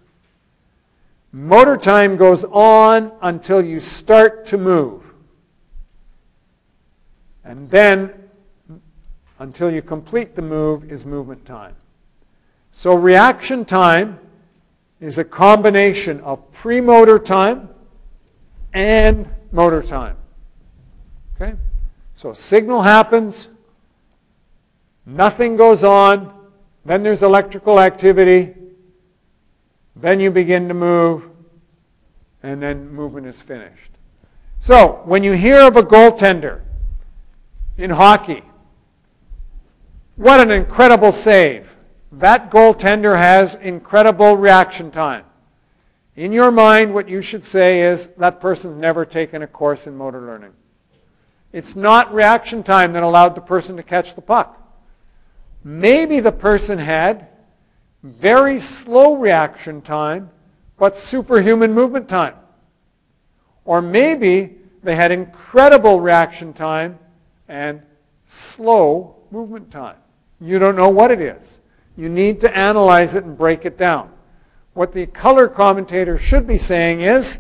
Motor 1.31 1.77
time 1.77 2.17
goes 2.17 2.43
on 2.45 3.13
until 3.23 3.63
you 3.63 3.79
start 3.79 4.47
to 4.47 4.59
move. 4.59 5.15
And 7.45 7.71
then 7.71 8.13
until 9.39 9.71
you 9.71 9.83
complete 9.83 10.35
the 10.35 10.43
move 10.43 10.91
is 10.91 11.07
movement 11.07 11.45
time. 11.45 11.77
So 12.73 12.95
reaction 12.95 13.65
time 13.65 14.19
is 15.01 15.19
a 15.19 15.25
combination 15.25 16.21
of 16.21 16.51
premotor 16.51 17.19
time 17.19 17.69
and 18.73 19.29
motor 19.53 19.83
time. 19.83 20.17
Okay? 21.35 21.57
So 22.15 22.33
signal 22.33 22.83
happens, 22.83 23.49
nothing 25.07 25.57
goes 25.57 25.83
on, 25.83 26.33
then 26.85 27.03
there's 27.03 27.23
electrical 27.23 27.81
activity, 27.81 28.55
then 29.97 30.21
you 30.21 30.31
begin 30.31 30.69
to 30.69 30.75
move, 30.75 31.29
and 32.43 32.63
then 32.63 32.91
movement 32.91 33.27
is 33.27 33.41
finished. 33.41 33.93
So 34.61 35.03
when 35.05 35.25
you 35.25 35.33
hear 35.33 35.61
of 35.61 35.77
a 35.77 35.83
goaltender 35.83 36.61
in 37.77 37.91
hockey, 37.91 38.43
what 40.17 40.41
an 40.41 40.51
incredible 40.51 41.13
save 41.13 41.77
that 42.13 42.51
goaltender 42.51 43.17
has 43.17 43.55
incredible 43.55 44.37
reaction 44.37 44.91
time. 44.91 45.25
In 46.17 46.33
your 46.33 46.51
mind, 46.51 46.93
what 46.93 47.09
you 47.09 47.23
should 47.23 47.45
say 47.45 47.83
is, 47.83 48.09
that 48.19 48.41
person's 48.41 48.81
never 48.81 49.05
taken 49.05 49.43
a 49.43 49.47
course 49.47 49.87
in 49.87 49.97
motor 49.97 50.21
learning. 50.21 50.53
It's 51.53 51.77
not 51.77 52.13
reaction 52.13 52.63
time 52.63 52.93
that 52.93 53.03
allowed 53.03 53.35
the 53.35 53.41
person 53.41 53.77
to 53.77 53.83
catch 53.83 54.15
the 54.15 54.21
puck. 54.21 54.57
Maybe 55.63 56.21
the 56.21 56.33
person 56.33 56.79
had 56.79 57.29
very 58.03 58.59
slow 58.59 59.17
reaction 59.17 59.83
time, 59.83 60.31
but 60.79 60.97
superhuman 60.97 61.73
movement 61.75 62.09
time. 62.09 62.35
Or 63.65 63.83
maybe 63.83 64.57
they 64.83 64.97
had 64.97 65.13
incredible 65.13 66.01
reaction 66.01 66.53
time 66.53 66.99
and 67.49 67.83
slow 68.25 69.17
movement 69.31 69.71
time. 69.71 69.97
You 70.41 70.59
don't 70.59 70.77
know 70.77 70.89
what 70.89 71.11
it 71.11 71.21
is. 71.21 71.61
You 71.97 72.09
need 72.09 72.41
to 72.41 72.57
analyze 72.57 73.15
it 73.15 73.25
and 73.25 73.37
break 73.37 73.67
it 73.67 73.77
down. 73.77 74.11
What 74.73 74.93
the 74.93 75.07
color 75.07 75.49
commentator 75.49 76.17
should 76.17 76.47
be 76.47 76.57
saying 76.57 77.01
is 77.01 77.39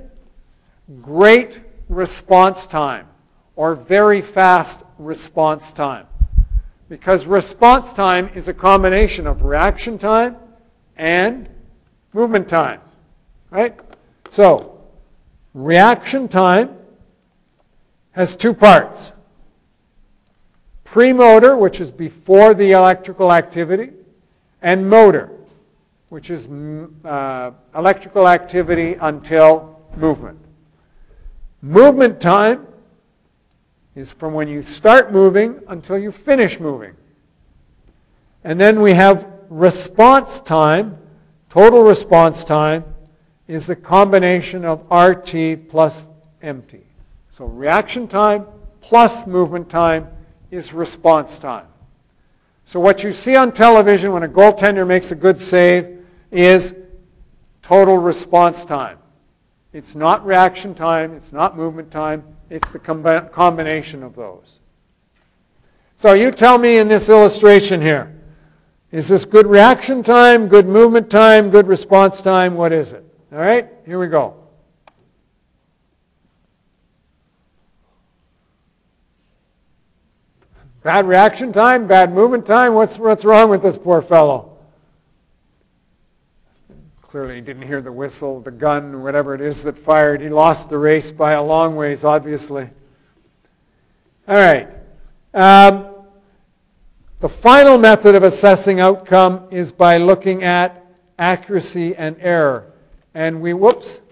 great 1.00 1.60
response 1.88 2.66
time 2.66 3.06
or 3.56 3.74
very 3.74 4.20
fast 4.22 4.82
response 4.98 5.72
time. 5.72 6.06
Because 6.88 7.26
response 7.26 7.92
time 7.92 8.30
is 8.34 8.48
a 8.48 8.54
combination 8.54 9.26
of 9.26 9.44
reaction 9.44 9.96
time 9.96 10.36
and 10.96 11.48
movement 12.12 12.48
time. 12.48 12.80
Right? 13.50 13.78
So, 14.30 14.80
reaction 15.54 16.26
time 16.26 16.76
has 18.12 18.34
two 18.34 18.54
parts. 18.54 19.12
Premotor, 20.84 21.56
which 21.56 21.80
is 21.80 21.92
before 21.92 22.54
the 22.54 22.72
electrical 22.72 23.32
activity, 23.32 23.92
and 24.60 24.90
motor, 24.90 25.30
which 26.10 26.28
is 26.28 26.48
mm, 26.48 26.90
uh, 27.04 27.52
electrical 27.74 28.28
activity 28.28 28.94
until 29.00 29.80
movement. 29.96 30.38
Movement 31.62 32.20
time 32.20 32.66
is 33.94 34.12
from 34.12 34.34
when 34.34 34.48
you 34.48 34.60
start 34.60 35.12
moving 35.12 35.60
until 35.68 35.96
you 35.98 36.10
finish 36.12 36.58
moving. 36.58 36.94
And 38.42 38.60
then 38.60 38.80
we 38.80 38.92
have 38.92 39.32
response 39.48 40.40
time, 40.40 40.98
total 41.48 41.84
response 41.84 42.44
time, 42.44 42.84
is 43.46 43.66
the 43.66 43.76
combination 43.76 44.64
of 44.64 44.90
RT 44.90 45.68
plus 45.68 46.08
MT. 46.42 46.78
So 47.30 47.44
reaction 47.44 48.08
time 48.08 48.46
plus 48.80 49.26
movement 49.26 49.68
time 49.68 50.08
is 50.50 50.72
response 50.72 51.38
time. 51.38 51.66
So 52.64 52.80
what 52.80 53.04
you 53.04 53.12
see 53.12 53.36
on 53.36 53.52
television 53.52 54.12
when 54.12 54.24
a 54.24 54.28
goaltender 54.28 54.86
makes 54.86 55.12
a 55.12 55.14
good 55.14 55.40
save 55.40 55.99
is 56.30 56.74
total 57.62 57.98
response 57.98 58.64
time. 58.64 58.98
It's 59.72 59.94
not 59.94 60.24
reaction 60.24 60.74
time, 60.74 61.14
it's 61.14 61.32
not 61.32 61.56
movement 61.56 61.90
time, 61.90 62.24
it's 62.48 62.70
the 62.72 62.78
combi- 62.78 63.30
combination 63.30 64.02
of 64.02 64.16
those. 64.16 64.60
So 65.96 66.14
you 66.14 66.30
tell 66.30 66.58
me 66.58 66.78
in 66.78 66.88
this 66.88 67.08
illustration 67.08 67.80
here, 67.80 68.16
is 68.90 69.08
this 69.08 69.24
good 69.24 69.46
reaction 69.46 70.02
time, 70.02 70.48
good 70.48 70.66
movement 70.66 71.10
time, 71.10 71.50
good 71.50 71.68
response 71.68 72.20
time? 72.22 72.54
What 72.54 72.72
is 72.72 72.92
it? 72.92 73.04
All 73.32 73.38
right, 73.38 73.68
here 73.86 73.98
we 73.98 74.08
go. 74.08 74.34
Bad 80.82 81.06
reaction 81.06 81.52
time, 81.52 81.86
bad 81.86 82.12
movement 82.12 82.46
time. 82.46 82.74
What's, 82.74 82.98
what's 82.98 83.24
wrong 83.24 83.50
with 83.50 83.62
this 83.62 83.76
poor 83.76 84.00
fellow? 84.00 84.49
Clearly 87.10 87.34
he 87.34 87.40
didn't 87.40 87.66
hear 87.66 87.80
the 87.80 87.90
whistle, 87.90 88.40
the 88.40 88.52
gun, 88.52 89.02
whatever 89.02 89.34
it 89.34 89.40
is 89.40 89.64
that 89.64 89.76
fired. 89.76 90.20
He 90.20 90.28
lost 90.28 90.68
the 90.68 90.78
race 90.78 91.10
by 91.10 91.32
a 91.32 91.42
long 91.42 91.74
ways, 91.74 92.04
obviously. 92.04 92.70
All 94.28 94.36
right. 94.36 94.68
Um, 95.34 95.92
the 97.18 97.28
final 97.28 97.78
method 97.78 98.14
of 98.14 98.22
assessing 98.22 98.78
outcome 98.78 99.48
is 99.50 99.72
by 99.72 99.96
looking 99.96 100.44
at 100.44 100.86
accuracy 101.18 101.96
and 101.96 102.14
error. 102.20 102.72
And 103.12 103.42
we, 103.42 103.54
whoops, 103.54 104.02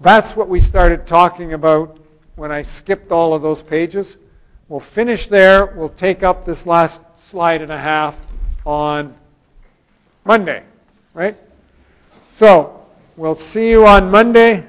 that's 0.00 0.36
what 0.36 0.48
we 0.48 0.60
started 0.60 1.04
talking 1.04 1.52
about 1.52 1.98
when 2.36 2.52
I 2.52 2.62
skipped 2.62 3.10
all 3.10 3.34
of 3.34 3.42
those 3.42 3.60
pages. 3.60 4.18
We'll 4.68 4.78
finish 4.78 5.26
there. 5.26 5.66
We'll 5.66 5.88
take 5.88 6.22
up 6.22 6.44
this 6.44 6.64
last 6.64 7.02
slide 7.16 7.60
and 7.60 7.72
a 7.72 7.78
half 7.78 8.16
on 8.64 9.16
Monday, 10.24 10.62
right? 11.12 11.36
So 12.36 12.84
we'll 13.16 13.34
see 13.34 13.70
you 13.70 13.86
on 13.86 14.10
Monday. 14.10 14.66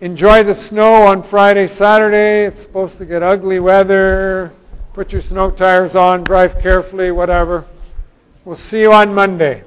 Enjoy 0.00 0.42
the 0.42 0.54
snow 0.54 1.02
on 1.02 1.22
Friday, 1.22 1.66
Saturday. 1.66 2.46
It's 2.46 2.62
supposed 2.62 2.96
to 2.96 3.04
get 3.04 3.22
ugly 3.22 3.60
weather. 3.60 4.54
Put 4.94 5.12
your 5.12 5.20
snow 5.20 5.50
tires 5.50 5.94
on, 5.94 6.24
drive 6.24 6.62
carefully, 6.62 7.12
whatever. 7.12 7.66
We'll 8.46 8.56
see 8.56 8.80
you 8.80 8.94
on 8.94 9.12
Monday. 9.12 9.64